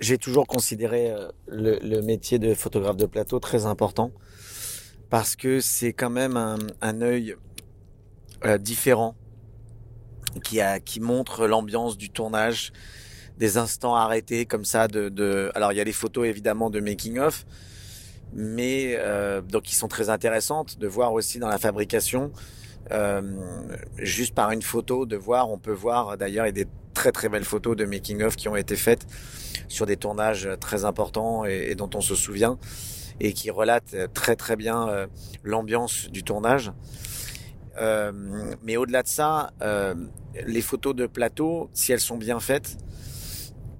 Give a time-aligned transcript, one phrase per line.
[0.00, 4.12] j'ai toujours considéré euh, le, métier de photographe de plateau très important
[5.10, 7.36] parce que c'est quand même un, un œil
[8.44, 9.14] euh, différent
[10.42, 12.72] qui a qui montre l'ambiance du tournage,
[13.36, 15.50] des instants arrêtés comme ça de, de...
[15.54, 17.44] alors il y a les photos évidemment de making of
[18.32, 22.32] mais euh, donc qui sont très intéressantes de voir aussi dans la fabrication
[23.98, 27.44] juste par une photo de voir on peut voir d'ailleurs a des très très belles
[27.44, 29.06] photos de making of qui ont été faites
[29.68, 32.58] sur des tournages très importants et, dont on se souvient
[33.20, 35.06] et qui relatent très très bien euh,
[35.42, 36.72] l'ambiance du tournage.
[37.80, 38.12] Euh,
[38.62, 39.94] mais au-delà de ça, euh,
[40.46, 42.76] les photos de plateau, si elles sont bien faites,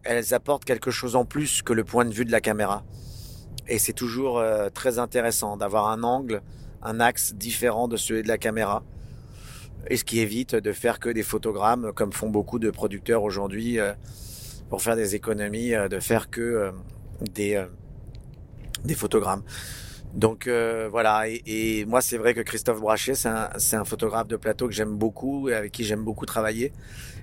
[0.05, 2.85] elles apportent quelque chose en plus que le point de vue de la caméra.
[3.69, 4.43] Et c'est toujours
[4.75, 6.43] très intéressant d'avoir un angle,
[6.83, 8.83] un axe différent de celui de la caméra.
[9.89, 13.79] Et ce qui évite de faire que des photogrammes, comme font beaucoup de producteurs aujourd'hui,
[14.71, 16.71] pour faire des économies, euh, de faire que euh,
[17.21, 17.67] des, euh,
[18.85, 19.43] des photogrammes.
[20.15, 24.67] Donc voilà, et, moi c'est vrai que Christophe Brachet, c'est un, un, photographe de plateau
[24.67, 26.73] que j'aime beaucoup et avec qui j'aime beaucoup travailler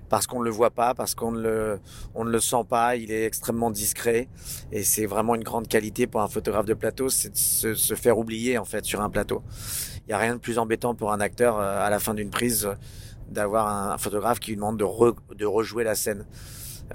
[0.09, 1.79] parce qu'on ne le voit pas, parce qu'on ne le,
[2.15, 4.27] on ne le sent pas, il est extrêmement discret
[4.71, 7.93] et c'est vraiment une grande qualité pour un photographe de plateau, c'est de se, se,
[7.93, 9.43] faire oublier en fait sur un plateau.
[10.01, 12.69] Il n'y a rien de plus embêtant pour un acteur à la fin d'une prise
[13.29, 16.25] d'avoir un, photographe qui lui demande de, de rejouer la scène.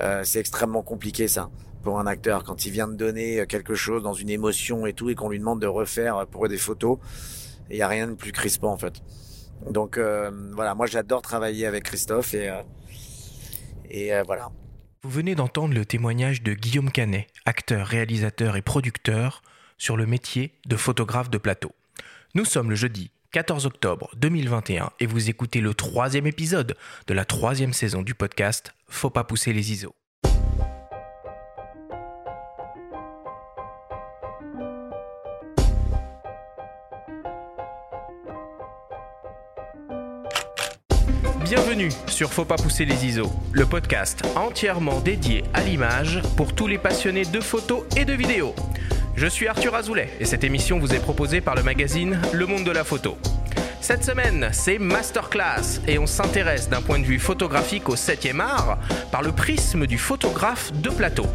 [0.01, 1.51] Euh, c'est extrêmement compliqué ça
[1.83, 5.11] pour un acteur quand il vient de donner quelque chose dans une émotion et tout
[5.11, 6.99] et qu'on lui demande de refaire pour des photos.
[7.71, 9.03] Il n'y a rien de plus crispant en fait.
[9.71, 12.63] Donc euh, voilà, moi j'adore travailler avec Christophe euh,
[13.91, 14.51] et voilà.
[15.03, 19.43] Vous venez d'entendre le témoignage de Guillaume Canet, acteur, réalisateur et producteur
[19.77, 21.73] sur le métier de photographe de plateau.
[22.35, 27.25] Nous sommes le jeudi 14 octobre 2021 et vous écoutez le troisième épisode de la
[27.25, 29.95] troisième saison du podcast Faut pas pousser les ISO.
[41.55, 46.67] Bienvenue sur Faut pas pousser les ISO, le podcast entièrement dédié à l'image pour tous
[46.67, 48.55] les passionnés de photos et de vidéos.
[49.17, 52.65] Je suis Arthur Azoulay et cette émission vous est proposée par le magazine Le Monde
[52.65, 53.19] de la Photo.
[53.83, 58.79] Cette semaine, c'est Masterclass et on s'intéresse d'un point de vue photographique au 7e art
[59.11, 61.27] par le prisme du photographe de plateau.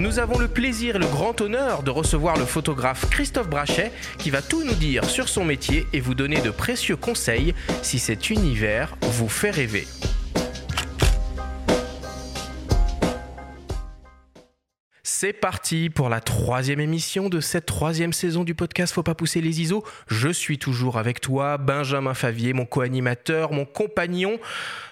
[0.00, 4.30] Nous avons le plaisir et le grand honneur de recevoir le photographe Christophe Brachet qui
[4.30, 8.28] va tout nous dire sur son métier et vous donner de précieux conseils si cet
[8.28, 9.86] univers vous fait rêver.
[15.04, 19.40] C'est parti pour la troisième émission de cette troisième saison du podcast Faut pas pousser
[19.40, 19.84] les ISO.
[20.08, 24.40] Je suis toujours avec toi, Benjamin Favier, mon co-animateur, mon compagnon,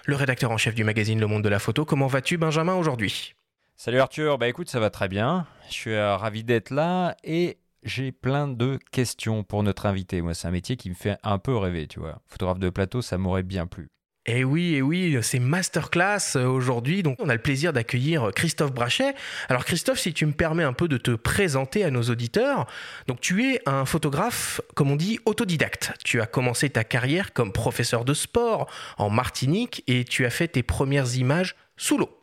[0.05, 1.83] le rédacteur en chef du magazine Le Monde de la Photo.
[1.83, 3.35] Comment vas-tu, Benjamin, aujourd'hui?
[3.75, 5.47] Salut Arthur, bah écoute, ça va très bien.
[5.67, 10.21] Je suis euh, ravi d'être là et j'ai plein de questions pour notre invité.
[10.21, 12.21] Moi, c'est un métier qui me fait un peu rêver, tu vois.
[12.27, 13.87] Photographe de plateau, ça m'aurait bien plu.
[14.25, 17.03] Et eh oui, et eh oui, c'est masterclass euh, aujourd'hui.
[17.03, 19.15] Donc, on a le plaisir d'accueillir Christophe Brachet.
[19.49, 22.67] Alors, Christophe, si tu me permets un peu de te présenter à nos auditeurs.
[23.07, 25.91] Donc, tu es un photographe, comme on dit, autodidacte.
[26.05, 30.47] Tu as commencé ta carrière comme professeur de sport en Martinique et tu as fait
[30.47, 32.22] tes premières images sous l'eau.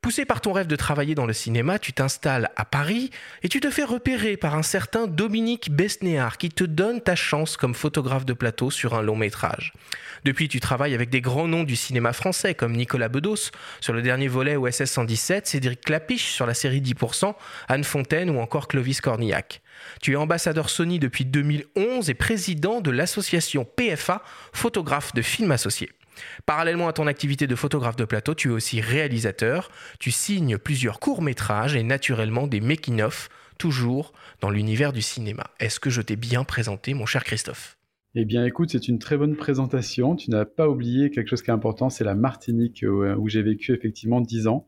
[0.00, 3.10] Poussé par ton rêve de travailler dans le cinéma, tu t'installes à Paris
[3.42, 7.56] et tu te fais repérer par un certain Dominique Besnéard qui te donne ta chance
[7.56, 9.72] comme photographe de plateau sur un long métrage.
[10.24, 13.50] Depuis, tu travailles avec des grands noms du cinéma français comme Nicolas Bedos
[13.80, 17.34] sur le dernier volet OSS 117, Cédric Clapiche sur la série 10%,
[17.66, 19.62] Anne Fontaine ou encore Clovis Cornillac.
[20.00, 24.22] Tu es ambassadeur Sony depuis 2011 et président de l'association PFA,
[24.52, 25.90] photographe de films associés.
[26.46, 31.00] Parallèlement à ton activité de photographe de plateau, tu es aussi réalisateur, tu signes plusieurs
[31.00, 35.44] courts-métrages et naturellement des making-of, toujours dans l'univers du cinéma.
[35.60, 37.78] Est-ce que je t'ai bien présenté, mon cher Christophe?
[38.14, 40.16] Eh bien, écoute, c'est une très bonne présentation.
[40.16, 43.42] Tu n'as pas oublié quelque chose qui est important, c'est la Martinique, euh, où, j'ai
[43.42, 44.66] vécu effectivement dix ans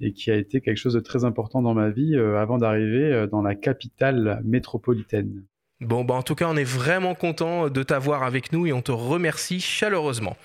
[0.00, 3.12] et qui a été quelque chose de très important dans ma vie euh, avant d'arriver
[3.12, 5.44] euh, dans la capitale métropolitaine.
[5.80, 8.82] Bon, bah en tout cas, on est vraiment content de t'avoir avec nous et on
[8.82, 10.36] te remercie chaleureusement.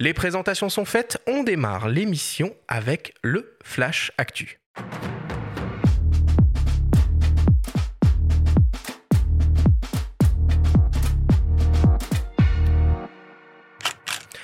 [0.00, 4.60] Les présentations sont faites, on démarre l'émission avec le Flash Actu.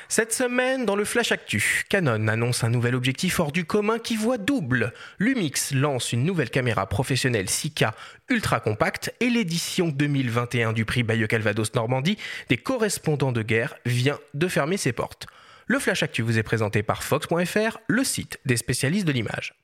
[0.09, 4.17] Cette semaine, dans le Flash Actu, Canon annonce un nouvel objectif hors du commun qui
[4.17, 4.93] voit double.
[5.21, 7.93] Lumix lance une nouvelle caméra professionnelle 6K
[8.29, 12.19] ultra compacte et l'édition 2021 du prix Bayeux Calvados Normandie
[12.49, 15.29] des correspondants de guerre vient de fermer ses portes.
[15.67, 19.64] Le Flash Actu vous est présenté par Fox.fr, le site des spécialistes de l'image.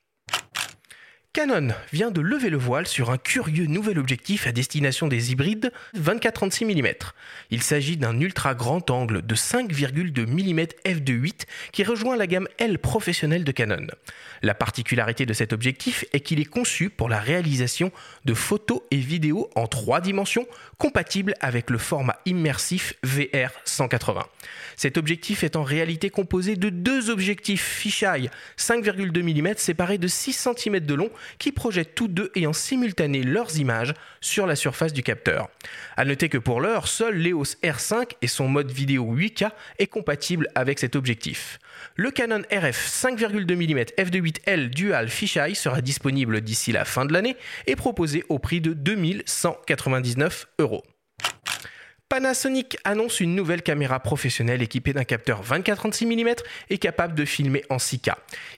[1.33, 5.71] Canon vient de lever le voile sur un curieux nouvel objectif à destination des hybrides
[5.97, 6.89] 24-36 mm.
[7.53, 12.81] Il s'agit d'un ultra grand angle de 5,2 mm f2.8 qui rejoint la gamme L
[12.81, 13.87] professionnelle de Canon.
[14.43, 17.93] La particularité de cet objectif est qu'il est conçu pour la réalisation
[18.25, 20.49] de photos et vidéos en trois dimensions
[20.79, 24.27] compatibles avec le format immersif VR 180.
[24.77, 30.49] Cet objectif est en réalité composé de deux objectifs fisheye 5,2 mm séparés de 6
[30.57, 34.93] cm de long qui projettent tous deux et en simultané leurs images sur la surface
[34.93, 35.49] du capteur.
[35.97, 40.49] A noter que pour l'heure, seul l'EOS R5 et son mode vidéo 8K est compatible
[40.55, 41.59] avec cet objectif.
[41.97, 47.37] Le Canon RF 5,2 mm f2.8L Dual Fisheye sera disponible d'ici la fin de l'année
[47.67, 50.85] et proposé au prix de 2199 euros.
[52.11, 56.35] Panasonic annonce une nouvelle caméra professionnelle équipée d'un capteur 24-36 mm
[56.69, 58.15] et capable de filmer en 6K.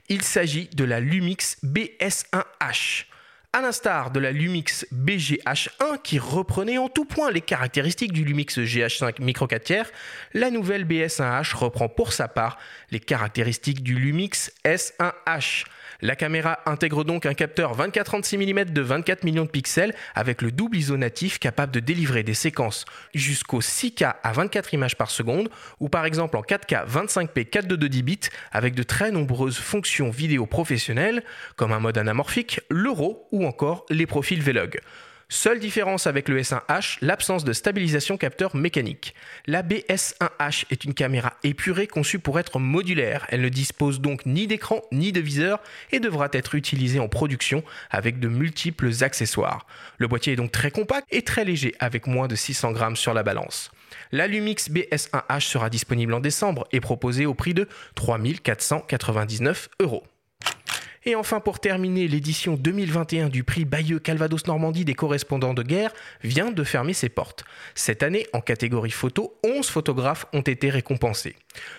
[0.08, 3.04] Il s'agit de la Lumix BS1H.
[3.52, 8.56] À l'instar de la Lumix BGH1 qui reprenait en tout point les caractéristiques du Lumix
[8.56, 9.90] GH5 micro 4 tiers,
[10.32, 12.56] la nouvelle BS1H reprend pour sa part
[12.90, 15.66] les caractéristiques du Lumix S1H.
[16.04, 20.50] La caméra intègre donc un capteur 24-36 mm de 24 millions de pixels avec le
[20.50, 25.48] double ISO natif capable de délivrer des séquences jusqu'au 6K à 24 images par seconde
[25.78, 28.18] ou par exemple en 4K 25p 422 bits
[28.50, 31.22] avec de très nombreuses fonctions vidéo professionnelles
[31.54, 34.80] comme un mode anamorphique, l'euro ou encore les profils Vlog.
[35.34, 39.14] Seule différence avec le S1H, l'absence de stabilisation capteur mécanique.
[39.46, 43.24] La BS1H est une caméra épurée conçue pour être modulaire.
[43.30, 47.64] Elle ne dispose donc ni d'écran ni de viseur et devra être utilisée en production
[47.90, 49.66] avec de multiples accessoires.
[49.96, 53.14] Le boîtier est donc très compact et très léger avec moins de 600 grammes sur
[53.14, 53.70] la balance.
[54.10, 60.04] La Lumix BS1H sera disponible en décembre et proposée au prix de 3499 euros.
[61.04, 65.92] Et enfin, pour terminer, l'édition 2021 du prix Bayeux Calvados Normandie des correspondants de guerre
[66.22, 67.44] vient de fermer ses portes.
[67.74, 71.34] Cette année, en catégorie photo, 11 photographes ont été récompensés.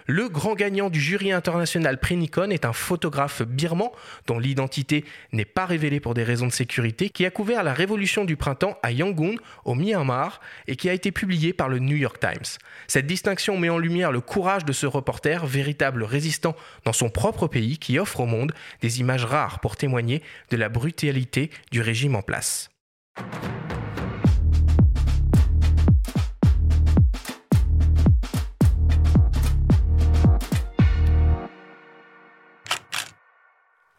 [0.08, 3.90] Le grand gagnant du jury international prix Nikon est un photographe birman
[4.28, 8.26] dont l'identité n'est pas révélée pour des raisons de sécurité, qui a couvert la révolution
[8.26, 12.20] du printemps à Yangon, au Myanmar, et qui a été publié par le New York
[12.20, 12.58] Times.
[12.88, 17.48] Cette distinction met en lumière le courage de ce reporter, véritable résistant dans son propre
[17.48, 22.16] pays, qui offre au monde des images rare pour témoigner de la brutalité du régime
[22.16, 22.70] en place.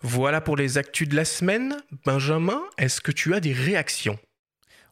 [0.06, 1.76] Voilà pour les actus de la semaine.
[2.04, 4.18] Benjamin, est-ce que tu as des réactions?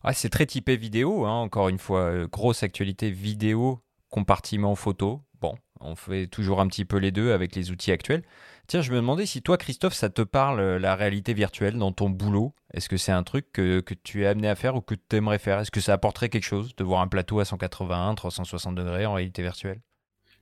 [0.03, 2.01] Ah, C'est très typé vidéo, hein, encore une fois.
[2.05, 5.23] Euh, grosse actualité vidéo, compartiment photo.
[5.41, 8.23] Bon, on fait toujours un petit peu les deux avec les outils actuels.
[8.69, 11.93] Tiens, je me demandais si toi, Christophe, ça te parle euh, la réalité virtuelle dans
[11.93, 12.55] ton boulot.
[12.73, 15.39] Est-ce que c'est un truc que, tu es amené à faire ou que tu aimerais
[15.39, 15.59] faire?
[15.59, 19.15] Est-ce que ça apporterait quelque chose de voir un plateau à 180, 360 degrés en
[19.15, 19.81] réalité virtuelle?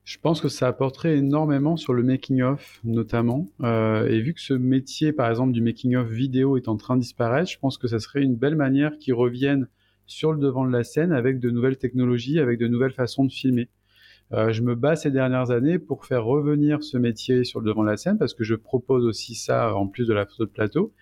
[0.05, 3.49] Je pense que ça apporterait énormément sur le making-of, notamment.
[3.63, 7.03] Euh, et vu que ce métier, par exemple, du making-of vidéo est en train de
[7.03, 9.67] disparaître, je pense que ça serait une belle manière qu'ils reviennent
[10.07, 13.33] sur le devant de la scène avec de nouvelles technologies, avec de nouvelles façons de
[13.33, 13.69] filmer.
[14.33, 17.83] Euh, je me bats ces dernières années pour faire revenir ce métier sur le devant
[17.83, 20.51] de la scène parce que je propose aussi ça en plus de la photo de
[20.51, 20.93] plateau.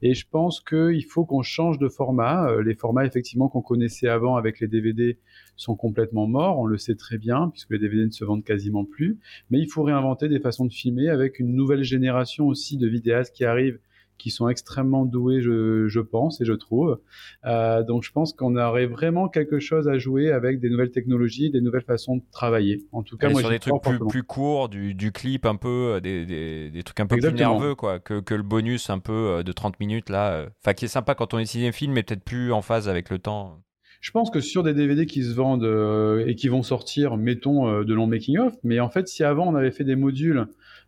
[0.00, 2.48] Et je pense qu'il faut qu'on change de format.
[2.48, 5.18] Euh, les formats effectivement qu'on connaissait avant avec les DVD
[5.56, 8.84] sont complètement morts, on le sait très bien puisque les DVD ne se vendent quasiment
[8.84, 9.18] plus.
[9.50, 13.34] Mais il faut réinventer des façons de filmer avec une nouvelle génération aussi de vidéastes
[13.34, 13.80] qui arrivent
[14.18, 17.00] qui sont extrêmement doués, je, pense et je trouve.
[17.46, 21.50] Euh, donc je pense qu'on aurait vraiment quelque chose à jouer avec des nouvelles technologies,
[21.50, 22.84] des nouvelles façons de travailler.
[22.92, 26.70] En tout cas, moi, sur des trucs plus, courts, du, clip un peu, euh, des,
[26.70, 29.52] des, trucs un peu plus nerveux quoi, que, que, le bonus un peu euh, de
[29.52, 30.46] 30 minutes là.
[30.62, 33.18] Enfin, qui est sympa quand on est cinéphile, mais peut-être plus en phase avec le
[33.18, 33.62] temps.
[34.00, 37.94] Je pense que sur des DVD qui se vendent et qui vont sortir, mettons de
[37.94, 40.46] long making of, mais en fait, si avant on avait fait des modules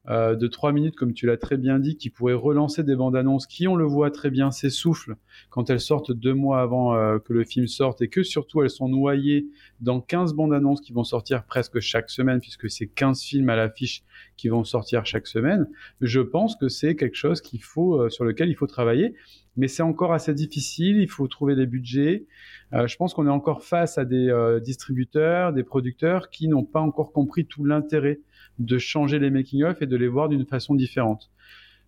[0.09, 3.15] euh, de trois minutes, comme tu l'as très bien dit, qui pourraient relancer des bandes
[3.15, 5.17] annonces qui, on le voit très bien, s'essoufflent
[5.51, 8.71] quand elles sortent deux mois avant euh, que le film sorte et que surtout elles
[8.71, 9.49] sont noyées
[9.81, 13.57] dans 15 bandes annonces qui vont sortir presque chaque semaine, puisque c'est 15 films à
[13.57, 14.03] l'affiche
[14.39, 15.69] qui vont sortir chaque semaine.
[16.01, 19.15] Je pense que c'est quelque chose qu'il faut, euh, sur lequel il faut travailler,
[19.57, 20.97] mais c'est encore assez difficile.
[20.97, 22.25] Il faut trouver des budgets.
[22.73, 27.13] je pense qu'on est encore face à des distributeurs, des producteurs qui n'ont pas encore
[27.13, 28.21] compris tout l'intérêt
[28.59, 31.31] de changer les making-of et de les voir d'une façon différente.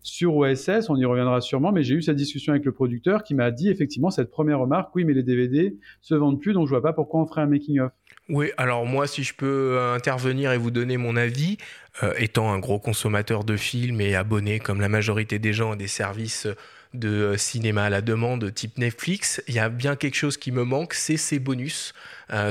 [0.01, 3.35] Sur OSS, on y reviendra sûrement, mais j'ai eu cette discussion avec le producteur qui
[3.35, 6.71] m'a dit effectivement cette première remarque, oui, mais les DVD se vendent plus, donc je
[6.71, 7.91] vois pas pourquoi on ferait un making-of.
[8.27, 11.57] Oui, alors moi, si je peux intervenir et vous donner mon avis,
[12.03, 15.75] euh, étant un gros consommateur de films et abonné comme la majorité des gens à
[15.77, 16.47] des services
[16.93, 20.63] de cinéma à la demande type Netflix, il y a bien quelque chose qui me
[20.63, 21.93] manque, c'est ces bonus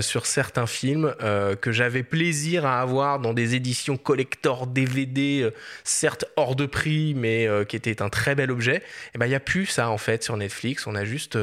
[0.01, 1.15] sur certains films
[1.61, 5.51] que j'avais plaisir à avoir dans des éditions collector DVD,
[5.85, 8.77] certes hors de prix, mais qui étaient un très bel objet.
[8.77, 8.83] Et
[9.15, 10.87] eh ben il y a plus ça en fait sur Netflix.
[10.87, 11.39] On a juste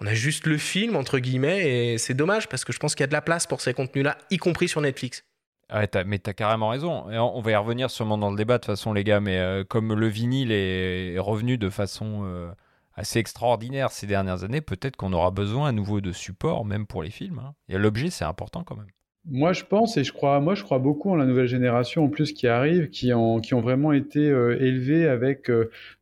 [0.00, 3.02] on a juste le film, entre guillemets, et c'est dommage parce que je pense qu'il
[3.02, 5.24] y a de la place pour ces contenus-là, y compris sur Netflix.
[5.68, 7.04] Ah ouais, as, mais t'as carrément raison.
[7.08, 9.64] on va y revenir sûrement dans le débat de toute façon, les gars, mais euh,
[9.64, 12.50] comme le vinyle est revenu de façon euh,
[12.94, 17.02] assez extraordinaire ces dernières années, peut-être qu'on aura besoin à nouveau de support, même pour
[17.02, 17.38] les films.
[17.38, 17.54] Hein.
[17.68, 18.86] Et l'objet, c'est important quand même.
[19.26, 22.08] Moi, je pense et je crois, moi, je crois beaucoup en la nouvelle génération en
[22.08, 25.50] plus qui arrive, qui ont, vraiment été euh, élevés avec.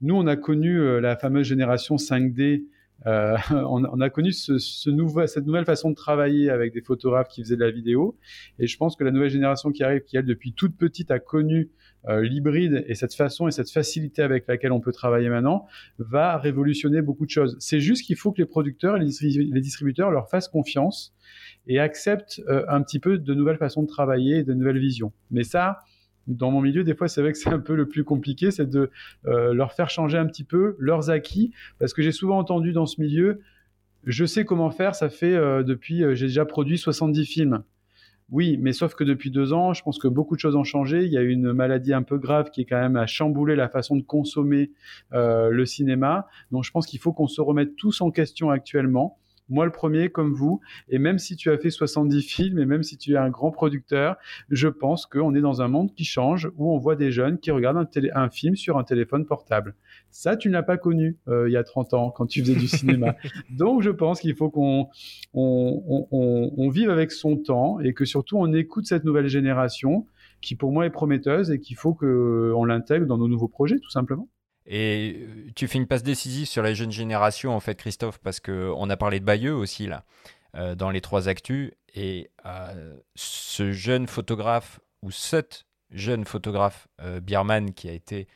[0.01, 2.65] nous, on a connu la fameuse génération 5D
[3.07, 7.57] euh, on, a connu ce, cette nouvelle façon de travailler avec des photographes qui faisaient
[7.57, 8.17] de la vidéo.
[8.59, 11.19] Et je pense que la nouvelle génération qui arrive, qui elle depuis toute petite a
[11.19, 11.71] connu
[12.09, 15.67] euh, l'hybride et cette façon et cette facilité avec laquelle on peut travailler maintenant,
[15.99, 17.57] va révolutionner beaucoup de choses.
[17.61, 21.15] C'est juste qu'il faut que les producteurs et les, distributeurs leur fassent confiance
[21.69, 25.13] et acceptent euh, un petit peu de nouvelles façons de travailler et de nouvelles visions.
[25.31, 25.79] Mais ça,
[26.27, 28.69] dans mon milieu, des fois, c'est vrai que c'est un peu le plus compliqué, c'est
[28.69, 28.91] de
[29.27, 32.87] euh, leur faire changer un petit peu leurs acquis, parce que j'ai souvent entendu dans
[32.87, 33.41] ce milieu,
[34.05, 37.63] je sais comment faire, ça fait euh, depuis, euh, j'ai déjà produit 70 films.
[38.31, 41.05] Oui, mais sauf que depuis deux ans, je pense que beaucoup de choses ont changé.
[41.05, 43.69] Il y a une maladie un peu grave qui est quand même à chambouler la
[43.69, 44.71] façon de consommer
[45.11, 46.29] le cinéma.
[46.51, 49.19] Donc je pense qu'il faut qu'on se remette tous en question actuellement
[49.53, 52.83] moi le premier comme vous, et même si tu as fait 70 films, et même
[52.83, 54.17] si tu es un grand producteur,
[54.49, 57.51] je pense qu'on est dans un monde qui change, où on voit des jeunes qui
[57.51, 59.75] regardent un, film sur un téléphone portable.
[60.11, 62.67] Ça, tu n'as pas connu euh, il y a 30 ans, quand tu faisais du
[62.67, 63.15] cinéma.
[63.51, 64.89] Donc je pense qu'il faut qu'on
[65.35, 70.07] on, vive avec son temps, et que surtout on écoute cette nouvelle génération,
[70.41, 73.91] qui pour moi est prometteuse, et qu'il faut qu'on l'intègre dans nos nouveaux projets, tout
[73.91, 74.29] simplement.
[74.67, 78.41] Et euh, tu fais une passe décisive sur la jeune génération, en fait, Christophe, parce
[78.41, 80.05] qu'on a parlé de Bayeux aussi, là,
[80.57, 81.73] euh, dans les trois actus.
[81.95, 86.89] Et euh, ce jeune photographe, ou cette jeune photographe,
[87.23, 88.29] Bierman, qui a été.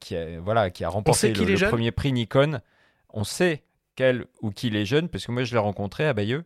[0.00, 2.60] qui, a, voilà, qui a remporté le, premier prix Nikon,
[3.10, 3.62] on sait
[3.94, 6.44] quel ou qui est jeune, parce que moi je l'ai rencontré à Bayeux,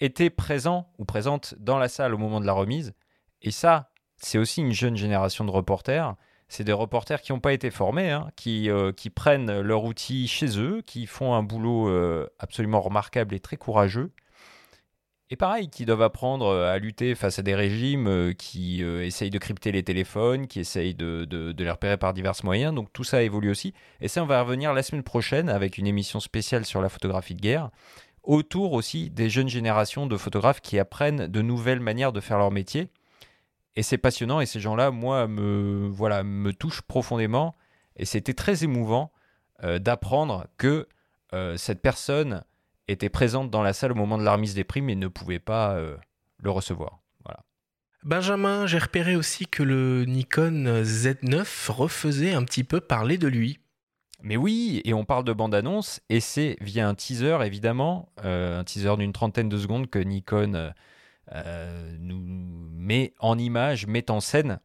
[0.00, 2.92] était présent ou présente dans la salle au moment de la remise.
[3.40, 6.14] Et ça, c'est aussi une jeune génération de reporters
[6.52, 10.28] c'est des reporters qui n'ont pas été formés, hein, qui, euh, qui, prennent leur outil
[10.28, 14.12] chez eux, qui font un boulot euh, absolument remarquable et très courageux.
[15.30, 19.38] Et pareil, qui doivent apprendre euh, à lutter face à des régimes qui essayent de
[19.38, 22.74] crypter les téléphones, qui essayent de, de, les repérer par divers moyens.
[22.74, 23.72] Donc tout ça évolue aussi.
[24.02, 27.34] Et ça, on va revenir la semaine prochaine avec une émission spéciale sur la photographie
[27.34, 27.70] de guerre,
[28.22, 32.50] autour aussi des jeunes générations de photographes qui apprennent de nouvelles manières de faire leur
[32.50, 32.90] métier
[33.74, 37.56] et c'est passionnant et ces gens-là, moi, me, voilà, me touchent profondément.
[37.96, 39.12] Et c'était très émouvant
[39.64, 40.88] euh, d'apprendre que
[41.34, 42.44] euh, cette personne
[42.88, 45.38] était présente dans la salle au moment de la remise des primes et ne pouvait
[45.38, 45.96] pas euh,
[46.38, 47.00] le recevoir.
[47.24, 47.44] Voilà.
[48.02, 53.58] Benjamin, j'ai repéré aussi que le Nikon Z9 refaisait un petit peu parler de lui.
[54.22, 58.96] Mais oui, et on parle de bande-annonce, et c'est via un teaser, évidemment, un teaser
[58.96, 60.72] d'une trentaine de secondes que Nikon
[61.98, 62.22] nous
[62.82, 64.60] met en image, met en scène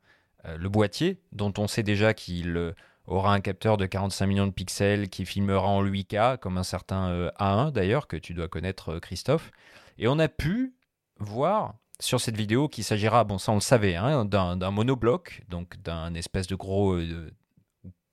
[0.46, 2.74] euh, le boîtier, dont on sait déjà qu'il euh,
[3.06, 7.30] aura un capteur de 45 millions de pixels qui filmera en 8K, comme un certain
[7.40, 9.52] A1 d'ailleurs, que tu dois connaître Christophe.
[9.98, 10.74] Et on a pu
[11.20, 15.82] voir sur cette vidéo qu'il s'agira, bon ça on le savait, hein, d'un monobloc, donc
[15.82, 17.00] d'un espèce de gros,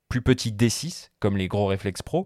[0.09, 2.25] plus petit D6, comme les gros réflexes pro,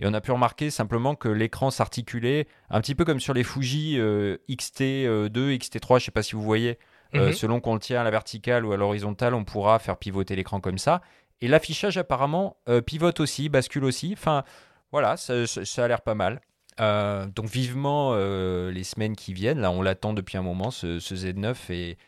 [0.00, 3.44] et on a pu remarquer simplement que l'écran s'articulait un petit peu comme sur les
[3.44, 6.78] Fuji XT2, XT3, je ne sais pas si vous voyez.
[7.14, 7.32] Euh, mhm.
[7.32, 10.60] selon qu'on le tient à la verticale ou à l'horizontale, on pourra faire pivoter l'écran
[10.60, 11.00] comme ça.
[11.40, 14.10] Et l'affichage apparemment euh, pivote aussi, bascule aussi.
[14.14, 14.44] Enfin,
[14.90, 16.40] voilà, ça, a l'air pas mal.
[16.80, 19.60] Euh, donc vivement les semaines qui viennent.
[19.60, 21.54] Là, on l'attend depuis un moment, ce, ce Z9.
[21.70, 21.98] Et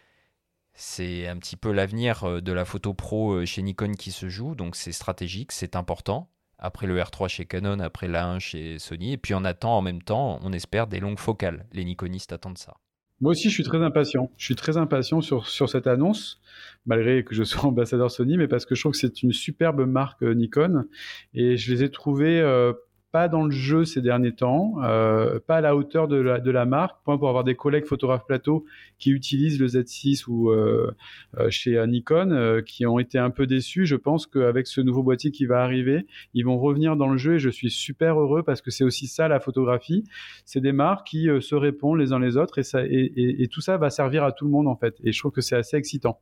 [0.75, 4.55] c'est un petit peu l'avenir de la photo pro chez Nikon qui se joue.
[4.55, 9.17] Donc c'est stratégique, c'est important après le R3 chez Canon, après l'A1 chez Sony, et
[9.17, 11.67] puis on attend en même temps, on espère, des longues focales.
[11.73, 12.75] Les Nikonistes attendent ça.
[13.21, 14.31] Moi aussi, je suis très impatient.
[14.37, 16.41] Je suis très impatient sur, sur cette annonce,
[16.85, 19.87] malgré que je sois ambassadeur Sony, mais parce que je trouve que c'est une superbe
[19.87, 20.85] marque euh, Nikon.
[21.33, 22.73] Et je les ai trouvés euh,
[23.17, 27.03] pas dans le jeu ces derniers temps, euh, pas à la hauteur de la, marque.
[27.03, 28.67] Point pour avoir des collègues photographes plateau
[28.99, 30.95] qui utilisent le Z6 ou euh,
[31.39, 33.87] euh, chez Nikon, qui ont été un peu déçus.
[33.87, 37.37] Je pense qu'avec ce nouveau boîtier qui va arriver, ils vont revenir dans le jeu
[37.37, 40.05] et je suis super heureux parce que c'est aussi ça la photographie.
[40.45, 44.25] C'est des marques qui se répondent les uns les autres et, tout ça va servir
[44.25, 44.95] à tout le monde en fait.
[45.03, 46.21] Et je trouve que c'est assez excitant.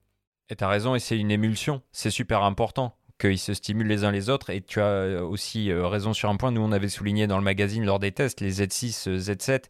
[0.48, 1.82] Et tu as raison, et c'est une émulsion.
[1.90, 4.50] C'est super important qu'ils se stimulent les uns les autres.
[4.50, 6.50] Et tu as aussi raison sur un point.
[6.50, 9.64] Nous, on avait souligné dans le magazine lors des tests les Z6, Z7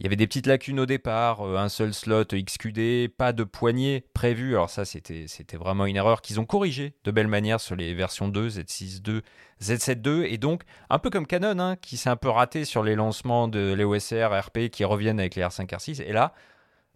[0.00, 3.44] il y avait des petites lacunes au départ, euh, un seul slot XQD, pas de
[3.44, 4.56] poignée prévu.
[4.56, 7.94] Alors ça, c'était, c'était vraiment une erreur qu'ils ont corrigée de belle manière sur les
[7.94, 9.02] versions 2, Z6
[9.62, 12.96] Z7 Et donc, un peu comme Canon, hein, qui s'est un peu raté sur les
[12.96, 16.02] lancements de l'EOS R, RP, qui reviennent avec les R5, R6.
[16.02, 16.34] Et là,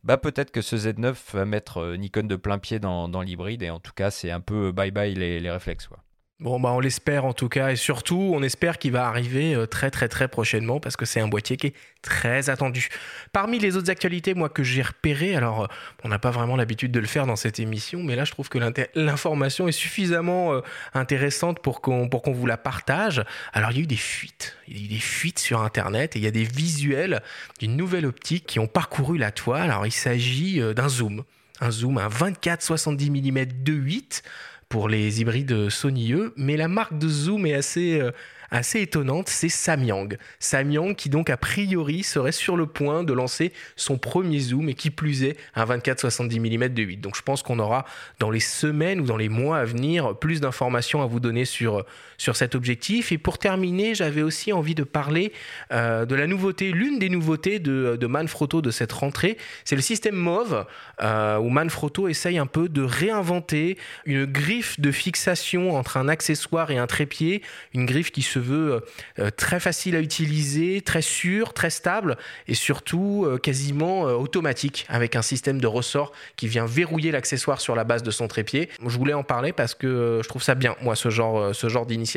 [0.05, 3.63] bah peut-être que ce Z9 va mettre euh, Nikon de plein pied dans, l'hybride.
[3.63, 5.87] Et en tout cas, c'est un peu bye-bye les, les réflexes.
[5.87, 5.99] Quoi.
[6.41, 9.67] Bon, bah on l'espère en tout cas, et surtout, on espère qu'il va arriver euh,
[9.67, 12.91] très très très prochainement parce que c'est un boîtier qui est très attendu.
[13.33, 15.67] Parmi les autres actualités, moi que j'ai repéré, alors euh,
[16.05, 18.49] on n'a pas vraiment l'habitude de le faire dans cette émission, mais là je trouve
[18.49, 18.59] que
[18.95, 20.61] l'information est suffisamment euh,
[20.95, 23.25] intéressante pour qu'on vous la partage.
[23.53, 26.15] Alors il y a eu des fuites, il y a eu des fuites sur Internet
[26.15, 27.21] et il y a des visuels
[27.59, 29.73] d'une nouvelle optique qui ont parcouru la toile.
[29.73, 31.25] Alors il s'agit d'un zoom,
[31.61, 34.23] un zoom à 24-70 mm 2.8
[34.69, 38.11] pour les hybrides Sony E, mais la marque de zoom est assez, euh,
[38.51, 40.17] assez étonnante, c'est Samyang.
[40.41, 44.75] Samyang qui donc a priori serait sur le point de lancer son premier zoom et
[44.75, 46.97] qui plus est un 24-70 mm de 8.
[46.99, 47.85] Donc je pense qu'on aura
[48.19, 51.85] dans les semaines ou dans les mois à venir plus d'informations à vous donner sur,
[52.19, 53.13] sur cet objectif.
[53.13, 55.33] Et pour terminer, j'avais aussi envie de parler
[55.73, 60.17] euh, de la nouveauté, l'une des nouveautés de, Manfrotto de cette rentrée, c'est le système
[60.17, 60.65] MOV
[61.03, 66.71] euh, où Manfrotto essaye un peu de réinventer une griffe de fixation entre un accessoire
[66.71, 67.43] et un trépied,
[67.75, 68.83] une griffe qui se veut
[69.19, 72.17] euh, très facile à utiliser, très sûr, très stable
[72.49, 77.85] et surtout quasiment automatique avec un système de ressort qui vient verrouiller l'accessoire sur la
[77.85, 78.71] base de son trépied.
[78.85, 81.87] Je voulais en parler parce que je trouve ça bien, moi, ce genre, ce genre
[81.87, 82.08] d'initiative.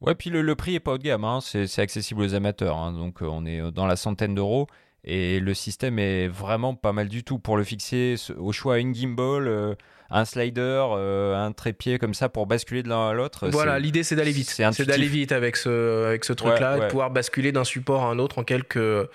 [0.00, 1.40] Ouais, puis le, prix est pas haut de gamme, hein.
[1.40, 2.92] c'est accessible aux amateurs, hein.
[2.92, 4.66] donc on est dans la centaine d'euros.
[5.06, 8.94] Et le système est vraiment pas mal du tout pour le fixer au choix une
[8.94, 9.76] gimbal,
[10.10, 13.48] un slider, euh, un trépied comme ça pour basculer de l'un à l'autre.
[13.48, 14.48] Voilà, l'idée c'est d'aller vite.
[14.48, 18.18] C'est d'aller vite avec ce, avec ce truc-là, de pouvoir basculer d'un support à un
[18.18, 19.08] autre en quelques,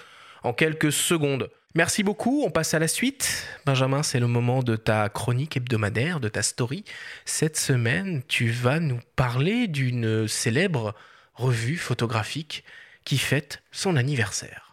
[0.43, 1.49] en quelques secondes.
[1.75, 3.45] Merci beaucoup, on passe à la suite.
[3.65, 6.83] Benjamin, c'est le moment de ta chronique hebdomadaire, de ta story.
[7.25, 10.95] Cette semaine, tu vas nous parler d'une célèbre
[11.35, 12.63] revue photographique
[13.05, 14.69] qui fête son anniversaire.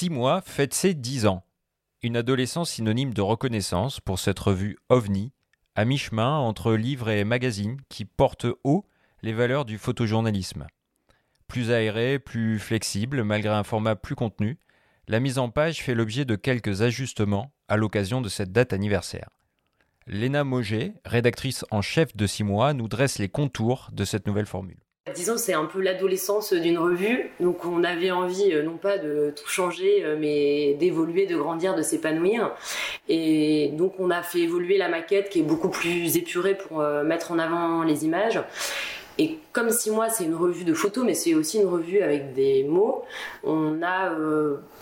[0.00, 1.44] six mois fête ses dix ans.
[2.02, 5.30] Une adolescence synonyme de reconnaissance pour cette revue OVNI,
[5.80, 8.84] à mi-chemin entre livre et magazine qui porte haut
[9.22, 10.66] les valeurs du photojournalisme.
[11.48, 14.58] Plus aéré, plus flexible, malgré un format plus contenu,
[15.08, 19.30] la mise en page fait l'objet de quelques ajustements à l'occasion de cette date anniversaire.
[20.06, 24.44] Léna Moget, rédactrice en chef de six mois, nous dresse les contours de cette nouvelle
[24.44, 24.84] formule.
[25.14, 29.32] Disons, c'est un peu l'adolescence d'une revue, donc on avait envie euh, non pas de
[29.34, 32.52] tout changer, euh, mais d'évoluer, de grandir, de s'épanouir.
[33.08, 37.02] Et donc on a fait évoluer la maquette qui est beaucoup plus épurée pour euh,
[37.02, 38.40] mettre en avant les images.
[39.18, 42.32] Et comme si moi c'est une revue de photos, mais c'est aussi une revue avec
[42.32, 43.04] des mots,
[43.44, 44.14] on a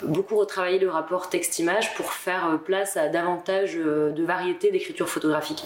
[0.03, 5.65] beaucoup retravaillé le rapport texte-image pour faire place à davantage de variété d'écriture photographique.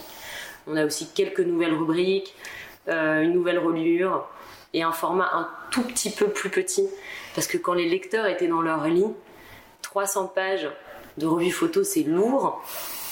[0.66, 2.34] On a aussi quelques nouvelles rubriques,
[2.88, 4.28] une nouvelle reliure,
[4.74, 6.88] et un format un tout petit peu plus petit.
[7.36, 9.06] Parce que quand les lecteurs étaient dans leur lit,
[9.82, 10.70] 300 pages
[11.18, 12.62] de revue photo, c'est lourd.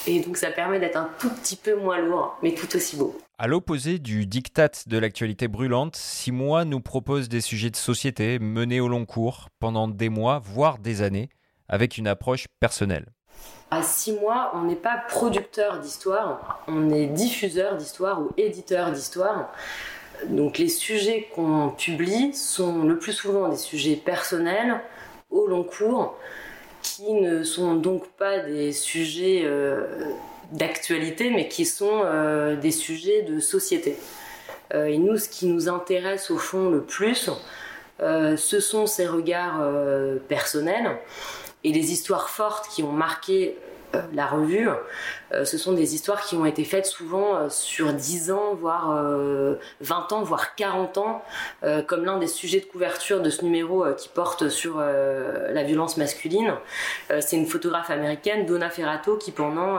[0.06, 3.16] Et donc ça permet d'être un tout petit peu moins lourd, mais tout aussi beau.
[3.38, 8.38] À l'opposé du diktat de l'actualité brûlante, Six mois nous propose des sujets de société
[8.38, 11.28] menés au long cours, pendant des mois, voire des années,
[11.68, 13.06] avec une approche personnelle.
[13.70, 19.50] À six mois, on n'est pas producteur d'histoire, on est diffuseur d'histoire ou éditeur d'histoire.
[20.28, 24.80] Donc les sujets qu'on publie sont le plus souvent des sujets personnels,
[25.30, 26.16] au long cours,
[26.82, 29.86] qui ne sont donc pas des sujets euh,
[30.52, 33.96] d'actualité, mais qui sont euh, des sujets de société.
[34.74, 37.30] Euh, et nous, ce qui nous intéresse au fond le plus,
[38.00, 39.62] ce sont ces regards
[40.26, 40.98] personnels
[41.62, 43.56] et les histoires fortes qui ont marqué
[44.12, 44.68] la revue,
[45.32, 48.92] euh, ce sont des histoires qui ont été faites souvent euh, sur 10 ans, voire
[49.80, 51.22] 20 ans, voire 40 ans,
[51.86, 56.54] comme l'un des sujets de couverture de ce numéro qui porte sur la violence masculine.
[57.20, 59.78] C'est une photographe américaine, Donna Ferrato, qui pendant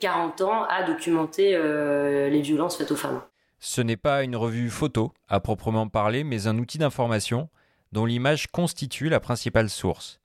[0.00, 3.20] 40 ans a documenté les violences faites aux femmes.
[3.60, 7.48] Ce n'est pas une revue photo à proprement parler, mais un outil d'information
[7.92, 10.21] dont l'image constitue la principale source.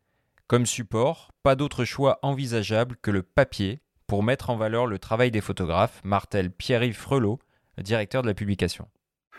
[0.47, 5.29] Comme support, pas d'autre choix envisageable que le papier pour mettre en valeur le travail
[5.29, 7.39] des photographes, martel Pierre-Yves Frelot,
[7.77, 8.87] directeur de la publication.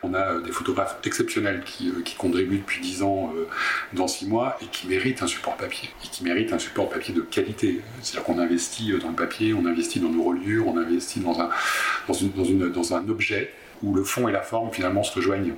[0.03, 3.49] On a euh, des photographes exceptionnels qui, euh, contribuent depuis 10 ans euh,
[3.95, 5.89] dans 6 mois et qui méritent un support papier.
[6.05, 7.81] Et qui méritent un support papier de qualité.
[8.03, 13.09] C'est-à-dire qu'on investit dans le papier, on investit dans nos reliures, on investit dans un
[13.09, 15.55] objet où le fond et la forme finalement se rejoignent.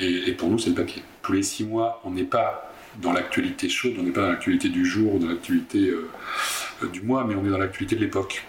[0.00, 1.02] Et, et pour nous, c'est le papier.
[1.22, 4.68] Tous les 6 mois, on n'est pas dans l'actualité chaude, on n'est pas dans l'actualité
[4.68, 6.08] du jour, dans l'actualité euh,
[6.92, 8.44] du mois, mais on est dans l'actualité de l'époque.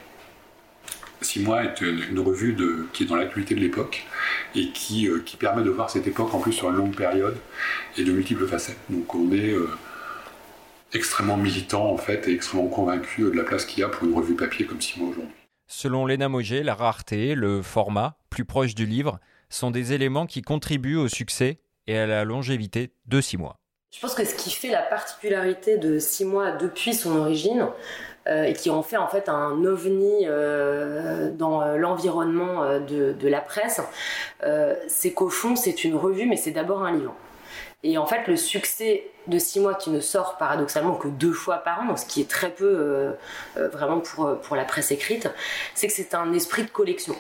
[1.22, 2.56] Six mois est une, revue
[2.94, 4.06] qui est dans l'actualité de l'époque
[4.54, 7.38] et qui, euh, qui permet de voir cette époque en plus sur une longue période
[7.98, 8.78] et de multiples facettes.
[8.90, 9.70] Donc on est euh,
[10.94, 14.14] extrêmement militant en fait et extrêmement convaincu de la place qu'il y a pour une
[14.14, 15.34] revue papier comme Six mois aujourd'hui.
[15.68, 20.44] Selon Léna Moget, la rareté, le format, plus proche du livre, sont des éléments qui
[20.44, 23.60] contribuent au succès et à la longévité de Six mois.
[23.96, 27.68] Je pense que ce qui fait la particularité de Six mois depuis son origine,
[28.28, 33.40] euh, et qui en fait en fait un ovni euh, dans euh, l'environnement de, la
[33.40, 33.80] presse,
[34.88, 37.16] c'est qu'au fond c'est une revue, mais c'est d'abord un livre.
[37.84, 41.58] Et en fait, le succès de six mois qui ne sort paradoxalement que deux fois
[41.58, 43.16] par an, ce qui est très peu
[43.56, 45.30] vraiment pour, pour la presse écrite,
[45.76, 47.16] c'est que c'est un esprit de collection.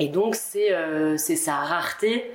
[0.00, 2.30] Et donc, c'est sa rareté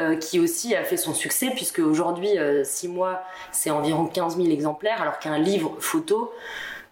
[0.00, 2.30] euh, qui aussi a fait son succès, puisque aujourd'hui,
[2.64, 6.32] six mois, c'est environ 15 000 exemplaires, alors qu'un livre photo,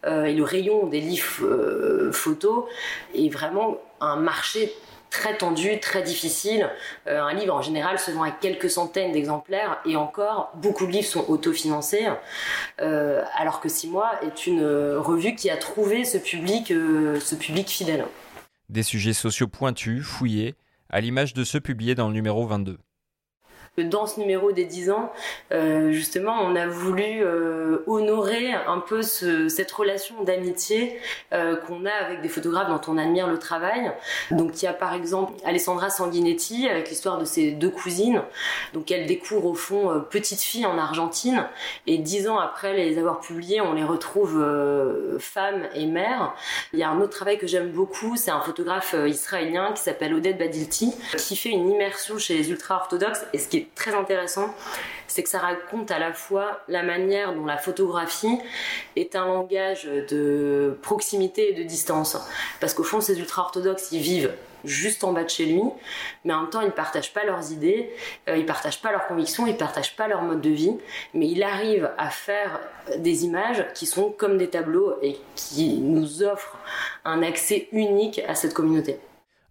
[0.06, 2.66] et le rayon des livres photos
[3.14, 4.72] est vraiment un marché
[5.10, 6.68] très tendu, très difficile.
[7.06, 10.92] Euh, un livre en général se vend à quelques centaines d'exemplaires et encore beaucoup de
[10.92, 12.06] livres sont autofinancés,
[12.80, 14.64] euh, alors que Six mois est une
[14.96, 18.06] revue qui a trouvé ce public, euh, ce public fidèle.
[18.68, 20.54] Des sujets sociaux pointus, fouillés,
[20.90, 22.78] à l'image de ceux publiés dans le numéro 22
[23.82, 25.12] dans ce numéro des 10 ans,
[25.52, 30.98] euh, justement, on a voulu euh, honorer un peu ce, cette relation d'amitié
[31.32, 33.92] euh, qu'on a avec des photographes dont on admire le travail.
[34.30, 38.22] Donc il y a par exemple Alessandra Sanguinetti avec l'histoire de ses deux cousines.
[38.74, 41.46] Donc elle découvre au fond petite fille en Argentine
[41.86, 44.44] et dix ans après les avoir publiées, on les retrouve
[45.18, 46.34] femmes et mères.
[46.72, 50.14] Il y a un autre travail que j'aime beaucoup, c'est un photographe israélien qui s'appelle
[50.14, 54.54] Oded Badilti qui fait une immersion chez les ultra-orthodoxes et ce qui est très intéressant,
[55.06, 58.38] c'est que ça raconte à la fois la manière dont la photographie
[58.96, 62.16] est un langage de proximité et de distance.
[62.60, 64.32] Parce qu'au fond, ces ultra-orthodoxes, ils vivent
[64.64, 65.62] juste en bas de chez lui,
[66.24, 67.90] mais en même temps, ils ne partagent pas leurs idées,
[68.28, 70.72] euh, ils ne partagent pas leurs convictions, ils ne partagent pas leur mode de vie,
[71.14, 72.60] mais il arrive à faire
[72.98, 76.58] des images qui sont comme des tableaux et qui nous offrent
[77.04, 78.98] un accès unique à cette communauté.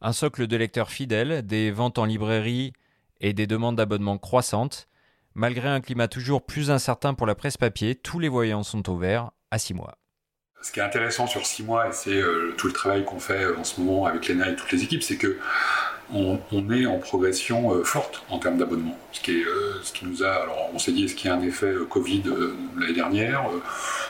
[0.02, 2.74] Un socle de lecteurs fidèles, des ventes en librairie
[3.22, 4.88] et des demandes d'abonnement croissantes.
[5.34, 8.98] Malgré un climat toujours plus incertain pour la presse papier, tous les voyants sont au
[8.98, 9.98] vert à six mois.
[10.62, 13.46] Ce qui est intéressant sur six mois, et c'est euh, tout le travail qu'on fait
[13.56, 15.38] en ce moment avec l'ENA et toutes les équipes, c'est que
[16.12, 18.98] on, on, est en progression euh, forte en termes d'abonnement.
[19.12, 21.36] Ce, qui euh, ce qui nous a, alors on s'est dit, est-ce qu'il y a
[21.36, 22.24] un effet Covid
[22.76, 23.44] l'année dernière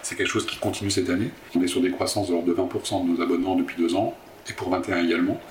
[0.03, 1.31] C'est quelque chose qui continue cette année.
[1.55, 4.15] On est sur des croissances de l'ordre de 20% de nos abonnements depuis deux ans,
[4.49, 5.41] et pour 21 également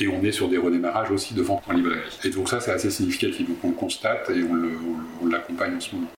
[0.00, 2.00] et on est sur des redémarrages aussi de vente en librairie.
[2.24, 3.46] Et donc ça, c'est assez significatif.
[3.46, 6.08] Donc on le constate et on l'accompagne en ce moment.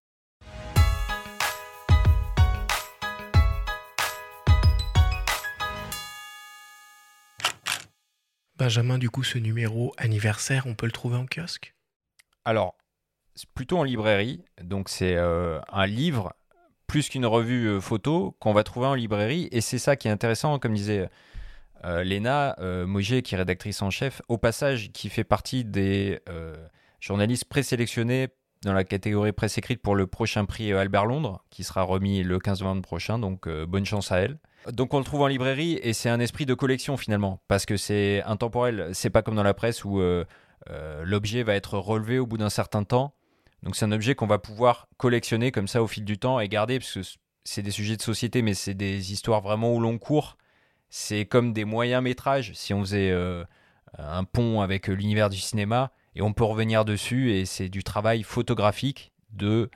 [8.57, 11.75] Benjamin, du coup, ce numéro anniversaire, on peut le trouver en kiosque?
[12.45, 12.77] Alors,
[13.55, 14.45] plutôt en librairie.
[14.63, 16.33] Donc c'est euh, un livre
[16.87, 19.49] plus qu'une revue euh, photo qu'on va trouver en librairie.
[19.51, 21.09] Et c'est ça qui est intéressant, comme disait
[21.85, 22.87] euh, Léna euh,
[23.23, 26.57] qui est rédactrice en chef, au passage, qui fait partie des euh,
[27.01, 28.29] journalistes présélectionnés
[28.65, 32.39] dans la catégorie presse écrite pour le prochain prix Albert Londres, qui sera remis le
[32.39, 34.39] 15 novembre prochain, donc bonne chance à elle.
[34.71, 37.77] Donc on le trouve en librairie et c'est un esprit de collection finalement, parce que
[37.77, 40.01] c'est intemporel, c'est pas comme dans la presse où
[41.03, 43.17] l'objet va être relevé au bout d'un certain temps.
[43.65, 46.49] Donc c'est un objet qu'on va pouvoir collectionner comme ça au fil du temps et
[46.49, 47.01] garder, parce que
[47.43, 50.37] c'est des sujets de société, mais c'est des histoires vraiment au long cours
[50.95, 52.53] c'est comme des moyens métrages.
[52.53, 53.45] Si on faisait euh,
[53.97, 58.23] un pont avec l'univers du cinéma et on peut revenir dessus et c'est du travail
[58.23, 59.71] photographique de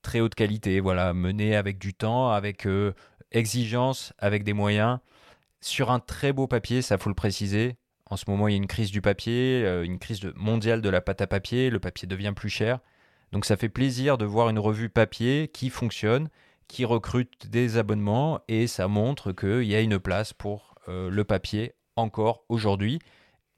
[0.00, 0.80] très haute qualité.
[0.80, 2.94] Voilà mené avec du temps avec euh,
[3.32, 5.00] exigence avec des moyens.
[5.60, 7.76] Sur un très beau papier ça faut le préciser
[8.06, 10.88] en ce moment il y a une crise du papier euh, une crise mondiale de
[10.88, 11.68] la pâte à papier.
[11.68, 12.78] Le papier devient plus cher.
[13.30, 16.30] Donc ça fait plaisir de voir une revue papier qui fonctionne
[16.70, 21.24] qui recrute des abonnements et ça montre qu'il y a une place pour euh, le
[21.24, 23.00] papier encore aujourd'hui.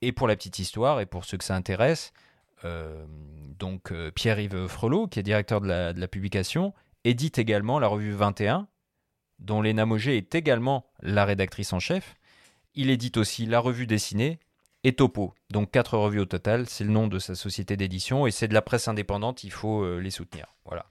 [0.01, 2.13] Et pour la petite histoire et pour ceux que ça intéresse,
[2.65, 3.05] euh,
[3.59, 6.73] donc euh, Pierre-Yves Frelot, qui est directeur de la, publication,
[7.05, 8.67] édite également la revue 21,
[9.39, 12.15] dont Léna Moget est également la rédactrice en chef.
[12.75, 14.41] Il édite aussi la revue dessinée
[14.83, 15.35] et Topo.
[15.51, 18.55] Donc quatre revues au total, c'est le nom de sa société d'édition et c'est de
[18.55, 20.47] la presse indépendante, il faut les soutenir.
[20.65, 20.87] Voilà.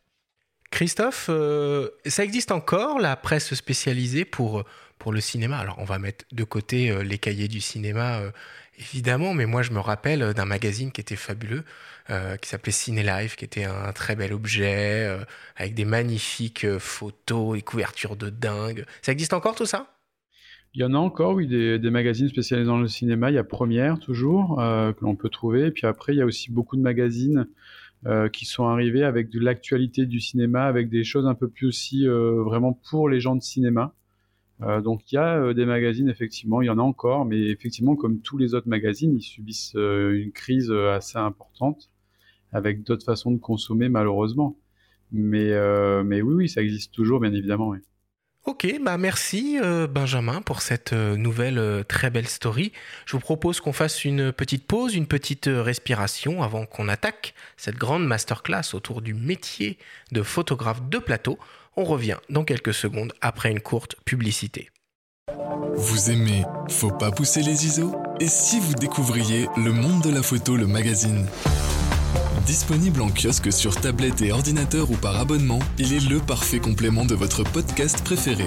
[0.72, 4.64] Christophe, euh, ça existe encore la presse spécialisée pour,
[4.98, 5.58] pour le cinéma?
[5.58, 8.22] Alors on va mettre de côté euh, les cahiers du cinéma
[8.80, 11.64] évidemment, mais moi je me rappelle d'un magazine qui était fabuleux,
[12.42, 15.20] qui s'appelait Ciné Life, qui était un très bel objet,
[15.56, 18.86] avec des magnifiques photos et couvertures de dingue.
[19.04, 19.88] Ça existe encore tout ça?
[20.74, 23.30] Il y en a encore, oui, des, des, magazines spécialisés dans le cinéma.
[23.30, 25.66] Il y a Première, toujours, euh, que l'on peut trouver.
[25.66, 27.46] Et puis après, il y a aussi beaucoup de magazines
[28.08, 31.68] euh, qui sont arrivés avec de l'actualité du cinéma, avec des choses un peu plus
[31.68, 33.94] aussi euh, vraiment pour les gens de cinéma.
[34.64, 37.40] Euh, donc il y a euh, des magazines, effectivement, il y en a encore, mais
[37.50, 41.90] effectivement, comme tous les autres magazines, ils subissent euh, une crise assez importante,
[42.52, 44.58] avec d'autres façons de consommer, malheureusement.
[45.12, 45.52] Mais,
[46.04, 47.70] mais oui, oui, ça existe toujours, bien évidemment.
[47.70, 47.80] Oui.
[48.44, 52.72] Ok, bah merci euh, Benjamin pour cette euh, nouvelle euh, très belle story.
[53.06, 57.76] Je vous propose qu'on fasse une petite pause, une petite respiration avant qu'on attaque cette
[57.76, 59.78] grande masterclass autour du métier
[60.12, 61.38] de photographe de plateau.
[61.78, 64.72] On revient dans quelques secondes après une courte publicité.
[65.76, 67.96] Vous aimez Faut pas pousser les ISO?
[68.20, 71.28] Et si vous découvriez Le monde de la photo, le magazine?
[72.46, 77.06] Disponible en kiosque sur tablette et ordinateur ou par abonnement, il est le parfait complément
[77.06, 78.46] de votre podcast préféré.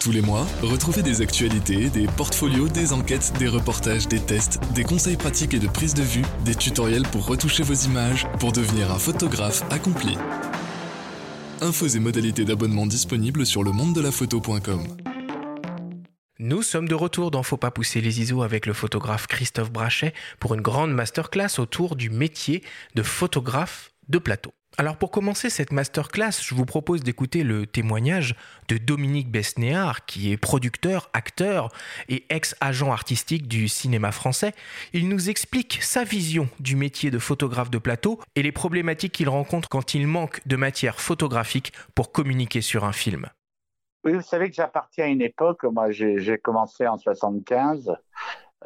[0.00, 4.84] Tous les mois, retrouvez des actualités, des portfolios, des enquêtes, des reportages, des tests, des
[4.84, 8.92] conseils pratiques et de prise de vue, des tutoriels pour retoucher vos images, pour devenir
[8.92, 10.16] un photographe accompli.
[11.60, 15.01] Infos et modalités d'abonnement disponibles sur le monde de la photo.com.
[16.38, 20.14] Nous sommes de retour dans Faut pas pousser les ISO avec le photographe Christophe Brachet
[20.40, 22.62] pour une grande masterclass autour du métier
[22.94, 24.54] de photographe de plateau.
[24.78, 28.34] Alors pour commencer cette masterclass, je vous propose d'écouter le témoignage
[28.68, 31.68] de Dominique Besnéard, qui est producteur, acteur
[32.08, 34.54] et ex-agent artistique du cinéma français.
[34.94, 39.28] Il nous explique sa vision du métier de photographe de plateau et les problématiques qu'il
[39.28, 43.28] rencontre quand il manque de matière photographique pour communiquer sur un film.
[44.04, 47.92] Oui, vous savez que j'appartiens à une époque, moi j'ai commencé en 75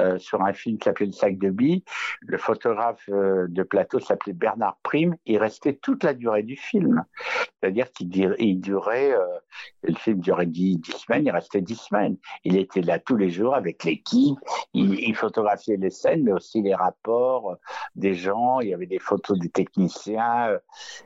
[0.01, 1.85] euh, sur un film qui s'appelait Le sac de billes.
[2.21, 5.17] Le photographe euh, de plateau s'appelait Bernard Prime.
[5.25, 7.05] Il restait toute la durée du film.
[7.61, 9.25] C'est-à-dire qu'il il durait, euh,
[9.83, 12.17] le film durait dix, semaines, il restait dix semaines.
[12.45, 14.39] Il était là tous les jours avec l'équipe.
[14.75, 17.57] Il, il, photographiait les scènes, mais aussi les rapports
[17.95, 18.61] des gens.
[18.61, 20.59] Il y avait des photos des techniciens.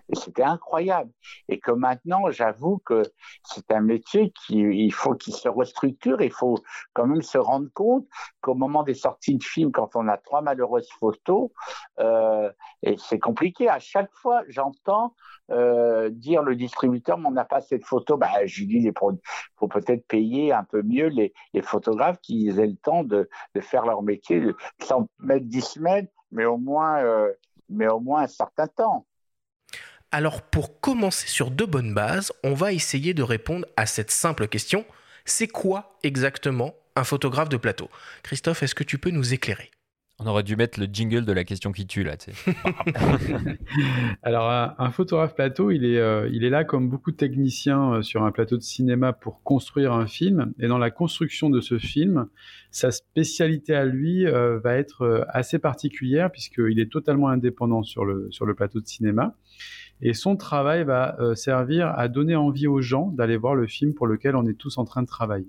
[0.08, 1.10] et c'était incroyable.
[1.48, 3.02] Et que maintenant, j'avoue que
[3.44, 6.20] c'est un métier qui, il faut qu'il se restructure.
[6.20, 6.58] Il faut
[6.92, 8.06] quand même se rendre compte
[8.40, 11.50] qu'au moment des sorties de films, quand on a trois malheureuses photos,
[11.98, 12.50] euh,
[12.82, 13.68] et c'est compliqué.
[13.68, 15.14] À chaque fois, j'entends
[15.50, 18.16] euh, dire le distributeur, mais on n'a pas cette photo.
[18.16, 18.92] Bah, je dis, il
[19.56, 23.28] faut peut-être payer un peu mieux les, photographes qui aient le temps de,
[23.60, 24.42] faire leur métier,
[24.82, 27.32] sans mettre dix semaines, mais au moins, euh,
[27.68, 29.06] mais au moins un certain temps.
[30.12, 34.48] Alors pour commencer sur de bonnes bases, on va essayer de répondre à cette simple
[34.48, 34.84] question.
[35.24, 37.88] C'est quoi exactement un photographe de plateau.
[38.22, 39.70] Christophe, est-ce que tu peux nous éclairer?
[40.22, 42.12] On aurait dû mettre le jingle de la question qui tue là.
[44.22, 48.02] Alors un, photographe plateau, il est, euh, il est là comme beaucoup de techniciens euh,
[48.02, 50.52] sur un plateau de cinéma pour construire un film.
[50.58, 52.26] Et dans la construction de ce film,
[52.70, 58.28] sa spécialité à lui euh, va être assez particulière puisqu'il est totalement indépendant sur le,
[58.30, 59.36] sur le plateau de cinéma.
[60.02, 64.06] Et son travail va servir à donner envie aux gens d'aller voir le film pour
[64.06, 65.48] lequel on est tous en train de travailler.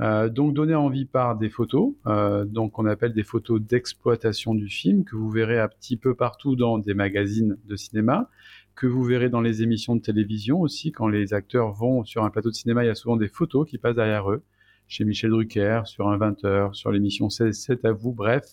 [0.00, 4.68] Euh, donc donner envie par des photos, euh, donc on appelle des photos d'exploitation du
[4.68, 8.28] film que vous verrez un petit peu partout dans des magazines de cinéma,
[8.74, 10.92] que vous verrez dans les émissions de télévision aussi.
[10.92, 13.66] Quand les acteurs vont sur un plateau de cinéma, il y a souvent des photos
[13.66, 14.42] qui passent derrière eux.
[14.88, 18.44] Chez Michel Drucker, sur un 20h, sur l'émission 7 à vous, bref.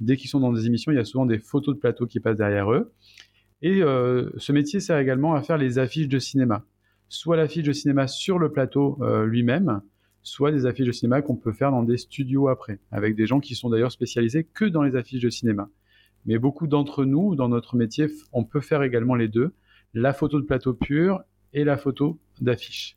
[0.00, 2.20] Dès qu'ils sont dans des émissions, il y a souvent des photos de plateau qui
[2.20, 2.92] passent derrière eux.
[3.62, 6.64] Et euh, ce métier sert également à faire les affiches de cinéma.
[7.08, 9.82] Soit l'affiche de cinéma sur le plateau lui-même,
[10.22, 13.40] soit des affiches de cinéma qu'on peut faire dans des studios après, avec des gens
[13.40, 15.68] qui sont d'ailleurs spécialisés que dans les affiches de cinéma.
[16.26, 19.52] Mais beaucoup d'entre nous, dans notre métier, on peut faire également les deux,
[19.94, 22.96] la photo de plateau pur et la photo d'affiche.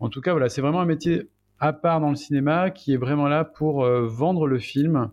[0.00, 1.28] En tout cas, voilà, c'est vraiment un métier
[1.60, 5.10] à part dans le cinéma qui est vraiment là pour euh, vendre le film,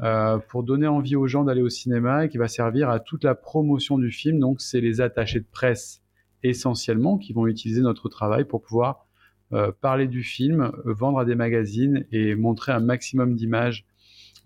[0.00, 3.24] euh, pour donner envie aux gens d'aller au cinéma et qui va servir à toute
[3.24, 4.38] la promotion du film.
[4.38, 6.02] Donc, c'est les attachés de presse
[6.42, 9.06] essentiellement qui vont utiliser notre travail pour pouvoir
[9.80, 13.84] parler du film, euh, vendre à des magazines et montrer un maximum d'images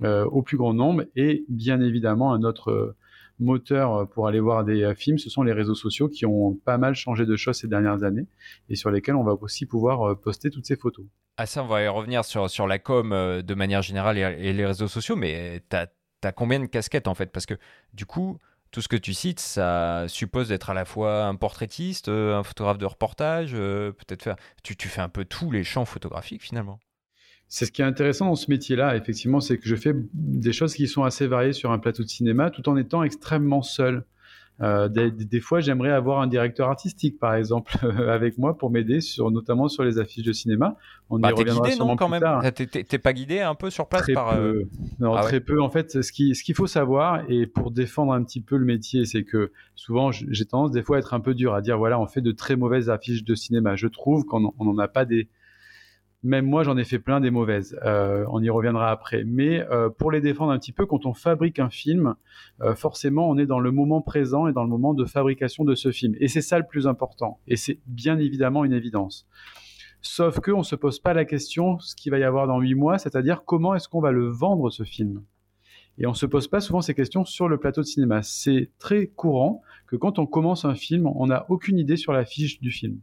[0.03, 1.05] euh, au plus grand nombre.
[1.16, 2.95] Et bien évidemment, un autre
[3.38, 6.95] moteur pour aller voir des films, ce sont les réseaux sociaux qui ont pas mal
[6.95, 8.27] changé de choses ces dernières années
[8.71, 11.05] et sur lesquels on va aussi pouvoir poster toutes ces photos.
[11.38, 14.55] Ah ça, on va y revenir sur, sur la com euh, de manière générale et,
[14.55, 17.31] les réseaux sociaux, mais tu as, combien de casquettes en fait?
[17.31, 17.55] Parce que
[17.92, 18.38] du coup,
[18.77, 22.43] tout ce que tu cites, ça suppose d'être à la fois un portraitiste, euh, un
[22.43, 24.37] photographe de reportage, euh, peut-être faire...
[24.62, 26.79] Tu, tu fais un peu tous les champs photographiques finalement.
[27.49, 30.75] C'est ce qui est intéressant dans ce métier-là, effectivement, c'est que je fais des choses
[30.75, 34.05] qui sont assez variées sur un plateau de cinéma tout en étant extrêmement seul.
[34.62, 37.77] Euh, des, fois, j'aimerais avoir un directeur artistique, par exemple,
[38.09, 40.77] avec moi pour m'aider, sur, notamment sur les affiches de cinéma.
[41.11, 42.25] On bah, y reviendra guidé, non, quand même.
[42.53, 44.40] T'es pas guidé un peu sur place très par peu.
[44.40, 45.61] Euh, non, ah très peu.
[45.61, 48.64] En fait, ce qu'il ce qu'il faut savoir, et pour défendre un petit peu le
[48.64, 51.77] métier, c'est que souvent, j'ai tendance des fois à être un peu dur à dire,
[51.77, 53.77] voilà, on fait de très mauvaises affiches de cinéma.
[53.77, 55.29] Je trouve qu'on n'en a pas des
[56.27, 57.79] même moi, j'en ai fait plein des mauvaises.
[57.85, 59.23] Euh, on y reviendra après.
[59.25, 62.17] Mais euh, pour les défendre un petit peu, quand on fabrique un film,
[62.61, 65.75] euh, forcément, on est dans le moment présent et dans le moment de fabrication de
[65.75, 66.15] ce film.
[66.19, 67.39] Et c'est ça le plus important.
[67.47, 69.29] Et c'est bien évidemment une évidence.
[70.03, 72.75] Sauf qu'on ne se pose pas la question ce qu'il va y avoir dans huit
[72.75, 75.23] mois, c'est-à-dire comment est-ce qu'on va le vendre ce film?
[75.99, 78.23] Et on ne se pose pas souvent ces questions sur le plateau de cinéma.
[78.23, 82.25] C'est très courant que quand on commence un film, on n'a aucune idée sur la
[82.25, 83.01] fiche du film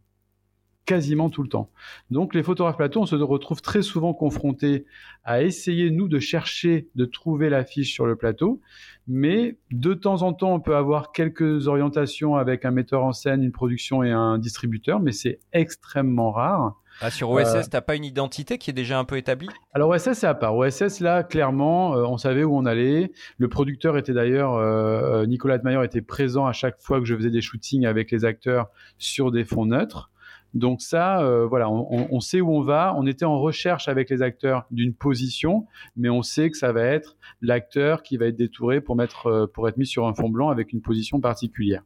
[0.86, 1.70] quasiment tout le temps.
[2.12, 4.86] Donc les photographes plateau, on se retrouve très souvent confrontés
[5.24, 8.62] à essayer, nous, de chercher, de trouver l'affiche sur le plateau,
[9.08, 13.44] mais de temps en temps, on peut avoir quelques orientations avec un metteur en scène,
[13.44, 16.76] une production et un distributeur, mais c'est extrêmement rare.
[17.02, 19.50] Ah, sur OSS, euh, t'as pas une identité qui est déjà un peu établie?
[19.74, 20.56] Alors OSS, c'est à part.
[20.56, 23.12] OSS, là, clairement, euh, on savait où on allait.
[23.38, 27.32] Le producteur était d'ailleurs, euh, Nicolas Mayer était présent à chaque fois que je faisais
[27.32, 28.68] des shootings avec les acteurs
[28.98, 30.12] sur des fonds neutres.
[30.54, 32.94] Donc ça, euh, voilà, on, sait où on va.
[32.98, 36.84] On était en recherche avec les acteurs d'une position, mais on sait que ça va
[36.84, 40.30] être l'acteur qui va être détouré pour mettre, euh, pour être mis sur un fond
[40.30, 41.84] blanc avec une position particulière.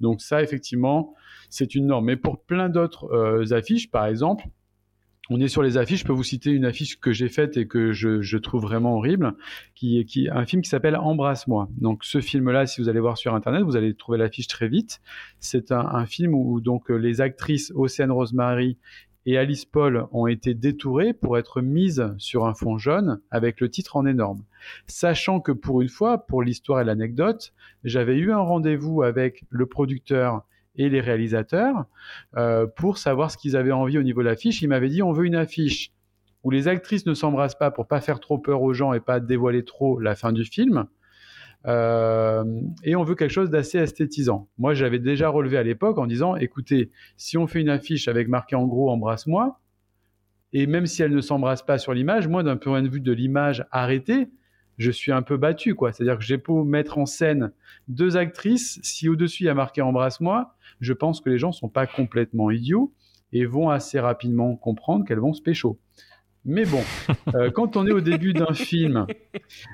[0.00, 1.14] Donc ça, effectivement,
[1.50, 2.06] c'est une norme.
[2.06, 4.44] Mais pour plein d'autres euh, affiches, par exemple,
[5.30, 6.00] on est sur les affiches.
[6.00, 9.34] Je peux vous citer une affiche que j'ai faite et que je, trouve vraiment horrible,
[9.74, 11.68] qui est qui, un film qui s'appelle Embrasse-moi.
[11.78, 15.00] Donc ce film-là, si vous allez voir sur internet, vous allez trouver l'affiche très vite.
[15.38, 18.76] C'est un, film où donc les actrices Océane Rosemary
[19.26, 23.70] et Alice Paul ont été détourées pour être mises sur un fond jaune avec le
[23.70, 24.42] titre en énorme.
[24.86, 27.52] Sachant que pour une fois, pour l'histoire et l'anecdote,
[27.84, 30.42] j'avais eu un rendez-vous avec le producteur
[30.76, 31.86] et les réalisateurs
[32.36, 34.62] euh, pour savoir ce qu'ils avaient envie au niveau de l'affiche.
[34.62, 35.92] Ils m'avaient dit on veut une affiche
[36.42, 39.20] où les actrices ne s'embrassent pas pour pas faire trop peur aux gens et pas
[39.20, 40.86] dévoiler trop la fin du film.
[41.66, 42.44] Euh,
[42.84, 44.48] et on veut quelque chose d'assez esthétisant.
[44.56, 48.28] Moi, j'avais déjà relevé à l'époque en disant, écoutez, si on fait une affiche avec
[48.28, 49.60] marqué en gros embrasse-moi,
[50.52, 53.12] et même si elle ne s'embrasse pas sur l'image, moi, d'un point de vue de
[53.12, 54.30] l'image arrêtée,
[54.78, 55.92] je suis un peu battu, quoi.
[55.92, 57.52] C'est-à-dire que j'ai beau mettre en scène
[57.88, 61.68] deux actrices, si au-dessus il y a marqué embrasse-moi, je pense que les gens sont
[61.68, 62.92] pas complètement idiots
[63.32, 65.78] et vont assez rapidement comprendre qu'elles vont se pécho.
[66.44, 66.82] Mais bon,
[67.34, 69.06] euh, quand on est au début d'un film,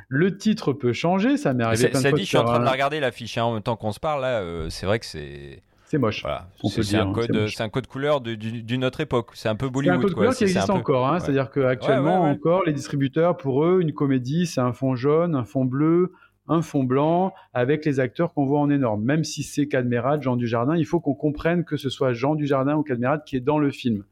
[0.08, 1.36] le titre peut changer.
[1.36, 3.38] Ça m'est arrivé plein ça de dit, je suis en train de la regarder l'affiche
[3.38, 4.22] hein, en même temps qu'on se parle.
[4.22, 5.62] Là, euh, c'est vrai que c'est.
[5.84, 6.22] C'est moche.
[6.22, 6.48] Voilà.
[6.64, 9.30] C'est un, code, un code couleur d'une autre époque.
[9.34, 10.00] C'est un peu Bollywood.
[10.00, 11.06] C'est un code couleur qui existe encore.
[11.06, 11.20] Hein.
[11.20, 15.64] C'est-à-dire qu'actuellement, encore, les distributeurs, pour eux, une comédie, c'est un fond jaune, un fond
[15.64, 16.12] bleu,
[16.48, 19.02] un fond blanc avec les acteurs qu'on voit en énorme.
[19.02, 22.76] Même si c'est Cadmerade, Jean Dujardin, il faut qu'on comprenne que ce soit Jean Dujardin
[22.76, 24.04] ou Cadmerade qui est dans le film.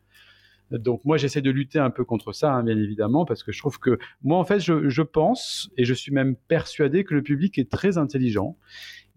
[0.70, 3.58] Donc moi j'essaie de lutter un peu contre ça, hein, bien évidemment, parce que je
[3.58, 7.58] trouve que moi en fait je, pense et je suis même persuadé que le public
[7.58, 8.56] est très intelligent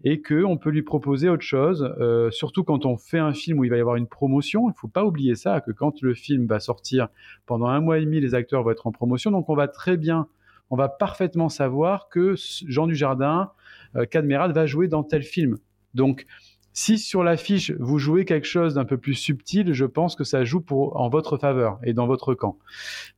[0.04, 3.64] et qu'on peut lui proposer autre chose, euh, surtout quand on fait un film où
[3.64, 4.68] il va y avoir une promotion.
[4.68, 7.08] Il ne faut pas oublier ça, que quand le film va sortir
[7.46, 9.96] pendant un mois et demi, les acteurs vont être en promotion, donc on va très
[9.96, 10.28] bien
[10.70, 12.34] on va parfaitement savoir que
[12.66, 13.50] Jean Dujardin,
[13.96, 14.06] euh,
[14.52, 15.56] va jouer dans tel film.
[15.94, 16.26] Donc,
[16.72, 20.44] si sur l'affiche vous jouez quelque chose d'un peu plus subtil, je pense que ça
[20.44, 22.56] joue en votre faveur et dans votre camp.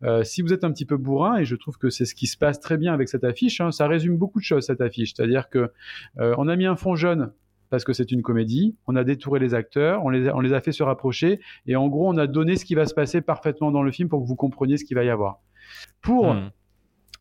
[0.03, 2.27] Euh, si vous êtes un petit peu bourrin, et je trouve que c'est ce qui
[2.27, 5.13] se passe très bien avec cette affiche, hein, ça résume beaucoup de choses cette affiche.
[5.15, 5.71] C'est-à-dire que
[6.19, 7.33] euh, on a mis un fond jaune
[7.69, 10.55] parce que c'est une comédie, on a détouré les acteurs, on les, a, on les
[10.55, 13.21] a fait se rapprocher, et en gros on a donné ce qui va se passer
[13.21, 15.41] parfaitement dans le film pour que vous compreniez ce qu'il va y avoir.
[16.01, 16.51] Pour hmm.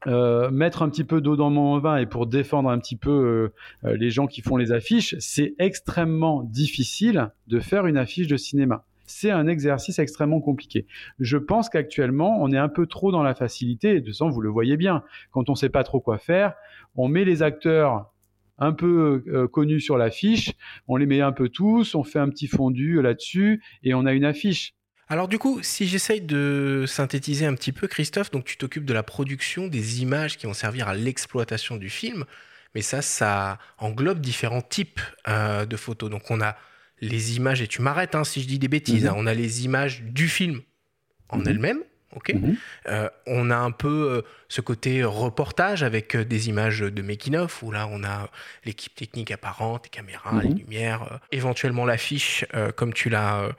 [0.07, 3.11] Euh, mettre un petit peu d'eau dans mon vin et pour défendre un petit peu
[3.11, 8.27] euh, euh, les gens qui font les affiches, c'est extrêmement difficile de faire une affiche
[8.27, 8.85] de cinéma.
[9.07, 10.87] C'est un exercice extrêmement compliqué.
[11.19, 13.95] Je pense qu'actuellement, on est un peu trop dans la facilité.
[13.95, 15.03] Et de toute vous le voyez bien.
[15.31, 16.53] Quand on ne sait pas trop quoi faire,
[16.95, 18.13] on met les acteurs
[18.59, 20.51] un peu connus sur l'affiche,
[20.87, 24.13] on les met un peu tous, on fait un petit fondu là-dessus et on a
[24.13, 24.75] une affiche.
[25.11, 28.93] Alors du coup, si j'essaye de synthétiser un petit peu, Christophe, donc tu t'occupes de
[28.93, 32.25] la production des images qui vont servir à l'exploitation du film,
[32.75, 36.11] mais ça, ça englobe différents types euh, de photos.
[36.11, 36.55] Donc on a
[37.01, 39.09] les images, et tu m'arrêtes hein, si je dis des bêtises, mhm.
[39.09, 40.61] hein, on a les images du film
[41.29, 41.47] en mhm.
[41.47, 41.83] elles-mêmes,
[42.15, 42.33] ok?
[42.33, 42.57] Mhm.
[42.87, 47.63] Euh, on a un peu euh, ce côté reportage avec des images de making of
[47.63, 48.29] où là on a
[48.63, 50.41] l'équipe technique apparente, les caméras, Mhm.
[50.41, 52.45] les lumières, euh, éventuellement l'affiche
[52.75, 53.49] comme tu l'as.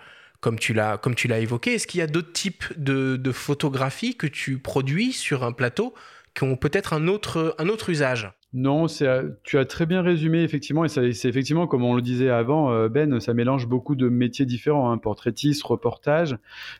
[0.41, 4.17] Comme tu l'as, comme tu l'as évoqué, est-ce qu'il y a d'autres types de, photographies
[4.17, 5.95] que tu produis sur un plateau
[6.35, 8.33] qui ont peut-être un autre, un autre usage?
[8.53, 12.31] Non, euh, tu as très bien résumé, effectivement, et c'est effectivement, comme on le disait
[12.31, 16.37] avant, euh, Ben, ça mélange beaucoup de métiers différents, hein, portraitiste, reportage,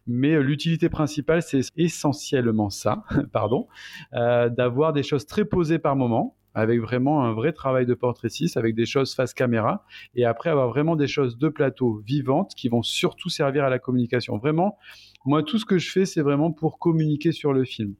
[0.09, 3.69] mais euh, l'utilité principale, c'est essentiellement ça, pardon,
[4.13, 8.75] d'avoir des choses très posées par moment, avec vraiment un vrai travail de portraitiste, avec
[8.75, 9.85] des choses face caméra,
[10.15, 13.79] et après avoir vraiment des choses de plateau vivantes qui vont surtout servir à la
[13.79, 14.39] communication.
[14.39, 14.79] Vraiment,
[15.27, 17.95] moi, tout ce que je fais, c'est vraiment pour communiquer sur le film.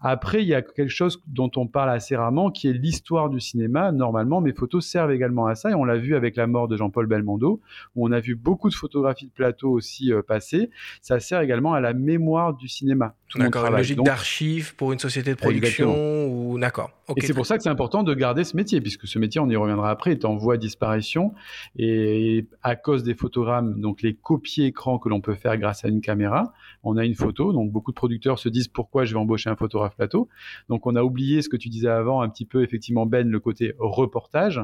[0.00, 3.40] Après, il y a quelque chose dont on parle assez rarement, qui est l'histoire du
[3.40, 3.92] cinéma.
[3.92, 6.76] Normalement, mes photos servent également à ça, et on l'a vu avec la mort de
[6.76, 7.60] Jean-Paul Belmondo,
[7.94, 10.70] où on a vu beaucoup de photographies de plateau aussi euh, passer.
[11.00, 13.14] Ça sert également à la mémoire du cinéma.
[13.28, 13.78] Tout mon travail.
[13.78, 16.52] logique Donc, d'archive pour une société de production Exactement.
[16.52, 16.90] ou d'accord.
[17.16, 19.48] Et c'est pour ça que c'est important de garder ce métier, puisque ce métier, on
[19.48, 21.34] y reviendra après, est en voie de disparition.
[21.76, 25.88] Et à cause des photogrammes, donc les copies écran que l'on peut faire grâce à
[25.88, 26.52] une caméra,
[26.82, 27.52] on a une photo.
[27.52, 30.28] Donc beaucoup de producteurs se disent pourquoi je vais embaucher un photographe plateau?
[30.68, 33.40] Donc on a oublié ce que tu disais avant, un petit peu effectivement Ben, le
[33.40, 34.60] côté reportage.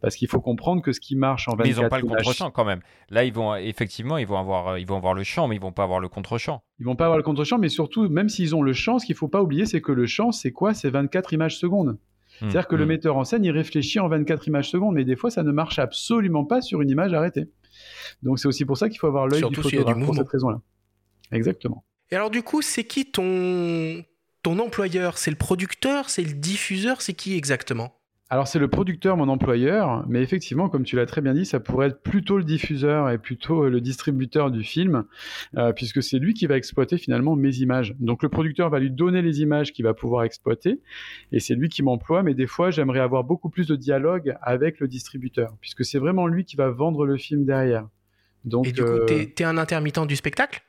[0.00, 2.06] Parce qu'il faut comprendre que ce qui marche en 24 Mais ils n'ont pas le
[2.06, 2.80] contre-champ quand même.
[3.10, 5.62] Là, ils vont effectivement, ils vont avoir, euh, ils vont avoir le champ, mais ils
[5.62, 6.62] vont pas avoir le contre-champ.
[6.80, 9.14] Ils vont pas avoir le contre-champ, mais surtout, même s'ils ont le champ, ce qu'il
[9.14, 10.74] faut pas oublier, c'est que le champ, c'est quoi?
[10.74, 11.98] C'est 24 images secondes.
[12.40, 12.88] C'est-à-dire que le Hmm.
[12.88, 15.78] metteur en scène, il réfléchit en 24 images secondes, mais des fois, ça ne marche
[15.78, 17.44] absolument pas sur une image arrêtée.
[18.22, 20.60] Donc c'est aussi pour ça qu'il faut avoir l'œil du photographe pour cette raison-là.
[21.32, 21.84] Exactement.
[22.10, 24.04] Et alors du coup, c'est qui ton
[24.42, 25.18] ton employeur?
[25.18, 26.10] C'est le producteur?
[26.10, 27.00] C'est le diffuseur?
[27.00, 27.94] C'est qui exactement?
[28.32, 31.60] Alors c'est le producteur, mon employeur, mais effectivement, comme tu l'as très bien dit, ça
[31.60, 35.04] pourrait être plutôt le diffuseur et plutôt euh, le distributeur du film,
[35.58, 37.94] euh, puisque c'est lui qui va exploiter finalement mes images.
[38.00, 40.80] Donc le producteur va lui donner les images qu'il va pouvoir exploiter,
[41.30, 44.80] et c'est lui qui m'emploie, mais des fois j'aimerais avoir beaucoup plus de dialogue avec
[44.80, 47.86] le distributeur, puisque c'est vraiment lui qui va vendre le film derrière.
[48.46, 50.62] Donc, Et du coup, euh, t'es es un intermittent du spectacle?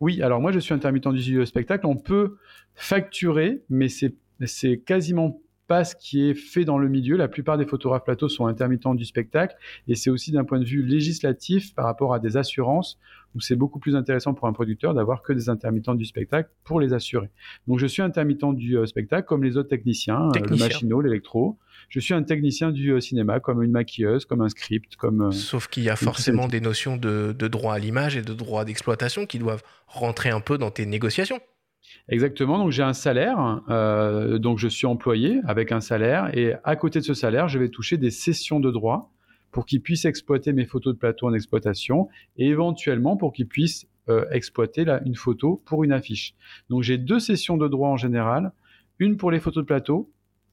[0.00, 1.86] Oui, alors moi je suis intermittent du de spectacle.
[1.86, 2.36] On peut
[2.74, 4.14] facturer, mais c'est
[4.46, 7.16] c'est quasiment pas ce qui est fait dans le milieu.
[7.16, 9.54] La plupart des photographes plateaux sont intermittents du spectacle,
[9.86, 12.98] et c'est aussi d'un point de vue législatif par rapport à des assurances
[13.34, 16.80] où c'est beaucoup plus intéressant pour un producteur d'avoir que des intermittents du spectacle pour
[16.80, 17.30] les assurer.
[17.68, 20.66] Donc je suis intermittent du euh, spectacle comme les autres techniciens, euh, Technicien.
[20.66, 21.58] le machinot, l'électro.
[21.88, 25.30] Je suis un technicien du euh, cinéma comme une maquilleuse, comme un script, comme euh,
[25.30, 28.64] Sauf qu'il y a forcément des notions de, de droit à l'image et de droit
[28.64, 31.40] d'exploitation qui doivent rentrer un peu dans tes négociations.
[32.08, 33.62] Exactement, donc j'ai un salaire,
[34.38, 37.68] donc je suis employé avec un salaire, et à côté de ce salaire, je vais
[37.68, 39.12] toucher des sessions de droit
[39.50, 43.86] pour qu'ils puissent exploiter mes photos de plateau en exploitation, et éventuellement pour qu'ils puissent
[44.08, 46.34] euh, exploiter la- une photo pour une affiche.
[46.68, 48.52] Donc j'ai deux sessions de droit en général,
[48.98, 50.10] une pour les photos de plateau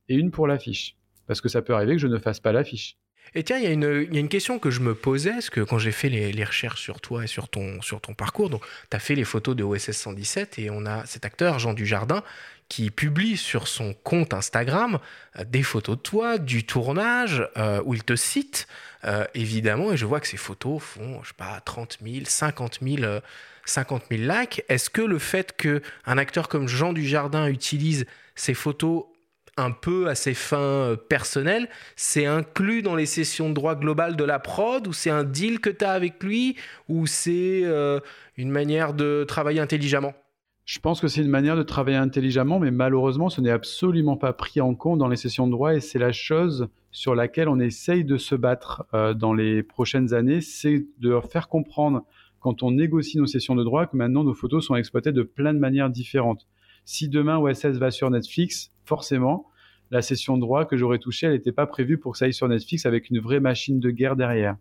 [0.10, 0.96] et une pour l'affiche,
[1.26, 2.98] parce que ça peut arriver que je ne fasse pas l'affiche.
[3.36, 5.92] Et tiens, il y, a une- question que je me posais, parce que quand j'ai
[5.92, 7.80] fait les, recherches sur toi et sur ton,
[8.18, 11.60] parcours, donc tu as fait les photos de OSS 117 et on a cet acteur,
[11.60, 12.24] Jean Dujardin,
[12.70, 15.00] qui publie sur son compte Instagram
[15.38, 18.68] euh, des photos de toi, du tournage, euh, où il te cite,
[19.06, 22.80] euh, évidemment, et je vois que ces photos font, je sais pas, 30 000, 50
[22.82, 23.22] 000, euh,
[23.66, 24.64] 50 000 likes.
[24.70, 28.06] Est-ce que le fait qu'un acteur comme Jean Dujardin utilise
[28.36, 29.06] ces photos
[29.58, 34.16] un peu à ses fins euh, personnelles, c'est inclus dans les sessions de droit global
[34.16, 36.56] de la prod ou c'est un deal que tu as avec lui
[36.88, 38.00] ou c'est euh,
[38.38, 40.14] une manière de travailler intelligemment?
[40.66, 44.34] Je pense que c'est une manière de travailler intelligemment, mais malheureusement, ce n'est absolument pas
[44.34, 47.60] pris en compte dans les sessions de droit et c'est la chose sur laquelle on
[47.60, 52.04] essaye de se battre euh, dans les prochaines années, c'est de faire comprendre
[52.40, 55.54] quand on négocie nos sessions de droit que maintenant nos photos sont exploitées de plein
[55.54, 56.48] de manières différentes.
[56.86, 59.47] Si demain OSS va sur Netflix, forcément,
[59.92, 62.34] la session de droit que j'aurais touchée, elle n'était pas prévue pour que ça aille
[62.34, 64.56] sur Netflix avec une vraie machine de guerre derrière.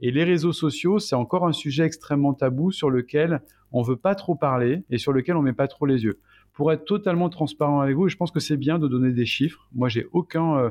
[0.00, 4.14] Et les réseaux sociaux, c'est encore un sujet extrêmement tabou sur lequel on veut pas
[4.14, 6.18] trop parler et sur lequel on met pas trop les yeux.
[6.54, 9.68] Pour être totalement transparent avec vous, je pense que c'est bien de donner des chiffres.
[9.74, 10.70] Moi, j'ai aucun, euh,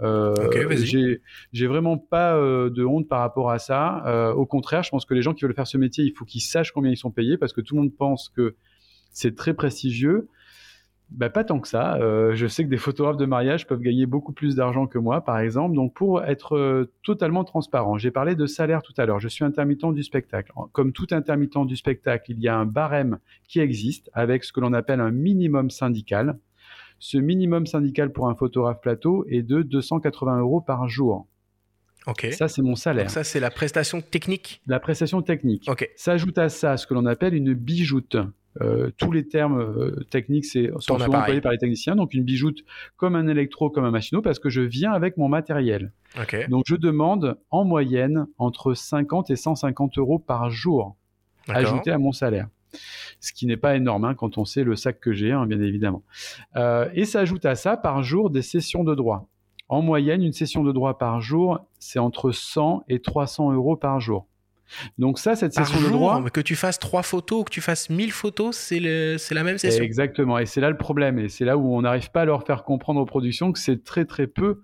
[0.00, 0.34] euh,
[0.76, 1.20] j'ai,
[1.52, 4.04] j'ai vraiment pas euh, de honte par rapport à ça.
[4.06, 6.24] Euh, au contraire, je pense que les gens qui veulent faire ce métier, il faut
[6.24, 8.54] qu'ils sachent combien ils sont payés parce que tout le monde pense que
[9.12, 10.28] c'est très prestigieux.
[11.10, 11.96] Bah, pas tant que ça.
[11.96, 15.22] Euh, je sais que des photographes de mariage peuvent gagner beaucoup plus d'argent que moi,
[15.22, 15.74] par exemple.
[15.74, 19.18] Donc, pour être euh, totalement transparent, j'ai parlé de salaire tout à l'heure.
[19.18, 20.52] Je suis intermittent du spectacle.
[20.72, 24.60] Comme tout intermittent du spectacle, il y a un barème qui existe avec ce que
[24.60, 26.38] l'on appelle un minimum syndical.
[26.98, 31.26] Ce minimum syndical pour un photographe plateau est de 280 euros par jour.
[32.06, 32.28] Ok.
[32.32, 33.04] Ça, c'est mon salaire.
[33.04, 34.62] Donc ça, c'est la prestation technique?
[34.66, 35.66] La prestation technique.
[35.68, 35.88] Ok.
[35.96, 38.16] S'ajoute à ça ce que l'on appelle une bijoute.
[38.60, 41.96] Euh, tous les termes euh, techniques c'est, sont souvent employés par les techniciens.
[41.96, 42.64] Donc une bijoute
[42.96, 45.92] comme un électro, comme un machinot, parce que je viens avec mon matériel.
[46.48, 50.96] Donc je demande en moyenne entre 50 et 150 euros par jour
[51.48, 52.48] ajouté à mon salaire.
[53.20, 55.60] Ce qui n'est pas énorme hein, quand on sait le sac que j'ai, hein, bien
[55.60, 56.02] évidemment.
[56.56, 59.28] Euh, et s'ajoute à ça par jour des sessions de droit.
[59.68, 64.00] En moyenne, une session de droit par jour, c'est entre 100 et 300 euros par
[64.00, 64.26] jour.
[64.98, 66.22] Donc ça, cette session de droit...
[66.30, 69.82] Que tu fasses trois photos ou que tu fasses 1000 photos, c'est la même session.
[69.82, 71.18] Exactement, et c'est là le problème.
[71.18, 73.84] Et c'est là où on n'arrive pas à leur faire comprendre aux productions que c'est
[73.84, 74.60] très très peu.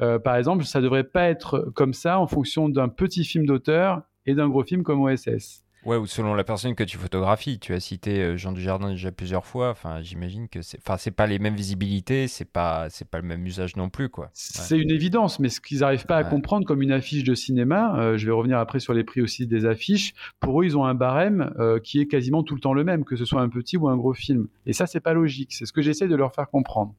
[0.00, 4.02] Euh, par exemple, ça devrait pas être comme ça en fonction d'un petit film d'auteur
[4.26, 5.64] et d'un gros film comme OSS.
[5.84, 7.58] Ouais, ou selon la personne que tu photographies.
[7.60, 9.70] Tu as cité euh, Jean Dujardin déjà plusieurs fois.
[9.70, 13.26] Enfin, j'imagine que c'est, enfin, c'est pas les mêmes visibilités, c'est pas, c'est pas le
[13.26, 14.30] même usage non plus, quoi.
[14.34, 17.96] C'est une évidence, mais ce qu'ils n'arrivent pas à comprendre comme une affiche de cinéma,
[17.96, 20.14] euh, je vais revenir après sur les prix aussi des affiches.
[20.40, 23.04] Pour eux, ils ont un barème euh, qui est quasiment tout le temps le même,
[23.04, 24.48] que ce soit un petit ou un gros film.
[24.66, 25.54] Et ça, c'est pas logique.
[25.54, 26.94] C'est ce que j'essaie de leur faire comprendre.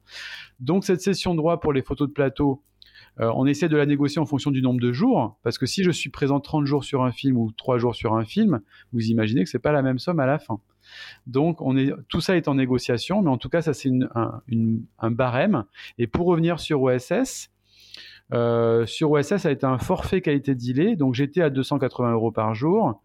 [0.58, 2.62] Donc, cette session de droit pour les photos de plateau,
[3.18, 5.82] euh, on essaie de la négocier en fonction du nombre de jours, parce que si
[5.82, 8.60] je suis présent 30 jours sur un film ou 3 jours sur un film,
[8.92, 10.60] vous imaginez que c'est pas la même somme à la fin.
[11.26, 11.58] Donc,
[12.08, 15.64] tout ça est en négociation, mais en tout cas, ça c'est un, barème.
[15.98, 17.50] Et pour revenir sur OSS,
[18.32, 22.30] euh, sur OSS, ça a été un forfait qualité delay, donc j'étais à 280 euros
[22.30, 23.00] par jour.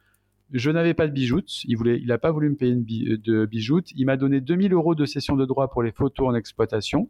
[0.51, 1.63] Je n'avais pas de bijoute.
[1.65, 3.91] Il voulait, il n'a pas voulu me payer une de bijoute.
[3.95, 7.09] Il m'a donné 2000 euros de cession de droit pour les photos en exploitation.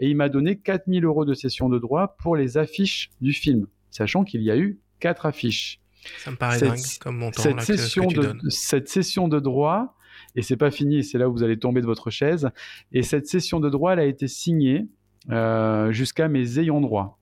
[0.00, 3.66] Et il m'a donné 4000 euros de cession de droit pour les affiches du film.
[3.90, 5.80] Sachant qu'il y a eu quatre affiches.
[6.18, 7.42] Ça me paraît dingue comme montant.
[7.42, 9.96] Cette, session de, cette session de droit,
[10.34, 12.50] et c'est pas fini, c'est là où vous allez tomber de votre chaise.
[12.92, 14.86] Et cette session de droit, elle a été signée
[15.30, 17.18] euh, jusqu'à mes ayants droit.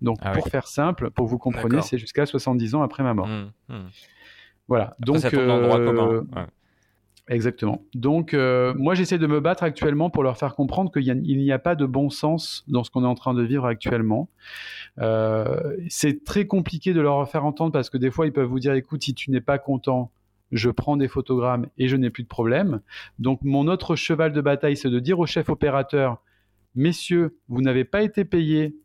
[0.00, 3.28] Donc, ah pour faire simple, pour vous compreniez, c'est jusqu'à 70 ans après ma mort.
[3.28, 3.74] Mmh, mmh.
[4.68, 4.96] Voilà.
[5.00, 6.22] Donc, ça euh,
[7.28, 7.82] Exactement.
[7.94, 11.58] Donc, euh, moi, j'essaie de me battre actuellement pour leur faire comprendre qu'il n'y a,
[11.58, 14.28] pas de bon sens dans ce qu'on est en train de vivre actuellement.
[15.00, 18.60] Euh, c'est très compliqué de leur faire entendre parce que des fois, ils peuvent vous
[18.60, 20.10] dire, écoute, si tu n'es pas content,
[20.52, 22.80] je prends des photogrammes et je n'ai plus de problème.
[23.18, 26.20] Donc, mon autre cheval de bataille, c'est de dire au chef opérateur,
[26.74, 28.76] messieurs, vous n'avez pas été payés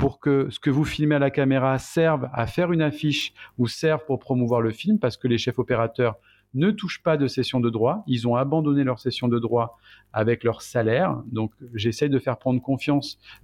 [0.00, 3.68] pour que ce que vous filmez à la caméra serve à faire une affiche ou
[3.68, 6.16] serve pour promouvoir le film, parce que les chefs opérateurs
[6.54, 8.02] ne touchent pas de session de droit.
[8.06, 9.78] Ils ont abandonné leur session de droit
[10.14, 11.22] avec leur salaire.
[11.26, 12.62] Donc, j'essaie de faire prendre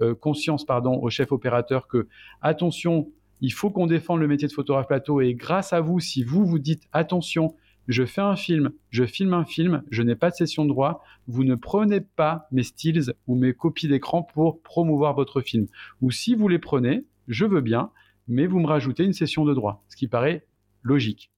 [0.00, 2.09] euh, conscience pardon, aux chefs opérateurs que,
[2.40, 3.11] attention,
[3.42, 5.20] il faut qu'on défende le métier de photographe plateau.
[5.20, 7.54] Et grâce à vous, si vous vous dites, attention,
[7.89, 11.03] je fais un film, je filme un film, je n'ai pas de session de droit,
[11.28, 15.66] vous ne prenez pas mes stills ou mes copies d'écran pour promouvoir votre film.
[16.03, 17.91] Ou si vous les prenez, je veux bien,
[18.28, 20.47] mais vous me rajoutez une session de droit, ce qui paraît
[20.82, 21.30] logique.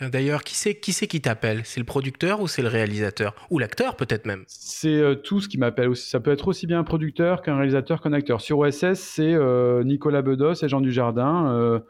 [0.00, 1.62] D'ailleurs, qui c'est qui, qui t'appelle?
[1.64, 3.34] C'est le producteur ou c'est le réalisateur?
[3.50, 4.44] Ou l'acteur peut-être même?
[4.46, 5.96] C'est euh, tout ce qui m'appelle.
[5.96, 8.40] Ça peut être aussi bien un producteur qu'un réalisateur qu'un acteur.
[8.42, 11.80] Sur OSS, c'est euh, Nicolas Bedos et Jean Dujardin euh,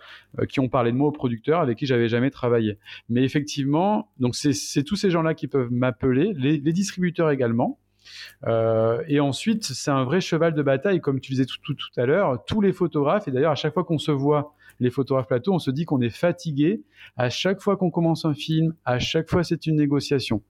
[0.49, 2.79] qui ont parlé de moi au producteur avec qui j'avais jamais travaillé.
[3.09, 7.79] Mais effectivement, donc c'est tous ces gens-là qui peuvent m'appeler, les, distributeurs également.
[8.47, 12.07] et ensuite, c'est un vrai cheval de bataille, comme tu disais tout, tout, tout à
[12.07, 12.45] l'heure.
[12.47, 15.59] Tous les photographes, et d'ailleurs, à chaque fois qu'on se voit les photographes plateau, on
[15.59, 16.83] se dit qu'on est fatigué
[17.17, 20.43] à chaque fois qu'on commence un film, à chaque fois c'est une négociation.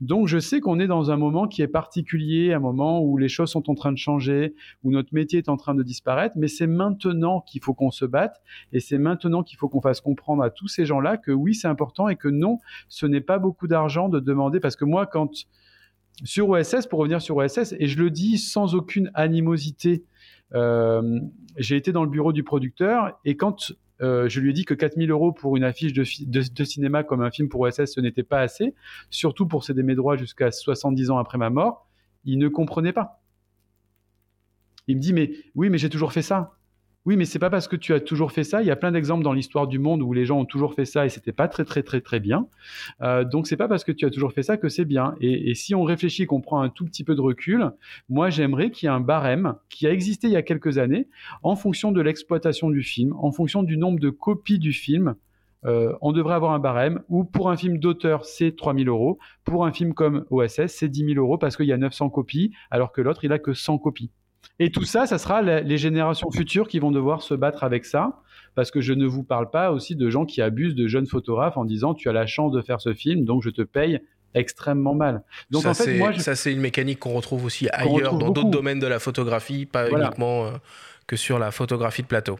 [0.00, 3.28] Donc je sais qu'on est dans un moment qui est particulier, un moment où les
[3.28, 6.48] choses sont en train de changer, où notre métier est en train de disparaître, mais
[6.48, 8.40] c'est maintenant qu'il faut qu'on se batte
[8.72, 11.68] et c'est maintenant qu'il faut qu'on fasse comprendre à tous ces gens-là que oui, c'est
[11.68, 12.58] important et que non,
[12.88, 15.30] ce n'est pas beaucoup d'argent de demander parce que moi quand
[16.24, 20.04] sur OSS, pour revenir sur OSS, et je le dis sans aucune animosité
[20.52, 23.72] j'ai été dans le bureau du producteur et quand
[24.02, 27.20] euh, je lui ai dit que 4000 euros pour une affiche de, de, cinéma comme
[27.20, 28.74] un film pour OSS, ce n'était pas assez,
[29.10, 31.86] surtout pour céder mes droits jusqu'à 70 ans après ma mort,
[32.24, 33.22] il ne comprenait pas.
[34.86, 36.56] Il me dit, mais oui, mais j'ai toujours fait ça.
[37.06, 38.60] Oui, mais c'est pas parce que tu as toujours fait ça.
[38.60, 40.84] Il y a plein d'exemples dans l'histoire du monde où les gens ont toujours fait
[40.84, 42.46] ça et c'était pas très très très très bien.
[43.00, 45.14] Euh, donc c'est pas parce que tu as toujours fait ça que c'est bien.
[45.18, 47.70] Et, si on réfléchit, qu'on prend un tout petit peu de recul,
[48.10, 51.08] moi j'aimerais qu'il y ait un barème qui a existé il y a quelques années
[51.42, 55.14] en fonction de l'exploitation du film, en fonction du nombre de copies du film.
[55.64, 59.64] Euh, on devrait avoir un barème où pour un film d'auteur c'est 3000 euros, pour
[59.64, 62.92] un film comme OSS c'est 10 000 euros parce qu'il y a 900 copies alors
[62.92, 64.10] que l'autre il a que 100 copies.
[64.58, 68.20] Et tout ça, ça sera les générations futures qui vont devoir se battre avec ça,
[68.54, 71.56] parce que je ne vous parle pas aussi de gens qui abusent de jeunes photographes
[71.56, 74.00] en disant tu as la chance de faire ce film, donc je te paye
[74.34, 75.22] extrêmement mal.
[75.50, 78.50] Donc ça, en fait, moi, ça c'est une mécanique qu'on retrouve aussi ailleurs, dans d'autres
[78.50, 80.50] domaines de la photographie, pas uniquement euh,
[81.06, 82.38] que sur la photographie de plateau.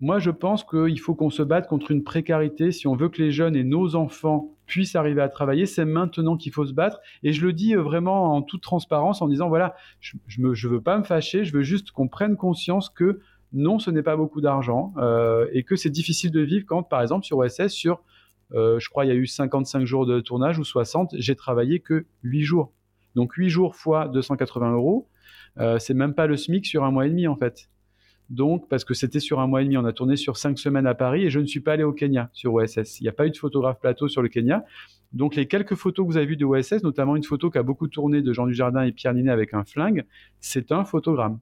[0.00, 2.70] Moi, je pense qu'il faut qu'on se batte contre une précarité.
[2.70, 6.36] Si on veut que les jeunes et nos enfants puissent arriver à travailler, c'est maintenant
[6.36, 7.00] qu'il faut se battre.
[7.24, 10.80] Et je le dis euh, vraiment en toute transparence en disant, voilà, je ne veux
[10.80, 13.20] pas me fâcher, je veux juste qu'on prenne conscience que
[13.52, 17.02] non, ce n'est pas beaucoup d'argent euh, et que c'est difficile de vivre quand, par
[17.02, 18.02] exemple, sur OSS, sur,
[18.52, 21.80] euh, je crois, il y a eu 55 jours de tournage ou 60, j'ai travaillé
[21.80, 22.72] que 8 jours.
[23.16, 25.08] Donc 8 jours fois 280 euros,
[25.78, 27.68] c'est même pas le SMIC sur un mois et demi en fait.
[28.30, 30.86] Donc, parce que c'était sur un mois et demi, on a tourné sur cinq semaines
[30.86, 33.00] à Paris et je ne suis pas allé au Kenya sur OSS.
[33.00, 34.64] Il n'y a pas eu de photographe plateau sur le Kenya.
[35.12, 37.62] Donc, les quelques photos que vous avez vues de OSS, notamment une photo qui a
[37.62, 40.04] beaucoup tourné de Jean Dujardin et Pierre Ninet avec un flingue,
[40.40, 41.38] c'est un photogramme.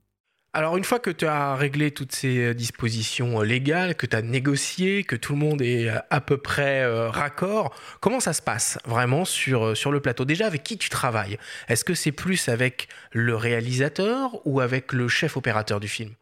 [0.57, 4.17] Alors une fois que tu as réglé toutes ces euh, dispositions euh, légales, que tu
[4.17, 8.41] as négocié, que tout le monde est euh, à peu près raccord, comment ça se
[8.41, 10.25] passe vraiment sur, sur le plateau?
[10.25, 11.37] Déjà avec qui tu travailles?
[11.69, 16.15] Est-ce que c'est plus avec le réalisateur ou avec le chef opérateur du film?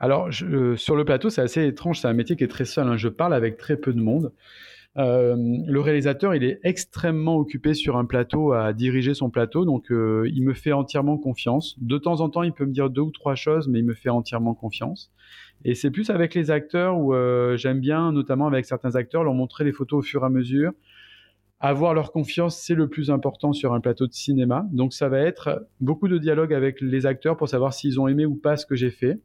[0.00, 2.00] Alors, sur le plateau, c'est assez étrange.
[2.00, 2.88] C'est un métier qui est très seul.
[2.88, 2.96] Hein.
[2.96, 4.32] Je parle avec très peu de monde.
[4.96, 5.36] Euh,
[5.66, 10.28] le réalisateur, il est extrêmement occupé sur un plateau à diriger son plateau, donc euh,
[10.34, 11.76] il me fait entièrement confiance.
[11.80, 13.94] De temps en temps, il peut me dire deux ou trois choses, mais il me
[13.94, 15.12] fait entièrement confiance.
[15.64, 19.34] Et c'est plus avec les acteurs où euh, j'aime bien, notamment avec certains acteurs, leur
[19.34, 20.72] montrer les photos au fur et à mesure.
[21.60, 24.66] Avoir leur confiance, c'est le plus important sur un plateau de cinéma.
[24.72, 28.24] Donc ça va être beaucoup de dialogue avec les acteurs pour savoir s'ils ont aimé
[28.24, 29.20] ou pas ce que j'ai fait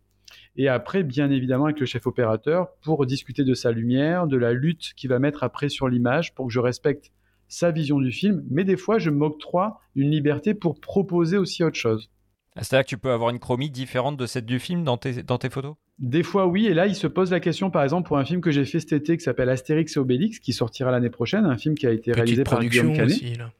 [0.57, 4.53] et après, bien évidemment, avec le chef opérateur pour discuter de sa lumière, de la
[4.53, 7.11] lutte qu'il va mettre après sur l'image pour que je respecte
[7.47, 8.43] sa vision du film.
[8.49, 12.09] Mais des fois, je m'octroie une liberté pour proposer aussi autre chose.
[12.55, 15.23] Ah, c'est-à-dire que tu peux avoir une chromie différente de celle du film dans tes,
[15.23, 15.75] dans tes photos?
[15.99, 16.67] Des fois, oui.
[16.67, 18.79] Et là, il se pose la question, par exemple, pour un film que j'ai fait
[18.79, 21.91] cet été qui s'appelle Astérix et Obélix, qui sortira l'année prochaine, un film qui a
[21.91, 23.11] été réalisé par Guillaume Canet.
[23.11, 23.51] Aussi, là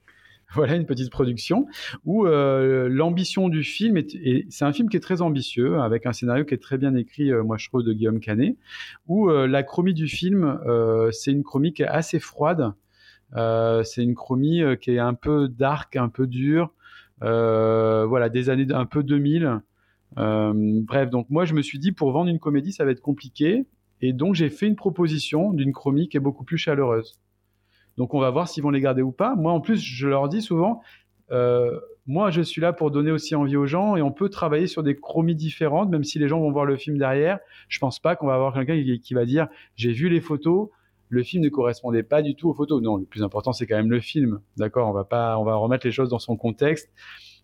[0.55, 1.67] voilà une petite production
[2.05, 6.05] où euh, l'ambition du film est, et c'est un film qui est très ambitieux avec
[6.05, 8.57] un scénario qui est très bien écrit euh, moi je trouve de Guillaume Canet
[9.07, 10.59] où euh, la chromie du film
[11.11, 12.73] c'est une chromie qui est assez froide.
[13.33, 16.73] C'est une chromie qui est un peu dark un peu dure
[17.19, 19.61] voilà des années un peu 2000
[20.15, 23.65] bref donc moi je me suis dit pour vendre une comédie ça va être compliqué.
[24.01, 27.19] Et donc j'ai fait une proposition d'une chromie qui est beaucoup plus chaleureuse
[27.97, 29.35] donc on va voir s'ils vont les garder ou pas.
[29.35, 30.81] Moi en plus, je leur dis souvent,
[31.31, 34.67] euh, moi je suis là pour donner aussi envie aux gens et on peut travailler
[34.67, 37.39] sur des chromies différentes, même si les gens vont voir le film derrière.
[37.67, 40.69] Je pense pas qu'on va avoir quelqu'un qui, va dire j'ai vu les photos,
[41.09, 42.81] le film ne correspondait pas du tout aux photos.
[42.81, 44.89] Non, le plus important c'est quand même le film, d'accord?
[44.89, 46.89] On va pas, on va remettre les choses dans son contexte.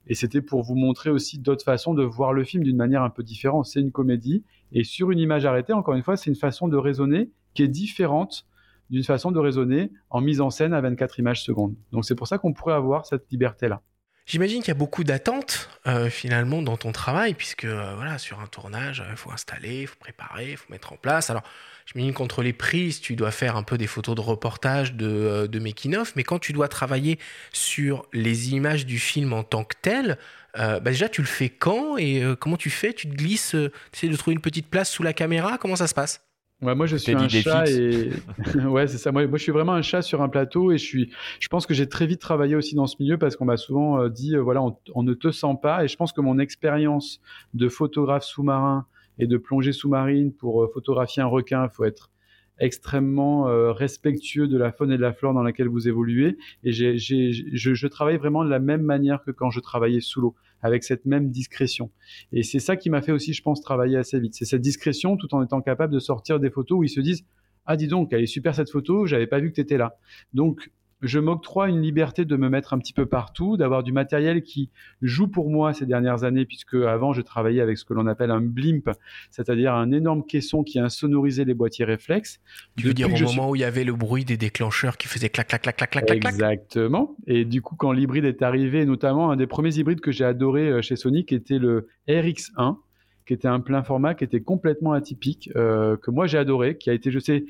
[0.07, 3.11] Et c'était pour vous montrer aussi d'autres façons de voir le film d'une manière un
[3.11, 3.67] peu différente.
[3.67, 6.75] C'est une comédie et sur une image arrêtée, encore une fois, c'est une façon de
[6.75, 8.47] raisonner qui est différente
[8.91, 11.75] d'une façon de raisonner en mise en scène à 24 images secondes.
[11.91, 13.81] Donc c'est pour ça qu'on pourrait avoir cette liberté-là.
[14.27, 18.39] J'imagine qu'il y a beaucoup d'attentes euh, finalement dans ton travail, puisque euh, voilà, sur
[18.39, 21.29] un tournage, il faut installer, il faut préparer, il faut mettre en place.
[21.29, 21.41] Alors,
[21.85, 25.47] j'imagine qu'entre les prises, tu dois faire un peu des photos de reportage, de, euh,
[25.47, 27.17] de making-of, mais quand tu dois travailler
[27.51, 30.17] sur les images du film en tant que tel,
[30.53, 32.91] bah déjà, tu le fais quand et comment tu fais?
[32.91, 35.57] Tu te glisses, tu essaies de trouver une petite place sous la caméra?
[35.57, 36.30] Comment ça se passe?
[36.61, 38.11] Ouais, moi je suis un chat et
[38.67, 39.11] ouais c'est ça.
[39.11, 41.11] Moi, moi je suis vraiment un chat sur un plateau et je suis.
[41.39, 43.99] Je pense que j'ai très vite travaillé aussi dans ce milieu parce qu'on m'a souvent
[43.99, 44.61] euh, dit euh, voilà
[44.93, 47.19] on, ne te sent pas et je pense que mon expérience
[47.55, 48.85] de photographe sous-marin
[49.17, 52.11] et de plongée sous-marine pour euh, photographier un requin, il faut être
[52.59, 56.99] extrêmement respectueux de la faune et de la flore dans laquelle vous évoluez et j'ai,
[56.99, 60.83] je, je travaille vraiment de la même manière que quand je travaillais sous l'eau avec
[60.83, 61.91] cette même discrétion.
[62.31, 64.35] Et c'est ça qui m'a fait aussi, je pense, travailler assez vite.
[64.35, 67.25] C'est cette discrétion tout en étant capable de sortir des photos où ils se disent
[67.65, 69.97] ah dis donc, elle est super cette photo, j'avais pas vu que tu étais là.
[70.33, 74.43] Donc je m'octroie une liberté de me mettre un petit peu partout, d'avoir du matériel
[74.43, 74.69] qui
[75.01, 78.31] joue pour moi ces dernières années, puisque avant je travaillais avec ce que l'on appelle
[78.31, 78.89] un blimp,
[79.29, 82.39] c'est-à-dire un énorme caisson qui insonorisait les boîtiers réflexes.
[82.77, 85.29] Tu veux dire au moment où il y avait le bruit des déclencheurs qui faisait
[85.29, 87.15] clac clac clac clac clac clac Exactement.
[87.27, 90.69] Et du coup, quand l'hybride est arrivé, notamment un des premiers hybrides que j'ai adoré
[90.69, 92.77] euh, chez Sony, qui était le RX1
[93.25, 96.89] qui était un plein format, qui était complètement atypique, euh, que moi j'ai adoré, qui
[96.89, 97.45] a été, je sais,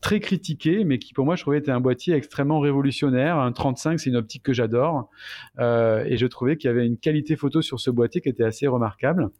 [0.00, 3.38] très critiqué, mais qui pour moi je trouvais était un boîtier extrêmement révolutionnaire.
[3.38, 5.10] Un 35, c'est une optique que j'adore,
[5.58, 8.44] euh, et je trouvais qu'il y avait une qualité photo sur ce boîtier qui était
[8.44, 9.30] assez remarquable.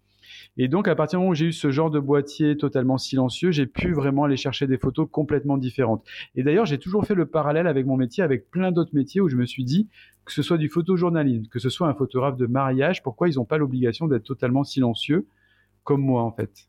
[0.56, 3.50] Et donc, à partir du moment où j'ai eu ce genre de boîtier totalement silencieux,
[3.50, 6.04] j'ai pu vraiment aller chercher des photos complètement différentes.
[6.34, 9.28] Et d'ailleurs, j'ai toujours fait le parallèle avec mon métier, avec plein d'autres métiers où
[9.28, 9.88] je me suis dit,
[10.24, 13.44] que ce soit du photojournalisme, que ce soit un photographe de mariage, pourquoi ils n'ont
[13.44, 15.26] pas l'obligation d'être totalement silencieux,
[15.84, 16.67] comme moi en fait?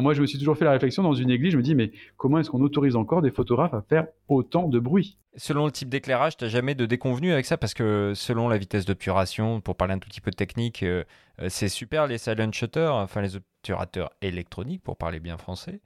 [0.00, 1.92] Moi, je me suis toujours fait la réflexion dans une église, je me dis, mais
[2.16, 5.18] comment est-ce qu'on autorise encore des photographes à faire autant de bruit?
[5.36, 8.56] Selon le type d'éclairage, tu n'as jamais de déconvenu avec ça parce que selon la
[8.56, 11.04] vitesse d'obturation, pour parler un tout petit peu de technique, euh,
[11.40, 15.80] euh, c'est super les silent shutters, enfin les obturateurs électroniques pour parler bien français.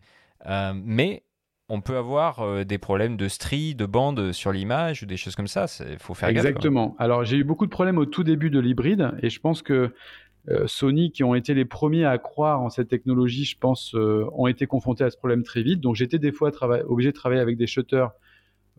[0.75, 1.25] mais
[1.71, 5.49] on peut avoir des problèmes de stries, de bandes sur l'image ou des choses comme
[5.49, 5.67] ça.
[5.87, 6.47] Il faut faire gaffe.
[6.47, 6.97] Exactement.
[6.99, 9.93] Alors j'ai eu beaucoup de problèmes au tout début de l'hybride et je pense que
[10.67, 14.67] Sony, qui ont été les premiers à croire en cette technologie, je pense, ont été
[14.67, 15.81] confrontés à ce problème très vite.
[15.81, 16.51] Donc j'étais des fois
[16.87, 18.09] obligé de travailler avec des shutters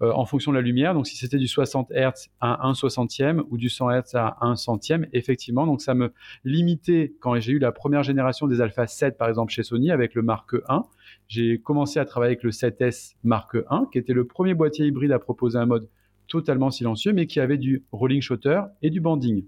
[0.02, 0.94] euh, en fonction de la lumière.
[0.94, 4.56] Donc si c'était du 60 Hz à 1 60e ou du 100 Hz à 1
[4.56, 5.66] centième, effectivement.
[5.66, 6.14] Donc ça me
[6.46, 10.16] limitait quand j'ai eu la première génération des Alpha 7 par exemple chez Sony avec
[10.16, 10.86] le Mark 1.
[11.28, 15.12] J'ai commencé à travailler avec le 7S Mark 1 qui était le premier boîtier hybride
[15.12, 15.90] à proposer un mode
[16.30, 19.44] totalement silencieux mais qui avait du rolling shutter et du banding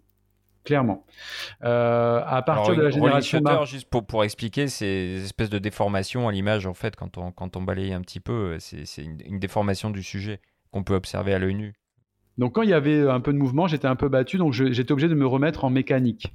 [0.63, 1.05] clairement.
[1.63, 5.59] Euh, à partir de la génération shutter, juste pour, pour expliquer, c'est une espèce de
[5.59, 9.17] déformation à l'image en fait quand on, quand on balaye un petit peu, c'est une,
[9.25, 10.39] une, déformation du sujet
[10.71, 11.73] qu'on peut observer à l'œil nu.
[12.37, 14.91] Donc quand il y avait un peu de mouvement, j'étais un peu battu, donc j'étais
[14.91, 16.33] obligé de me remettre en mécanique.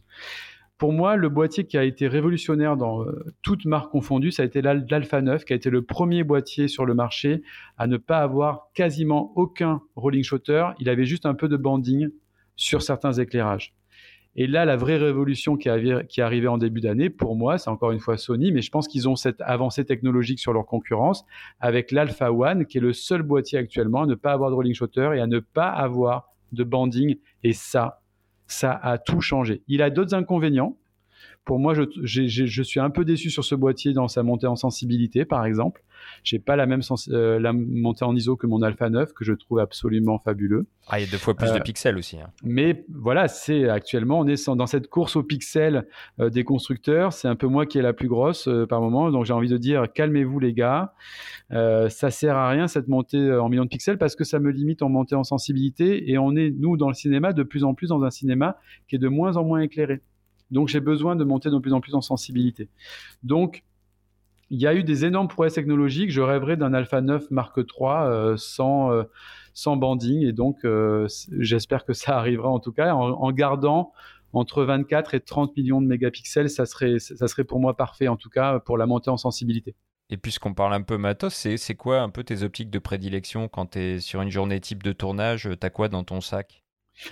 [0.79, 4.47] Pour moi, le boîtier qui a été révolutionnaire dans euh, toutes marques confondues, ça a
[4.47, 7.43] été l'Alpha 9, qui a été le premier boîtier sur le marché
[7.79, 10.67] à ne pas avoir quasiment aucun rolling shutter.
[10.79, 12.11] Il avait juste un peu de banding
[12.57, 13.75] sur certains éclairages.
[14.39, 17.91] Et là, la vraie révolution qui, est arrivée en début d'année, pour moi, c'est encore
[17.91, 21.25] une fois Sony, mais je pense qu'ils ont cette avancée technologique sur leur concurrence
[21.59, 24.75] avec l'Alpha One, qui est le seul boîtier actuellement à ne pas avoir de rolling
[24.75, 27.17] shutter et à ne pas avoir de banding.
[27.45, 28.03] Et ça,
[28.47, 29.63] ça a tout changé.
[29.69, 30.77] Il a d'autres inconvénients.
[31.47, 34.57] Pour moi, je, je, suis un peu déçu sur ce boîtier dans sa montée en
[34.57, 35.85] sensibilité, par exemple.
[36.25, 36.81] J'ai pas la même
[37.11, 40.67] euh, la montée en ISO que mon Alpha 9 que je trouve absolument fabuleux.
[40.89, 42.19] Ah, il y a deux fois plus de euh, pixels aussi.
[42.19, 42.31] Hein.
[42.43, 45.87] Mais voilà, c'est actuellement on est dans cette course aux pixels
[46.19, 47.13] euh, des constructeurs.
[47.13, 49.57] C'est un peu moi qui est la plus grosse par moment, donc j'ai envie de
[49.57, 50.95] dire calmez-vous les gars.
[51.51, 54.83] ça sert à rien cette montée en millions de pixels parce que ça me limite
[54.83, 57.91] en montée en sensibilité et on est nous dans le cinéma de plus en plus
[57.91, 58.57] dans un cinéma
[58.89, 60.03] qui est de moins en moins éclairé.
[60.51, 62.69] Donc j'ai besoin de monter de plus en plus en sensibilité.
[63.23, 63.65] Donc
[64.51, 66.11] il y a eu des énormes prouesses technologiques.
[66.11, 69.05] Je rêverais d'un Alpha 9 Mark III euh, sans, euh,
[69.55, 70.23] sans banding.
[70.25, 73.93] Et donc, euh, j'espère que ça arrivera en tout cas en, gardant
[74.33, 76.51] entre 24 et 30 millions de mégapixels.
[76.51, 79.75] Ça serait, ça serait pour moi parfait, en tout cas, pour la montée en sensibilité.
[80.09, 83.73] Et puisqu'on parle un peu matos, c'est quoi un peu tes optiques de prédilection quand
[83.73, 86.63] tu es sur une journée type de tournage T'as quoi dans ton sac?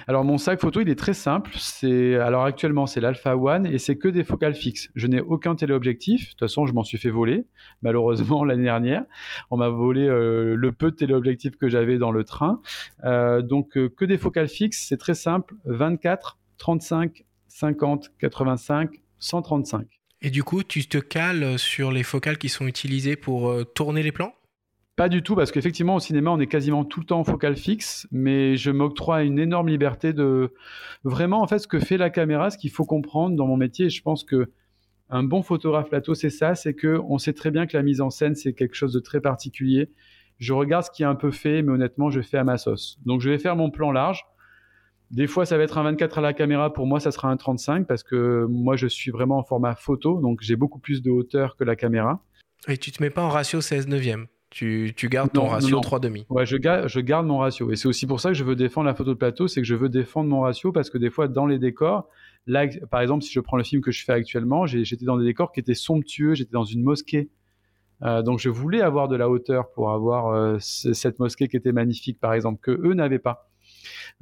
[0.07, 1.51] Alors mon sac photo, il est très simple.
[1.57, 4.91] C'est alors actuellement c'est l'Alpha One et c'est que des focales fixes.
[4.95, 6.22] Je n'ai aucun téléobjectif.
[6.22, 7.47] De toute façon, je m'en suis fait voler
[7.82, 9.05] malheureusement l'année dernière.
[9.51, 12.61] On m'a volé euh, le peu de téléobjectifs que j'avais dans le train.
[13.05, 15.55] Euh, donc euh, que des focales fixes, c'est très simple.
[15.64, 19.87] 24, 35, 50, 85, 135.
[20.22, 24.12] Et du coup, tu te cales sur les focales qui sont utilisées pour tourner les
[24.12, 24.32] plans?
[24.97, 27.57] Pas du tout, parce qu'effectivement, au cinéma, on est quasiment tout le temps en focale
[27.57, 30.53] fixe, mais je m'octroie une énorme liberté de
[31.03, 33.90] vraiment, en fait, ce que fait la caméra, ce qu'il faut comprendre dans mon métier.
[33.90, 34.51] je pense que
[35.11, 38.01] un bon photographe plateau, c'est ça, c'est que on sait très bien que la mise
[38.01, 39.90] en scène, c'est quelque chose de très particulier.
[40.38, 42.99] Je regarde ce qui est un peu fait, mais honnêtement, je fais à ma sauce.
[43.05, 44.24] Donc, je vais faire mon plan large.
[45.11, 46.72] Des fois, ça va être un 24 à la caméra.
[46.72, 50.20] Pour moi, ça sera un 35 parce que moi, je suis vraiment en format photo,
[50.20, 52.24] donc j'ai beaucoup plus de hauteur que la caméra.
[52.66, 54.26] Et tu te mets pas en ratio 16 neuvième?
[54.55, 56.26] Tu, gardes ton ratio 3,5.
[56.30, 57.72] Ouais, je, je garde mon ratio.
[57.72, 59.66] Et c'est aussi pour ça que je veux défendre la photo de plateau, c'est que
[59.66, 62.09] je veux défendre mon ratio parce que des fois, dans les décors,
[62.46, 65.24] là, par exemple, si je prends le film que je fais actuellement, j'étais dans des
[65.24, 67.30] décors qui étaient somptueux, j'étais dans une mosquée.
[68.02, 71.72] Euh, donc je voulais avoir de la hauteur pour avoir euh, cette mosquée qui était
[71.72, 73.48] magnifique, par exemple, que eux n'avaient pas.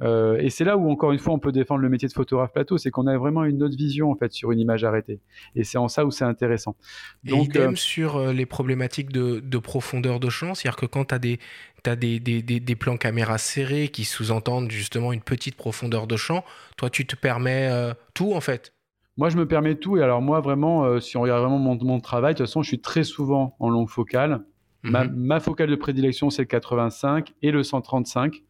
[0.01, 2.51] Euh, et c'est là où, encore une fois, on peut défendre le métier de photographe
[2.53, 5.19] plateau, c'est qu'on a vraiment une autre vision en fait sur une image arrêtée.
[5.55, 6.75] Et c'est en ça où c'est intéressant.
[7.23, 11.19] Donc, et sur euh, les problématiques de, profondeur de champ, c'est-à-dire que quand tu as
[11.19, 11.39] des
[11.85, 16.45] as des, des, des, plans caméra serrés qui sous-entendent justement une petite profondeur de champ.
[16.77, 18.73] Toi, tu te permets euh, tout en fait?
[19.17, 19.97] Moi, je me permets tout.
[19.97, 22.69] Et alors, moi, vraiment, si on regarde vraiment mon, mon, travail, de toute façon, je
[22.69, 24.45] suis très souvent en longue focale.
[24.83, 25.13] ma, mhm.
[25.13, 28.41] ma, focale de prédilection, c'est le 85 et le 135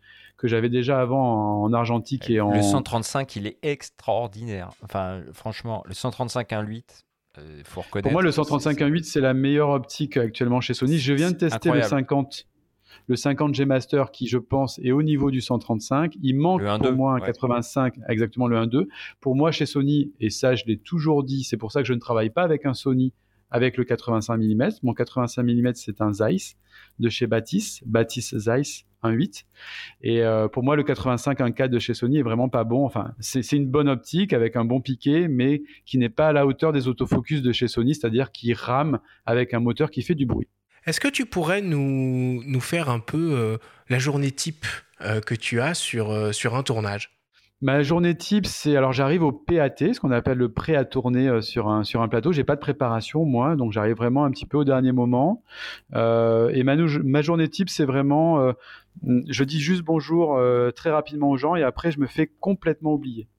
[0.44, 2.52] que j'avais déjà avant en, argentique et en.
[2.52, 4.72] Le 135, il est extraordinaire.
[4.84, 6.84] Enfin, franchement, le 135 1.8.
[7.38, 8.04] Il faut reconnaître.
[8.04, 10.98] Pour moi, le 135 1.8, c'est la meilleure optique actuellement chez Sony.
[10.98, 12.46] Je viens de tester le 50,
[13.08, 16.18] le 50 G Master qui, je pense, est au niveau du 135.
[16.22, 18.88] Il manque pour moi un 85, exactement le 1.2.
[19.22, 21.94] Pour moi, chez Sony, et ça, je l'ai toujours dit, c'est pour ça que je
[21.94, 23.14] ne travaille pas avec un Sony
[23.54, 24.70] avec le 85 mm.
[24.82, 26.58] Mon 85 mm, c'est un Zeiss
[27.00, 29.44] de chez Batis, Batis Zeiss 1.8.
[30.02, 32.84] Et euh, pour moi, le 85 1.4 de chez Sony est vraiment pas bon.
[32.86, 36.46] Enfin, c'est une bonne optique avec un bon piqué, mais qui n'est pas à la
[36.46, 40.26] hauteur des autofocus de chez Sony, c'est-à-dire qui rame avec un moteur qui fait du
[40.26, 40.48] bruit.
[40.86, 44.66] Est-ce que tu pourrais nous, nous faire un peu euh, la journée type
[45.02, 47.23] euh, que tu as sur, sur un tournage?
[47.64, 51.30] Ma journée type, c'est alors j'arrive au PAT, ce qu'on appelle le prêt à tourner
[51.30, 52.34] euh, sur un sur un plateau.
[52.34, 55.46] J'ai pas de préparation moi, donc j'arrive vraiment un petit peu au dernier moment.
[55.96, 58.52] Euh, et ma, ma journée type, c'est vraiment, euh,
[59.30, 60.38] je dis juste bonjour
[60.76, 63.30] très rapidement aux gens et après je me fais complètement oublier.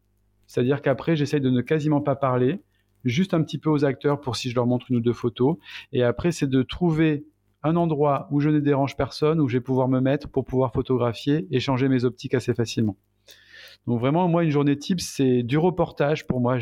[0.47, 2.62] C'est-à-dire qu'après j'essaye de ne quasiment pas parler,
[3.05, 5.59] juste un petit peu aux acteurs pour si je leur montre une ou deux photos.
[5.93, 7.27] Et après c'est de trouver
[7.62, 10.72] un endroit où je ne dérange personne, où je vais pouvoir me mettre pour pouvoir
[10.72, 12.97] photographier et changer mes optiques assez facilement.
[13.87, 16.59] Donc vraiment, moi, une journée type, c'est du reportage pour moi.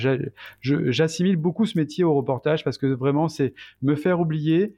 [0.60, 4.74] J'assimile beaucoup ce métier au reportage parce que vraiment, c'est me faire oublier,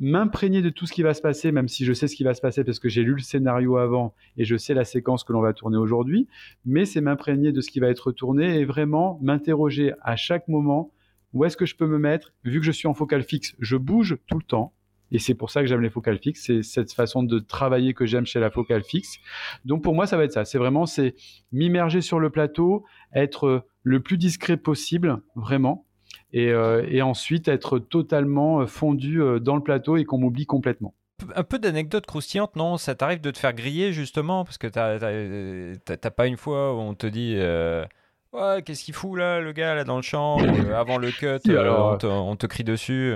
[0.00, 2.32] m'imprégner de tout ce qui va se passer, même si je sais ce qui va
[2.32, 5.34] se passer parce que j'ai lu le scénario avant et je sais la séquence que
[5.34, 6.28] l'on va tourner aujourd'hui,
[6.64, 10.92] mais c'est m'imprégner de ce qui va être tourné et vraiment m'interroger à chaque moment
[11.34, 13.76] où est-ce que je peux me mettre, vu que je suis en focal fixe, je
[13.76, 14.72] bouge tout le temps.
[15.12, 16.42] Et c'est pour ça que j'aime les focales fixes.
[16.46, 19.18] C'est cette façon de travailler que j'aime chez la focale fixe.
[19.64, 20.44] Donc pour moi, ça va être ça.
[20.44, 21.14] C'est vraiment c'est
[21.52, 22.84] m'immerger sur le plateau,
[23.14, 25.86] être le plus discret possible, vraiment.
[26.32, 30.94] Et, euh, et ensuite être totalement fondu euh, dans le plateau et qu'on m'oublie complètement
[31.36, 32.78] un peu d'anecdotes croustillantes, non?
[32.78, 34.44] Ça t'arrive de te faire griller justement?
[34.44, 37.84] Parce que t'as pas une fois où on te dit euh,
[38.32, 40.38] Ouais, qu'est-ce qu'il fout là, le gars là dans le champ
[40.74, 41.98] Avant le cut, alors...
[42.02, 43.14] on, te, crie dessus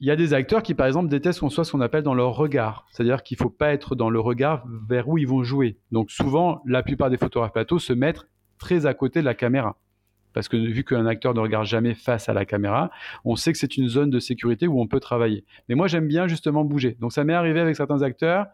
[0.00, 2.14] il y a des acteurs qui, par exemple, détestent qu'on soit ce qu'on appelle dans
[2.14, 2.86] leur regard.
[2.90, 5.78] C'est-à-dire qu'il ne faut pas être dans le regard vers où ils vont jouer.
[5.92, 8.28] Donc souvent, la plupart des photographes plateaux se mettent
[8.58, 9.76] très à côté de la caméra.
[10.32, 12.90] Parce que vu qu'un acteur ne regarde jamais face à la caméra,
[13.24, 15.44] on sait que c'est une zone de sécurité où on peut travailler.
[15.68, 16.96] Mais moi, j'aime bien justement bouger.
[17.00, 18.46] Donc ça m'est arrivé avec certains acteurs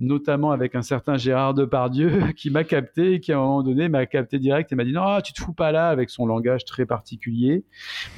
[0.00, 3.88] notamment avec un certain Gérard Depardieu qui m'a capté et qui à un moment donné
[3.88, 6.64] m'a capté direct et m'a dit non tu te fous pas là avec son langage
[6.64, 7.64] très particulier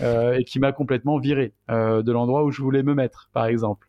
[0.01, 3.47] euh, et qui m'a complètement viré euh, de l'endroit où je voulais me mettre par
[3.47, 3.89] exemple.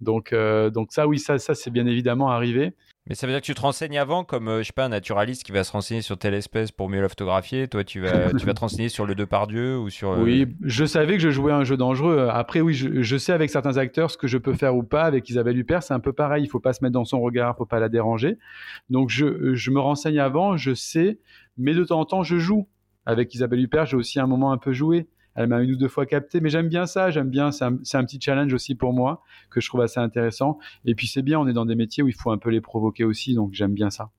[0.00, 2.74] Donc euh, donc ça oui ça ça c'est bien évidemment arrivé
[3.06, 4.90] mais ça veut dire que tu te renseignes avant, comme euh, je sais pas un
[4.90, 7.66] naturaliste qui va se renseigner sur telle espèce pour mieux la photographier.
[7.66, 10.12] Toi, tu vas, tu vas te renseigner sur le Depardieu ou sur.
[10.12, 12.28] Euh, oui, je savais que je jouais un jeu dangereux.
[12.30, 15.04] Après, oui, je, sais avec certains acteurs ce que je peux faire ou pas.
[15.04, 16.44] Avec Isabelle Huppert, c'est un peu pareil.
[16.44, 18.36] Il faut pas se mettre dans son regard, faut pas la déranger.
[18.90, 21.18] Donc, je, je me renseigne avant, je sais,
[21.56, 22.68] mais de temps en temps, je joue.
[23.06, 25.08] Avec Isabelle Huppert, j'ai aussi un moment un peu joué
[25.42, 27.74] elle m'a une ou deux fois capté, mais j'aime bien ça, j'aime bien, c'est un,
[27.74, 30.58] un, petit challenge aussi pour moi que je trouve assez intéressant.
[30.84, 32.60] Et puis c'est bien, on est dans des métiers où il faut un peu les
[32.60, 34.10] provoquer aussi, donc j'aime bien ça.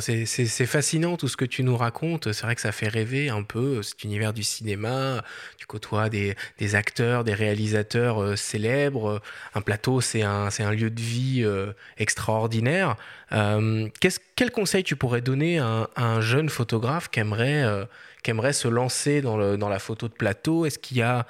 [0.00, 2.32] C'est fascinant tout ce que tu nous racontes.
[2.32, 5.22] C'est vrai que ça fait rêver un peu cet univers du cinéma.
[5.58, 6.36] Tu côtoies des,
[6.74, 9.20] acteurs, des réalisateurs euh, célèbres.
[9.54, 12.96] Un plateau, c'est un, lieu de vie euh, extraordinaire.
[13.32, 13.88] Euh,
[14.36, 19.36] quel conseil tu pourrais donner à un, jeune photographe qui aimerait euh, se lancer dans,
[19.36, 20.66] la photo de plateau?
[20.66, 21.26] Est-ce qu'il y, a,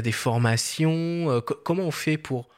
[0.00, 2.48] des formations euh, Comment on fait pour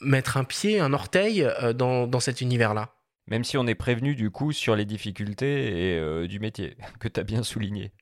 [0.00, 2.90] mettre un pied, un orteil euh, dans cet univers-là?
[3.28, 7.08] Même si on est prévenu du coup sur les difficultés et, euh, du métier, que
[7.08, 7.92] tu as bien souligné.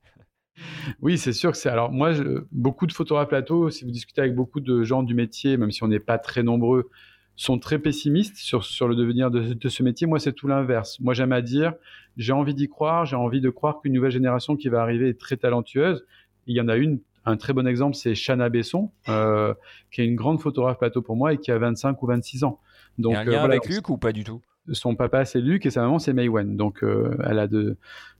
[1.01, 1.69] Oui, c'est sûr que c'est.
[1.69, 2.13] Alors, moi,
[2.51, 5.85] beaucoup de photographes plateau, si vous discutez avec beaucoup de gens du métier, même si
[5.85, 6.91] on n'est pas très nombreux,
[7.37, 10.09] sont très pessimistes sur, sur le devenir de, de ce métier.
[10.09, 10.99] Moi, c'est tout l'inverse.
[10.99, 11.75] Moi, j'aime à dire,
[12.17, 15.21] j'ai envie d'y croire, j'ai envie de croire qu'une nouvelle génération qui va arriver est
[15.21, 16.05] très talentueuse.
[16.49, 19.55] Il y en a une, un très bon exemple, c'est Chana Besson, euh,
[19.93, 22.59] qui est une grande photographe plateau pour moi et qui a 25 ou 26 ans.
[22.99, 24.43] Donc, Il y a un lien euh, avec Luc ou pas du tout?
[24.73, 26.57] Son papa, c'est Luc et sa maman, c'est Maywen.
[26.57, 27.77] Donc, euh, elle a de,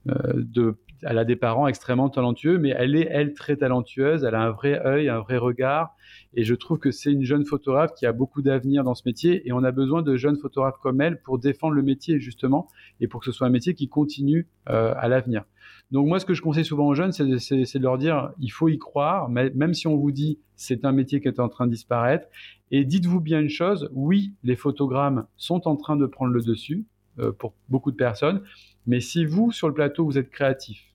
[0.09, 4.23] euh, elle a des parents extrêmement talentueux, mais elle est, elle, très talentueuse.
[4.23, 5.95] Elle a un vrai œil, un vrai regard.
[6.33, 9.47] Et je trouve que c'est une jeune photographe qui a beaucoup d'avenir dans ce métier.
[9.47, 12.67] Et on a besoin de jeunes photographes comme elle pour défendre le métier, justement,
[12.99, 15.45] et pour que ce soit un métier qui continue euh, à l'avenir.
[15.91, 18.69] Donc moi, ce que je conseille souvent aux jeunes, c'est de, leur dire, il faut
[18.69, 21.71] y croire, même si on vous dit c'est un métier qui est en train de
[21.71, 22.27] disparaître.
[22.69, 26.85] Et dites-vous bien une chose, oui, les photogrammes sont en train de prendre le dessus
[27.17, 28.43] euh, pour beaucoup de personnes,
[28.85, 30.89] mais si vous, sur le plateau, vous êtes créatif,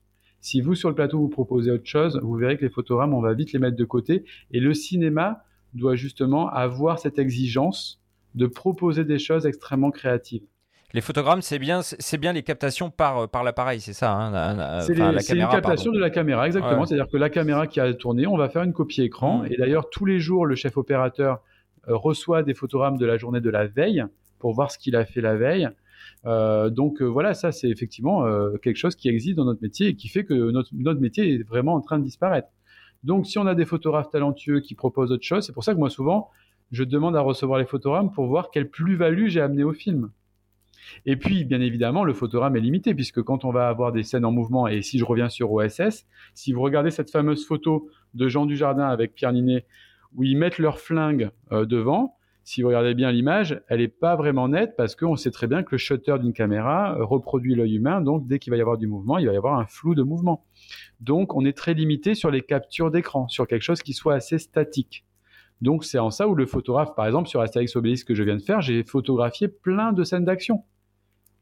[0.45, 3.19] si vous, sur le plateau, vous proposez autre chose, vous verrez que les photogrammes, on
[3.19, 4.25] va vite les mettre de côté.
[4.51, 5.43] Et le cinéma
[5.73, 7.99] doit justement avoir cette exigence
[8.35, 10.43] de proposer des choses extrêmement créatives.
[10.95, 14.93] Les photogrammes, c'est bien, c'est bien les captations par, par l'appareil, c'est ça hein, C'est
[15.33, 16.85] une captation de la caméra, exactement.
[16.85, 19.39] C'est-à-dire que la caméra qui a tourné, on va faire une copie écran.
[19.39, 19.47] Mmh.
[19.51, 21.41] Et d'ailleurs, tous les jours, le chef opérateur
[21.89, 24.05] euh, reçoit des photogrammes de la journée de la veille
[24.39, 25.67] pour voir ce qu'il a fait la veille.
[26.25, 29.87] Euh, donc euh, voilà, ça c'est effectivement euh, quelque chose qui existe dans notre métier
[29.87, 32.47] et qui fait que notre, notre métier est vraiment en train de disparaître.
[33.03, 35.79] Donc si on a des photographes talentueux qui proposent autre chose, c'est pour ça que
[35.79, 36.29] moi souvent
[36.71, 40.09] je demande à recevoir les photogrammes pour voir quelle plus-value j'ai amené au film.
[41.05, 44.25] Et puis, bien évidemment, le photogramme est limité, puisque quand on va avoir des scènes
[44.25, 48.27] en mouvement, et si je reviens sur OSS, si vous regardez cette fameuse photo de
[48.27, 49.65] Jean Dujardin avec Pierre Ninet,
[50.15, 52.15] où ils mettent leur flingue devant,
[52.47, 55.63] si vous regardez bien l'image, elle n'est pas vraiment nette parce qu'on sait très bien
[55.63, 58.85] que le shutter d'une caméra reproduit l'œil humain, donc dès qu'il va y avoir du
[58.85, 60.45] mouvement, il va y avoir un flou de mouvement.
[60.99, 64.37] Donc on est très limité sur les captures d'écran, sur quelque chose qui soit assez
[64.37, 65.05] statique.
[65.61, 68.37] Donc c'est en ça où le photographe, par exemple sur Astérix Obélix que je viens
[68.37, 70.63] de faire, j'ai photographié plein de scènes d'action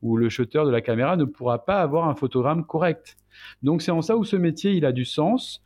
[0.03, 3.17] où le shutter de la caméra ne pourra pas avoir un photogramme correct.
[3.63, 5.63] Donc c'est en ça où ce métier il a du sens.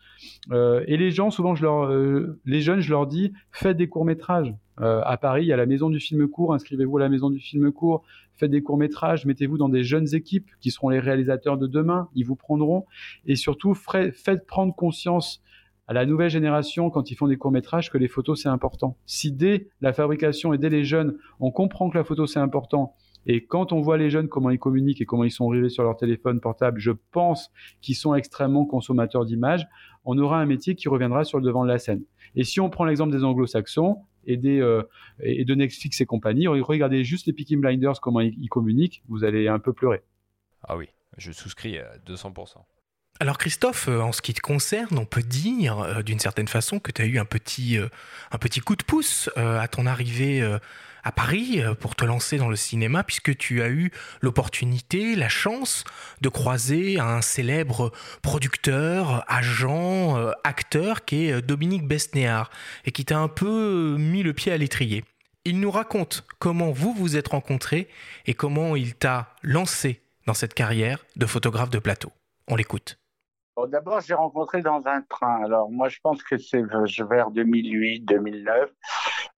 [0.51, 3.89] Euh, et les gens, souvent, je leur, euh, les jeunes, je leur dis, faites des
[3.89, 4.53] courts métrages.
[4.79, 6.53] Euh, à Paris, il y a la maison du film court.
[6.53, 8.03] Inscrivez-vous à la maison du film court.
[8.35, 9.25] Faites des courts métrages.
[9.25, 12.07] Mettez-vous dans des jeunes équipes qui seront les réalisateurs de demain.
[12.15, 12.85] Ils vous prendront.
[13.25, 15.41] Et surtout, faites prendre conscience
[15.87, 18.97] à la nouvelle génération, quand ils font des courts métrages, que les photos c'est important.
[19.05, 22.93] Si dès la fabrication et dès les jeunes, on comprend que la photo c'est important
[23.27, 25.83] et quand on voit les jeunes, comment ils communiquent et comment ils sont rivés sur
[25.83, 27.51] leur téléphone portable, je pense
[27.81, 29.67] qu'ils sont extrêmement consommateurs d'images.
[30.05, 32.03] On aura un métier qui reviendra sur le devant de la scène.
[32.35, 34.81] Et si on prend l'exemple des anglo-saxons et, euh,
[35.19, 39.59] de Netflix et compagnie, regardez juste les Peaky Blinders, comment ils, communiquent, vous allez un
[39.59, 40.03] peu pleurer.
[40.63, 42.63] Ah oui, je souscris à 200%.
[43.19, 46.79] Alors Christophe, euh, en ce qui te concerne, on peut dire euh, d'une certaine façon
[46.79, 47.77] que tu as eu un petit,
[48.31, 50.41] un petit coup de pouce à ton arrivée
[51.07, 55.29] à Paris euh, pour te lancer dans le cinéma puisque tu as eu l'opportunité, la
[55.29, 55.85] chance
[56.19, 62.49] de croiser un célèbre producteur, agent, euh, acteur qui est euh, Dominique Besnéard
[62.83, 65.05] et qui t'a un peu mis le pied à l'étrier.
[65.45, 67.87] Il nous raconte comment vous vous êtes rencontrés
[68.25, 72.11] et comment il t'a lancé dans cette carrière de photographe de plateau.
[72.49, 72.97] On l'écoute.
[73.65, 75.43] D'abord, j'ai rencontré dans un train.
[75.43, 78.69] Alors, moi, je pense que c'est vers 2008, 2009.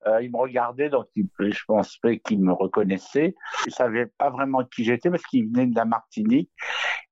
[0.08, 3.36] Euh, il me regardait, donc je pensais qu'il me reconnaissait.
[3.66, 6.52] Il savait pas vraiment qui j'étais parce qu'il venait de la Martinique,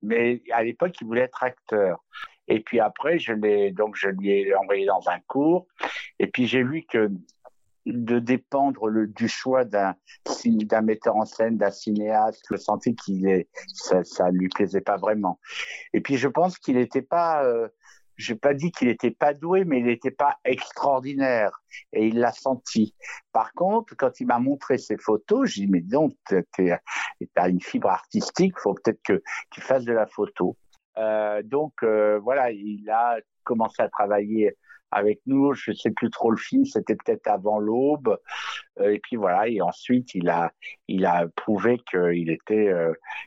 [0.01, 2.03] mais à l'époque, il voulait être acteur.
[2.47, 5.68] Et puis après, je l'ai donc je lui ai envoyé dans un cours.
[6.20, 7.10] Et puis j'ai vu que
[7.88, 9.95] de dépendre du choix d'un
[10.81, 15.39] metteur en scène, d'un cinéaste, je sentais qu'il est ça, ça lui plaisait pas vraiment.
[15.93, 17.67] Et puis je pense qu'il n'était pas euh,
[18.17, 21.61] j'ai pas dit qu'il n'était pas doué, mais il n'était pas extraordinaire.
[21.93, 22.95] Et il l'a senti.
[23.31, 26.71] Par contre, quand il m'a montré ses photos, j'ai dit, mais donc, tu
[27.35, 29.21] as une fibre artistique, faut peut-être que
[29.51, 30.57] tu fasses de la photo.
[30.97, 34.55] Euh, donc, euh, voilà, il a commencé à travailler
[34.91, 35.53] avec nous.
[35.53, 38.17] Je sais plus trop le film, c'était peut-être avant l'aube.
[38.79, 40.51] Euh, et puis voilà, et ensuite il a,
[40.87, 42.73] il a prouvé qu'il était,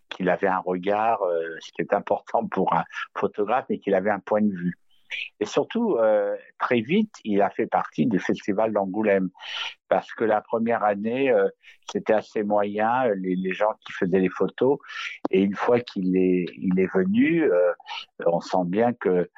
[0.08, 1.20] qu'il avait un regard,
[1.60, 2.84] ce qui est important pour un
[3.16, 4.78] photographe, et qu'il avait un point de vue.
[5.40, 9.30] Et surtout, euh, très vite, il a fait partie du festival d'Angoulême.
[9.88, 11.48] Parce que la première année, euh,
[11.90, 14.78] c'était assez moyen, les, les, gens qui faisaient les photos.
[15.30, 16.46] Et une fois qu'il est,
[16.94, 17.72] venu, euh,
[18.26, 19.28] on sent bien que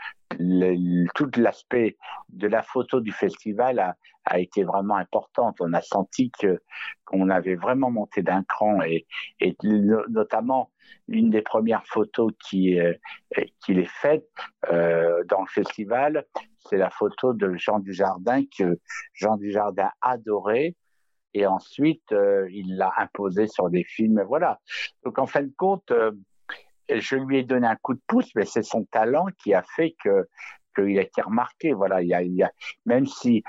[1.14, 1.96] tout l'aspect
[2.30, 3.78] de la photo du festival
[4.24, 5.56] a, été vraiment importante.
[5.60, 6.30] On a senti
[7.06, 9.06] qu'on avait vraiment monté d'un cran et
[10.08, 10.71] notamment
[11.08, 12.94] une des premières photos qui euh,
[13.64, 14.28] qu'il est faite
[14.70, 16.24] euh, dans le festival,
[16.68, 18.78] c'est la photo de Jean Dujardin que
[19.14, 20.74] Jean Dujardin adorait
[21.34, 24.22] et ensuite euh, il l'a imposé sur des films.
[24.26, 24.60] Voilà.
[25.04, 26.12] Donc en fin de compte, euh,
[26.92, 29.94] je lui ai donné un coup de pouce, mais c'est son talent qui a fait
[30.02, 30.28] que
[30.74, 31.72] qu'il a été remarqué.
[31.72, 32.00] Voilà,
[32.86, 33.42] même si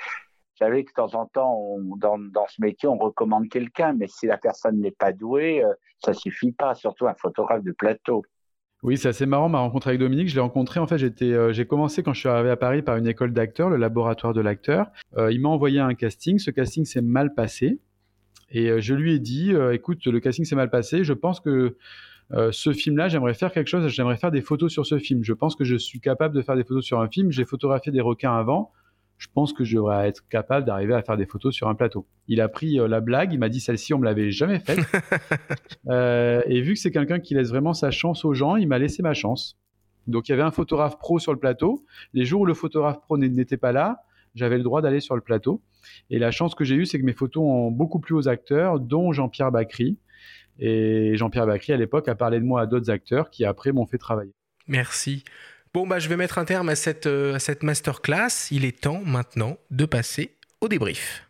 [0.53, 4.05] vous savez que de temps en temps, dans, dans, ce métier, on recommande quelqu'un, mais
[4.07, 8.23] si la personne n'est pas douée, euh, ça suffit pas, surtout un photographe de plateau.
[8.83, 10.29] Oui, c'est assez marrant ma rencontre avec Dominique.
[10.29, 12.83] Je l'ai rencontré, en fait, j'étais, euh, j'ai commencé quand je suis arrivé à Paris
[12.83, 14.91] par une école d'acteurs, le laboratoire de l'acteur.
[15.17, 16.37] Euh, il m'a envoyé un casting.
[16.37, 17.79] Ce casting s'est mal passé.
[18.51, 21.03] Et je lui ai dit, écoute, le casting s'est mal passé.
[21.03, 21.75] Je pense que
[22.51, 23.87] ce film-là, j'aimerais faire quelque chose.
[23.87, 25.23] J'aimerais faire des photos sur ce film.
[25.23, 27.31] Je pense que je suis capable de faire des photos sur un film.
[27.31, 28.71] J'ai photographié des requins avant
[29.17, 32.05] je pense que je devrais être capable d'arriver à faire des photos sur un plateau.
[32.27, 34.79] Il a pris euh, la blague, il m'a dit celle-ci, on me l'avait jamais faite.
[35.87, 38.79] euh, et vu que c'est quelqu'un qui laisse vraiment sa chance aux gens, il m'a
[38.79, 39.57] laissé ma chance.
[40.07, 41.85] Donc il y avait un photographe pro sur le plateau.
[42.13, 44.03] Les jours où le photographe pro n'était pas là,
[44.35, 45.61] j'avais le droit d'aller sur le plateau.
[46.09, 48.79] Et la chance que j'ai eue, c'est que mes photos ont beaucoup plu aux acteurs,
[48.79, 49.97] dont Jean-Pierre Bacry.
[50.59, 53.85] Et Jean-Pierre Bacry, à l'époque, a parlé de moi à d'autres acteurs qui, après, m'ont
[53.85, 54.33] fait travailler.
[54.67, 55.23] Merci.
[55.73, 58.51] Bon, bah, je vais mettre un terme à cette, euh, à cette masterclass.
[58.51, 61.27] Il est temps maintenant de passer au débrief.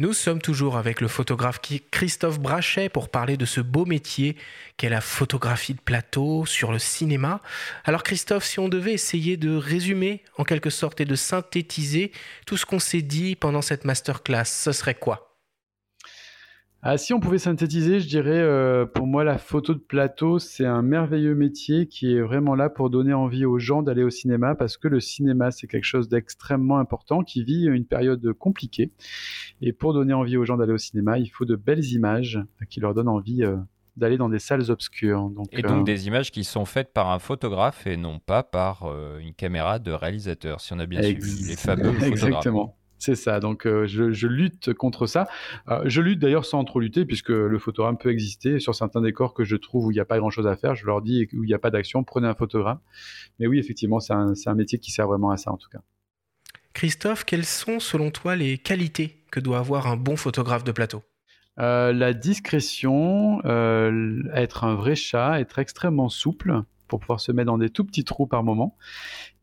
[0.00, 4.34] Nous sommes toujours avec le photographe Christophe Brachet pour parler de ce beau métier
[4.78, 7.42] qu'est la photographie de plateau sur le cinéma.
[7.84, 12.12] Alors Christophe, si on devait essayer de résumer en quelque sorte et de synthétiser
[12.46, 15.29] tout ce qu'on s'est dit pendant cette masterclass, ce serait quoi?
[16.82, 20.64] Ah, si on pouvait synthétiser, je dirais, euh, pour moi, la photo de plateau, c'est
[20.64, 24.54] un merveilleux métier qui est vraiment là pour donner envie aux gens d'aller au cinéma,
[24.54, 28.92] parce que le cinéma, c'est quelque chose d'extrêmement important, qui vit une période compliquée.
[29.60, 32.80] Et pour donner envie aux gens d'aller au cinéma, il faut de belles images qui
[32.80, 33.56] leur donnent envie euh,
[33.96, 35.28] d'aller dans des salles obscures.
[35.30, 38.42] Donc, Et donc euh, des images qui sont faites par un photographe et non pas
[38.42, 42.72] par euh, une caméra de réalisateur, si on a bien Ex- suivi les fameux photographes.
[43.00, 43.40] C'est ça.
[43.40, 45.26] Donc, euh, je, je lutte contre ça.
[45.68, 48.60] Euh, je lutte d'ailleurs sans trop lutter, puisque le photogramme peut exister.
[48.60, 50.84] Sur certains décors que je trouve où il n'y a pas grand-chose à faire, je
[50.84, 52.78] leur dis où il n'y a pas d'action, prenez un photogramme.
[53.38, 55.80] Mais oui, effectivement, c'est un, métier qui sert vraiment à ça, en tout cas.
[56.74, 61.02] Christophe, quelles sont selon toi les qualités que doit avoir un bon photographe de plateau?
[61.58, 63.40] Euh, la discrétion,
[64.34, 68.04] être un vrai chat, être extrêmement souple pour pouvoir se mettre dans des tout petits
[68.04, 68.76] trous par moment,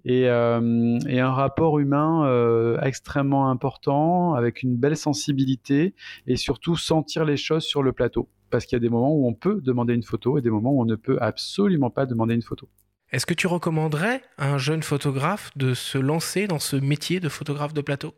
[0.08, 5.94] et, euh, et un rapport humain euh, extrêmement important, avec une belle sensibilité,
[6.28, 8.30] et surtout sentir les choses sur le plateau.
[8.50, 10.72] Parce qu'il y a des moments où on peut demander une photo et des moments
[10.72, 12.70] où on ne peut absolument pas demander une photo.
[13.12, 17.28] Est-ce que tu recommanderais à un jeune photographe de se lancer dans ce métier de
[17.28, 18.14] photographe de plateau?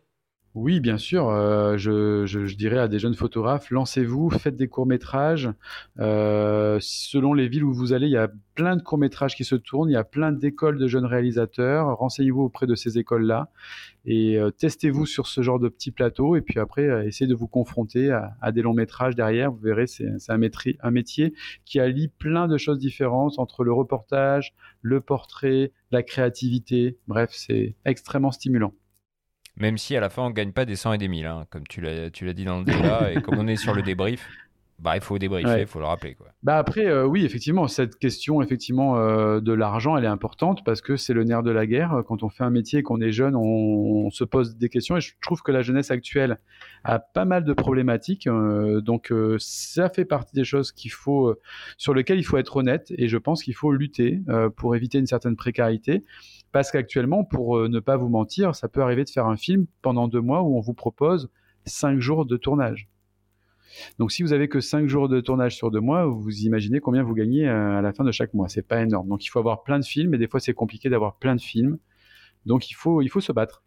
[0.56, 1.30] Oui, bien sûr.
[1.30, 5.50] euh, je, je- dirais à des jeunes photographes, lancez-vous, faites des courts-métrages.
[6.00, 9.56] Euh, selon les villes où vous allez, il y a plein de courts-métrages qui se
[9.56, 11.96] tournent, il y a plein d'écoles de jeunes réalisateurs.
[11.98, 13.50] Renseignez-vous auprès de ces écoles-là
[14.06, 16.36] et euh, testez-vous sur ce genre de petits plateaux.
[16.36, 19.52] Et puis après, essayez de vous confronter à, des longs-métrages derrière.
[19.52, 20.40] Vous verrez, c'est un,
[20.82, 21.34] un métier
[21.64, 26.98] qui allie plein de choses différentes entre le reportage, le portrait, la créativité.
[27.08, 28.74] Bref, c'est extrêmement stimulant.
[29.60, 31.68] Même si à la fin on gagne pas des 100 et des 1000, hein, comme
[31.68, 34.28] tu l'as tu l'as dit dans le débat, et comme on est sur le débrief,
[34.82, 35.66] bah il faut débriefer, il Ouais.
[35.66, 36.16] faut le rappeler.
[36.16, 36.28] Quoi.
[36.44, 40.82] Bah après, euh, oui, effectivement, cette question effectivement euh, de l'argent, elle est importante parce
[40.82, 42.04] que c'est le nerf de la guerre.
[42.08, 44.98] Quand on fait un métier et qu'on est jeune, on, on se pose des questions
[44.98, 46.40] et je trouve que la jeunesse actuelle
[46.84, 48.28] a pas mal de problématiques.
[48.28, 51.36] euh, donc ça fait partie des choses qu'il faut,
[51.78, 54.22] sur lesquelles il faut être honnête et je pense qu'il faut lutter
[54.56, 56.04] pour éviter une certaine précarité.
[56.52, 60.08] Parce qu'actuellement, pour ne pas vous mentir, ça peut arriver de faire un film pendant
[60.08, 61.30] deux mois où on vous propose
[61.66, 62.88] cinq jours de tournage.
[63.98, 67.04] Donc si vous avez que 5 jours de tournage sur deux mois, vous imaginez combien
[67.04, 68.50] vous gagnez euh, à la fin de chaque mois.
[68.50, 69.08] C'est pas énorme.
[69.08, 71.42] Donc il faut avoir plein de films et des fois c'est compliqué d'avoir plein de
[71.42, 71.78] films.
[72.46, 73.64] Donc il faut, il faut se battre.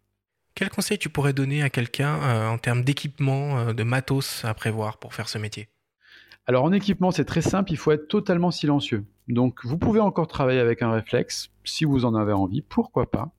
[0.55, 4.53] Quel conseil tu pourrais donner à quelqu'un euh, en termes d'équipement, euh, de matos à
[4.53, 5.67] prévoir pour faire ce métier?
[6.45, 9.05] Alors en équipement, c'est très simple, il faut être totalement silencieux.
[9.29, 13.31] Donc vous pouvez encore travailler avec un réflexe, si vous en avez envie, pourquoi pas.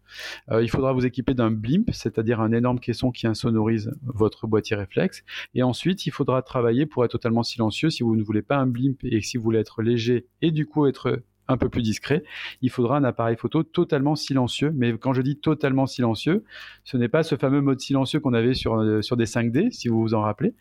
[0.50, 4.74] Euh, il faudra vous équiper d'un blimp, c'est-à-dire un énorme caisson qui insonorise votre boîtier
[4.74, 5.22] réflexe.
[5.54, 7.90] Et ensuite, il faudra travailler pour être totalement silencieux.
[7.90, 10.64] Si vous ne voulez pas un blimp et si vous voulez être léger et du
[10.66, 12.24] coup être un peu plus discret,
[12.62, 14.72] il faudra un appareil photo totalement silencieux.
[14.74, 16.44] Mais quand je dis totalement silencieux,
[16.84, 19.88] ce n'est pas ce fameux mode silencieux qu'on avait sur, euh, sur des 5D, si
[19.88, 20.54] vous vous en rappelez.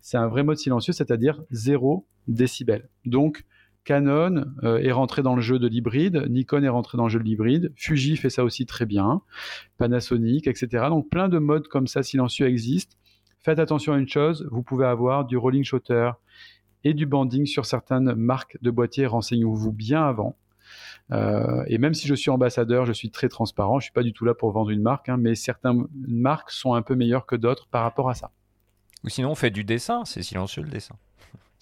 [0.00, 2.88] C'est un vrai mode silencieux, c'est-à-dire 0 décibel.
[3.04, 3.44] Donc,
[3.84, 7.18] Canon euh, est rentré dans le jeu de l'hybride, Nikon est rentré dans le jeu
[7.18, 9.20] de l'hybride, Fuji fait ça aussi très bien,
[9.76, 10.86] Panasonic, etc.
[10.88, 12.96] Donc plein de modes comme ça silencieux existent.
[13.40, 16.12] Faites attention à une chose, vous pouvez avoir du rolling shutter
[16.84, 19.06] et du banding sur certaines marques de boîtiers.
[19.06, 20.36] Renseignez-vous bien avant.
[21.12, 23.78] Euh, et même si je suis ambassadeur, je suis très transparent.
[23.78, 26.74] Je suis pas du tout là pour vendre une marque, hein, mais certaines marques sont
[26.74, 28.30] un peu meilleures que d'autres par rapport à ça.
[29.04, 30.96] Ou sinon on fait du dessin, c'est silencieux le dessin.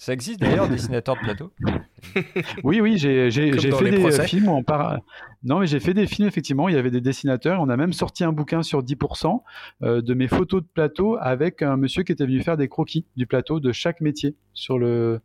[0.03, 1.53] Ça existe d'ailleurs, dessinateur de plateau?
[2.64, 4.22] Oui, oui, j'ai fait des procès.
[4.22, 4.98] euh, films où on part.
[5.44, 6.68] Non, mais j'ai fait des films, effectivement.
[6.68, 7.61] Il y avait des dessinateurs.
[7.61, 9.42] On a même sorti un bouquin sur 10%
[9.84, 13.07] euh, de mes photos de plateau avec un monsieur qui était venu faire des croquis
[13.16, 15.20] du plateau de chaque métier sur le,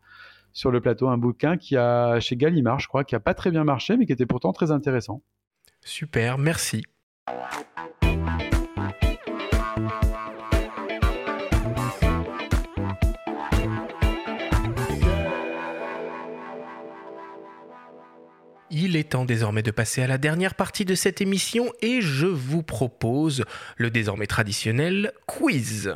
[0.53, 1.07] sur le plateau.
[1.07, 4.05] Un bouquin qui a, chez Gallimard, je crois, qui a pas très bien marché, mais
[4.05, 5.23] qui était pourtant très intéressant.
[5.81, 6.83] Super, merci.
[18.79, 22.27] Il est temps désormais de passer à la dernière partie de cette émission et je
[22.27, 23.43] vous propose
[23.75, 25.95] le désormais traditionnel quiz.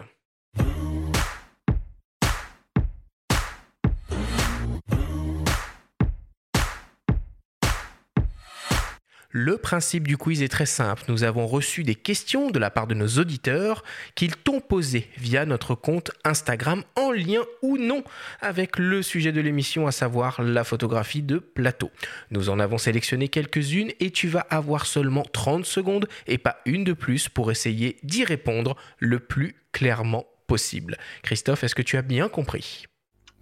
[9.34, 11.04] Le principe du quiz est très simple.
[11.08, 15.46] Nous avons reçu des questions de la part de nos auditeurs qu'ils t'ont posées via
[15.46, 18.04] notre compte Instagram en lien ou non
[18.42, 21.92] avec le sujet de l'émission, à savoir la photographie de plateau.
[22.30, 26.84] Nous en avons sélectionné quelques-unes et tu vas avoir seulement 30 secondes et pas une
[26.84, 30.98] de plus pour essayer d'y répondre le plus clairement possible.
[31.24, 32.84] Christophe, est-ce que tu as bien compris?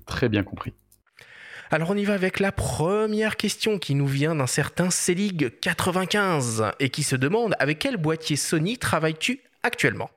[0.06, 0.74] Très bien compris.
[1.72, 6.72] Alors on y va avec la première question qui nous vient d'un certain Selig 95
[6.80, 10.10] et qui se demande avec quel boîtier Sony travailles-tu actuellement?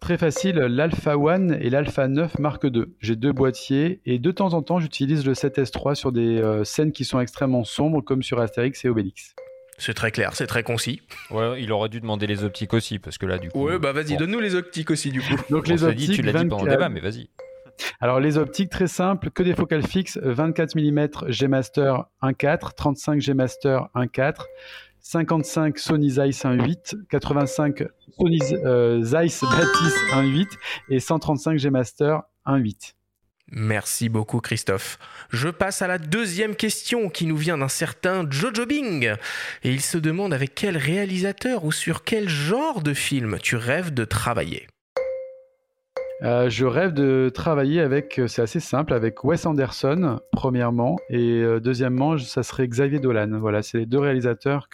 [0.00, 2.86] Très facile, l'Alpha One et l'Alpha 9 Mark II.
[3.00, 6.90] J'ai deux boîtiers et de temps en temps j'utilise le 7S3 sur des euh, scènes
[6.90, 9.34] qui sont extrêmement sombres comme sur Astérix et Obélix.
[9.78, 11.00] C'est très clair, c'est très concis.
[11.30, 13.64] Ouais, il aurait dû demander les optiques aussi, parce que là, du coup.
[13.64, 14.16] Ouais, bah vas-y, bon.
[14.16, 15.34] donne-nous les optiques aussi, du coup.
[15.48, 17.30] Donc On les se dit, optiques, tu l'as dit pendant le 24 débat, mais vas-y.
[18.00, 23.20] Alors les optiques très simples, que des focales fixes, 24 mm G Master 1.4, 35
[23.20, 24.34] G Master 1.4,
[25.00, 27.84] 55 Sony Zeiss 1.8, 85
[28.16, 30.46] Sony euh, Zeiss Batis 1.8
[30.90, 32.94] et 135 G Master 1.8.
[33.52, 34.98] Merci beaucoup Christophe.
[35.30, 39.12] Je passe à la deuxième question qui nous vient d'un certain Jojo Bing.
[39.64, 43.92] Et il se demande avec quel réalisateur ou sur quel genre de film tu rêves
[43.92, 44.68] de travailler.
[46.22, 51.40] Euh, je rêve de travailler avec, euh, c'est assez simple, avec Wes Anderson, premièrement, et
[51.40, 53.38] euh, deuxièmement, ça serait Xavier Dolan.
[53.40, 54.68] Voilà, c'est les deux réalisateurs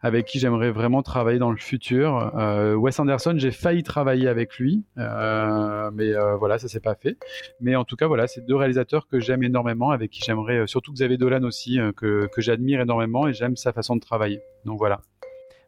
[0.00, 2.32] avec qui j'aimerais vraiment travailler dans le futur.
[2.76, 7.16] Wes Anderson, j'ai failli travailler avec lui, mais voilà, ça s'est pas fait.
[7.60, 10.92] Mais en tout cas, voilà, c'est deux réalisateurs que j'aime énormément, avec qui j'aimerais, surtout
[10.92, 14.40] Xavier Dolan aussi, que, que j'admire énormément et j'aime sa façon de travailler.
[14.64, 15.00] Donc voilà.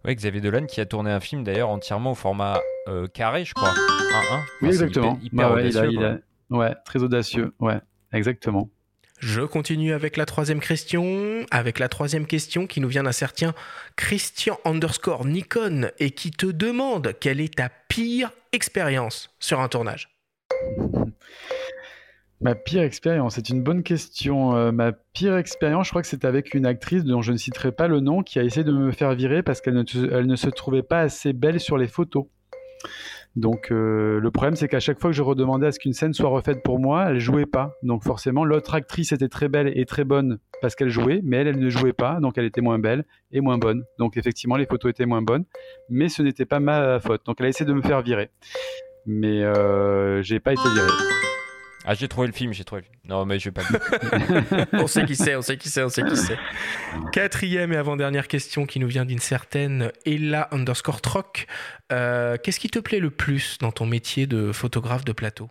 [0.04, 3.54] Ouais, Xavier Dolan qui a tourné un film d'ailleurs entièrement au format euh, carré, je
[3.54, 3.70] crois.
[3.70, 3.74] 1-1.
[3.74, 5.18] Oui, Enfin, exactement.
[5.22, 7.52] Hyper, hyper Ouais, ouais, il a- audacieux, il a- ouais, très audacieux.
[7.58, 7.80] Ouais,
[8.12, 8.68] exactement.
[9.20, 13.54] Je continue avec la troisième question, avec la troisième question qui nous vient d'un certain
[13.96, 20.10] Christian underscore Nikon et qui te demande quelle est ta pire expérience sur un tournage.
[22.44, 24.54] Ma pire expérience, c'est une bonne question.
[24.54, 27.72] Euh, ma pire expérience, je crois que c'est avec une actrice dont je ne citerai
[27.72, 30.82] pas le nom qui a essayé de me faire virer parce qu'elle ne, se- trouvait
[30.82, 32.26] pas assez belle sur les photos.
[33.34, 36.12] Donc euh, le problème, c'est qu'à chaque fois que je redemandais à ce qu'une scène
[36.12, 37.72] soit refaite pour moi, elle jouait pas.
[37.82, 41.48] Donc forcément, l'autre actrice était très belle et très bonne parce qu'elle jouait, mais elle,
[41.48, 43.84] elle ne jouait pas, donc elle était moins belle et moins bonne.
[43.98, 45.46] Donc effectivement, les photos étaient moins bonnes,
[45.88, 47.22] mais ce n'était pas ma faute.
[47.24, 48.28] Donc elle a essayé de me faire virer,
[49.06, 50.86] mais euh, j'ai pas été viré.
[51.86, 52.98] Ah, j'ai trouvé le film, j'ai trouvé le film.
[53.06, 54.66] Non, mais je vais pas le.
[54.82, 56.38] On sait qui c'est, on sait qui c'est, on sait qui c'est.
[57.12, 61.46] Quatrième et avant-dernière question qui nous vient d'une certaine Ella underscore Troc.
[61.92, 65.50] Euh, Qu'est-ce qui te plaît le plus dans ton métier de photographe de plateau?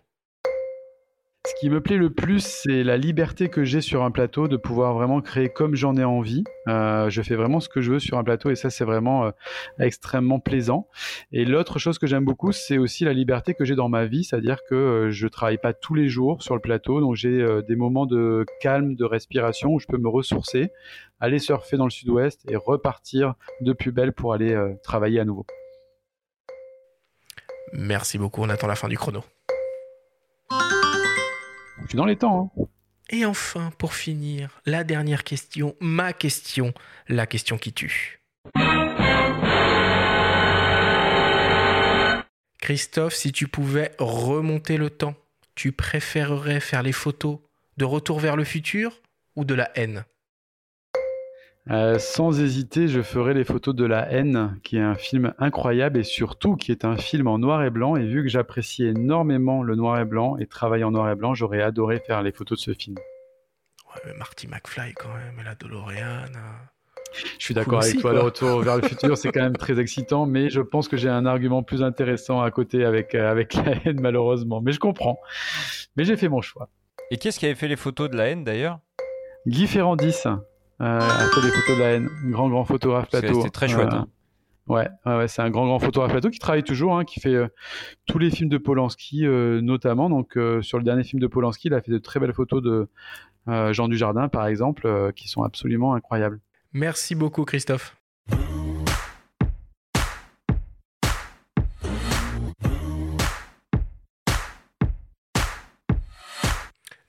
[1.46, 4.56] Ce qui me plaît le plus, c'est la liberté que j'ai sur un plateau de
[4.56, 6.42] pouvoir vraiment créer comme j'en ai envie.
[6.68, 9.26] Euh, je fais vraiment ce que je veux sur un plateau et ça, c'est vraiment
[9.26, 9.30] euh,
[9.78, 10.88] extrêmement plaisant.
[11.32, 14.24] Et l'autre chose que j'aime beaucoup, c'est aussi la liberté que j'ai dans ma vie,
[14.24, 17.60] c'est-à-dire que euh, je travaille pas tous les jours sur le plateau, donc j'ai euh,
[17.60, 20.70] des moments de calme, de respiration où je peux me ressourcer,
[21.20, 25.44] aller surfer dans le sud-ouest et repartir de plus belle pour aller travailler à nouveau.
[27.74, 29.22] Merci beaucoup, on attend la fin du chrono.
[31.84, 32.52] Je suis dans les temps.
[32.58, 32.64] Hein.
[33.10, 36.72] Et enfin, pour finir, la dernière question, ma question,
[37.08, 38.20] la question qui tue.
[42.58, 45.14] Christophe, si tu pouvais remonter le temps,
[45.54, 47.38] tu préférerais faire les photos
[47.76, 49.02] de Retour vers le futur
[49.36, 50.04] ou de la haine?
[51.70, 55.98] Euh, sans hésiter, je ferai les photos de La haine, qui est un film incroyable
[55.98, 57.96] et surtout qui est un film en noir et blanc.
[57.96, 61.32] Et vu que j'apprécie énormément le noir et blanc et travailler en noir et blanc,
[61.34, 62.96] j'aurais adoré faire les photos de ce film.
[63.94, 66.26] Ouais, mais Marty McFly quand même, et la DeLorean.
[66.34, 66.64] euh.
[67.38, 68.12] Je suis d'accord avec toi, quoi.
[68.12, 71.08] le retour vers le futur, c'est quand même très excitant, mais je pense que j'ai
[71.08, 74.60] un argument plus intéressant à côté avec, euh, avec La haine, malheureusement.
[74.60, 75.18] Mais je comprends.
[75.96, 76.68] Mais j'ai fait mon choix.
[77.10, 78.80] Et qui est-ce qui avait fait les photos de la haine d'ailleurs?
[79.46, 80.24] Guy Ferrandis
[80.80, 83.34] euh, a fait les photos de La haine, grand, grand photographe plateau.
[83.34, 84.06] c'était très chouette, hein.
[84.66, 87.34] Ouais, ouais, ouais, c'est un grand grand photographe plateau qui travaille toujours, hein, qui fait
[87.34, 87.48] euh,
[88.06, 90.08] tous les films de Polanski euh, notamment.
[90.08, 92.62] Donc euh, sur le dernier film de Polanski, il a fait de très belles photos
[92.62, 92.88] de
[93.48, 96.40] euh, Jean Dujardin par exemple, euh, qui sont absolument incroyables.
[96.72, 97.96] Merci beaucoup Christophe.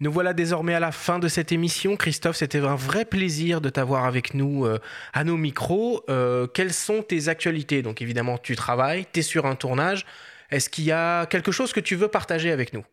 [0.01, 1.95] Nous voilà désormais à la fin de cette émission.
[1.95, 4.80] Christophe, c'était un vrai plaisir de t'avoir avec nous euh,
[5.13, 6.03] à nos micros.
[6.09, 7.81] Euh, quelles sont tes actualités?
[7.81, 10.05] Donc évidemment, tu travailles, tu es sur un tournage.
[10.51, 12.84] Est-ce qu'il y a quelque chose que tu veux partager avec nous?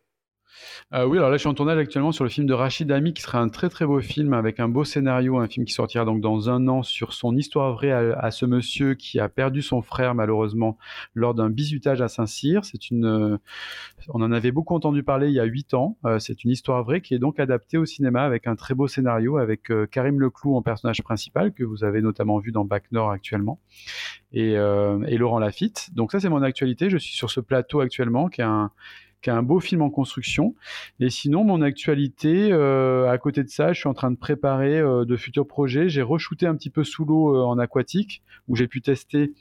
[0.93, 3.13] Euh, oui, alors là, je suis en tournage actuellement sur le film de Rachid Ami,
[3.13, 6.05] qui sera un très très beau film avec un beau scénario, un film qui sortira
[6.05, 9.81] donc dans un an sur son histoire vraie à, ce monsieur qui a perdu son
[9.81, 10.77] frère malheureusement
[11.13, 12.65] lors d'un bizutage à Saint-Cyr.
[12.65, 13.37] C'est une, euh,
[14.09, 15.97] on en avait beaucoup entendu parler il y a huit ans.
[16.05, 18.87] Euh, c'est une histoire vraie qui est donc adaptée au cinéma avec un très beau
[18.87, 23.11] scénario avec Karim Leclou en personnage principal que vous avez notamment vu dans Bac Nord
[23.11, 23.59] actuellement
[24.31, 25.89] et, et Laurent Lafitte.
[25.93, 26.89] Donc ça, c'est mon actualité.
[26.89, 28.71] Je suis sur ce plateau actuellement qui est un
[29.23, 30.53] qui un beau film en construction.
[30.99, 34.79] Et sinon, mon actualité, euh, à côté de ça, je suis en train de préparer
[34.79, 35.89] euh, de futurs projets.
[35.89, 39.33] J'ai re-shooté un petit peu sous l'eau euh, en aquatique, où j'ai pu tester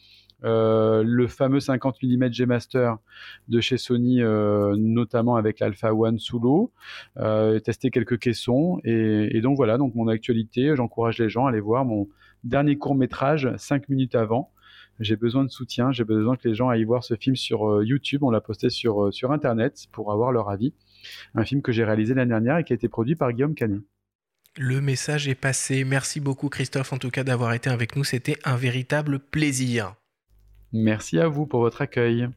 [0.45, 2.97] le fameux 50 mm G Master
[3.47, 4.23] de chez Sony,
[4.77, 6.73] notamment avec l'Alpha One sous l'eau,
[7.65, 8.81] tester quelques caissons.
[8.83, 12.09] Et, et, donc voilà, donc mon actualité, j'encourage les gens à aller voir mon
[12.43, 14.51] dernier court métrage 5 minutes avant.
[15.03, 17.85] J'ai besoin de soutien, j'ai besoin que les gens aillent voir ce film sur euh,
[17.85, 20.73] YouTube, on l'a posté sur, euh, sur Internet pour avoir leur avis.
[21.35, 23.81] Un film que j'ai réalisé l'année dernière et qui a été produit par Guillaume Canet.
[24.57, 25.85] Le message est passé.
[25.85, 28.05] Merci beaucoup Christophe en tout cas d'avoir été avec nous.
[28.05, 29.95] C'était un véritable plaisir.
[30.73, 32.29] Merci à vous pour votre accueil.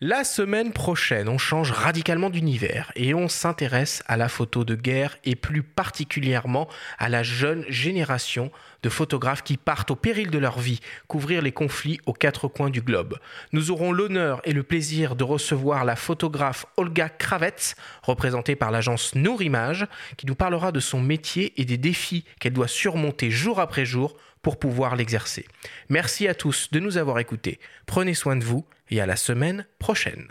[0.00, 5.18] La semaine prochaine, on change radicalement d'univers et on s'intéresse à la photo de guerre
[5.24, 6.68] et plus particulièrement
[7.00, 8.52] à la jeune génération
[8.84, 12.70] de photographes qui partent au péril de leur vie couvrir les conflits aux quatre coins
[12.70, 13.18] du globe.
[13.50, 19.16] Nous aurons l'honneur et le plaisir de recevoir la photographe Olga Kravets, représentée par l'agence
[19.16, 23.58] Nour Image, qui nous parlera de son métier et des défis qu'elle doit surmonter jour
[23.58, 25.46] après jour pour pouvoir l'exercer.
[25.88, 27.58] Merci à tous de nous avoir écoutés.
[27.86, 30.28] Prenez soin de vous et à la semaine prochaine.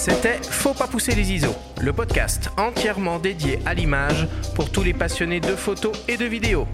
[0.00, 4.94] C'était Faut pas pousser les ISO, le podcast entièrement dédié à l'image pour tous les
[4.94, 6.66] passionnés de photos et de vidéos.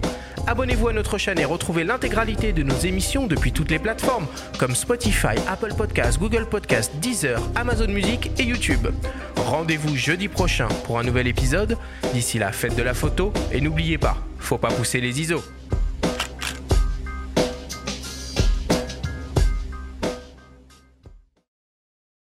[0.47, 4.25] Abonnez-vous à notre chaîne et retrouvez l'intégralité de nos émissions depuis toutes les plateformes
[4.57, 8.87] comme Spotify, Apple Podcasts, Google Podcasts, Deezer, Amazon Music et YouTube.
[9.35, 11.77] Rendez-vous jeudi prochain pour un nouvel épisode.
[12.13, 15.43] D'ici là, faites de la photo et n'oubliez pas, faut pas pousser les ISO.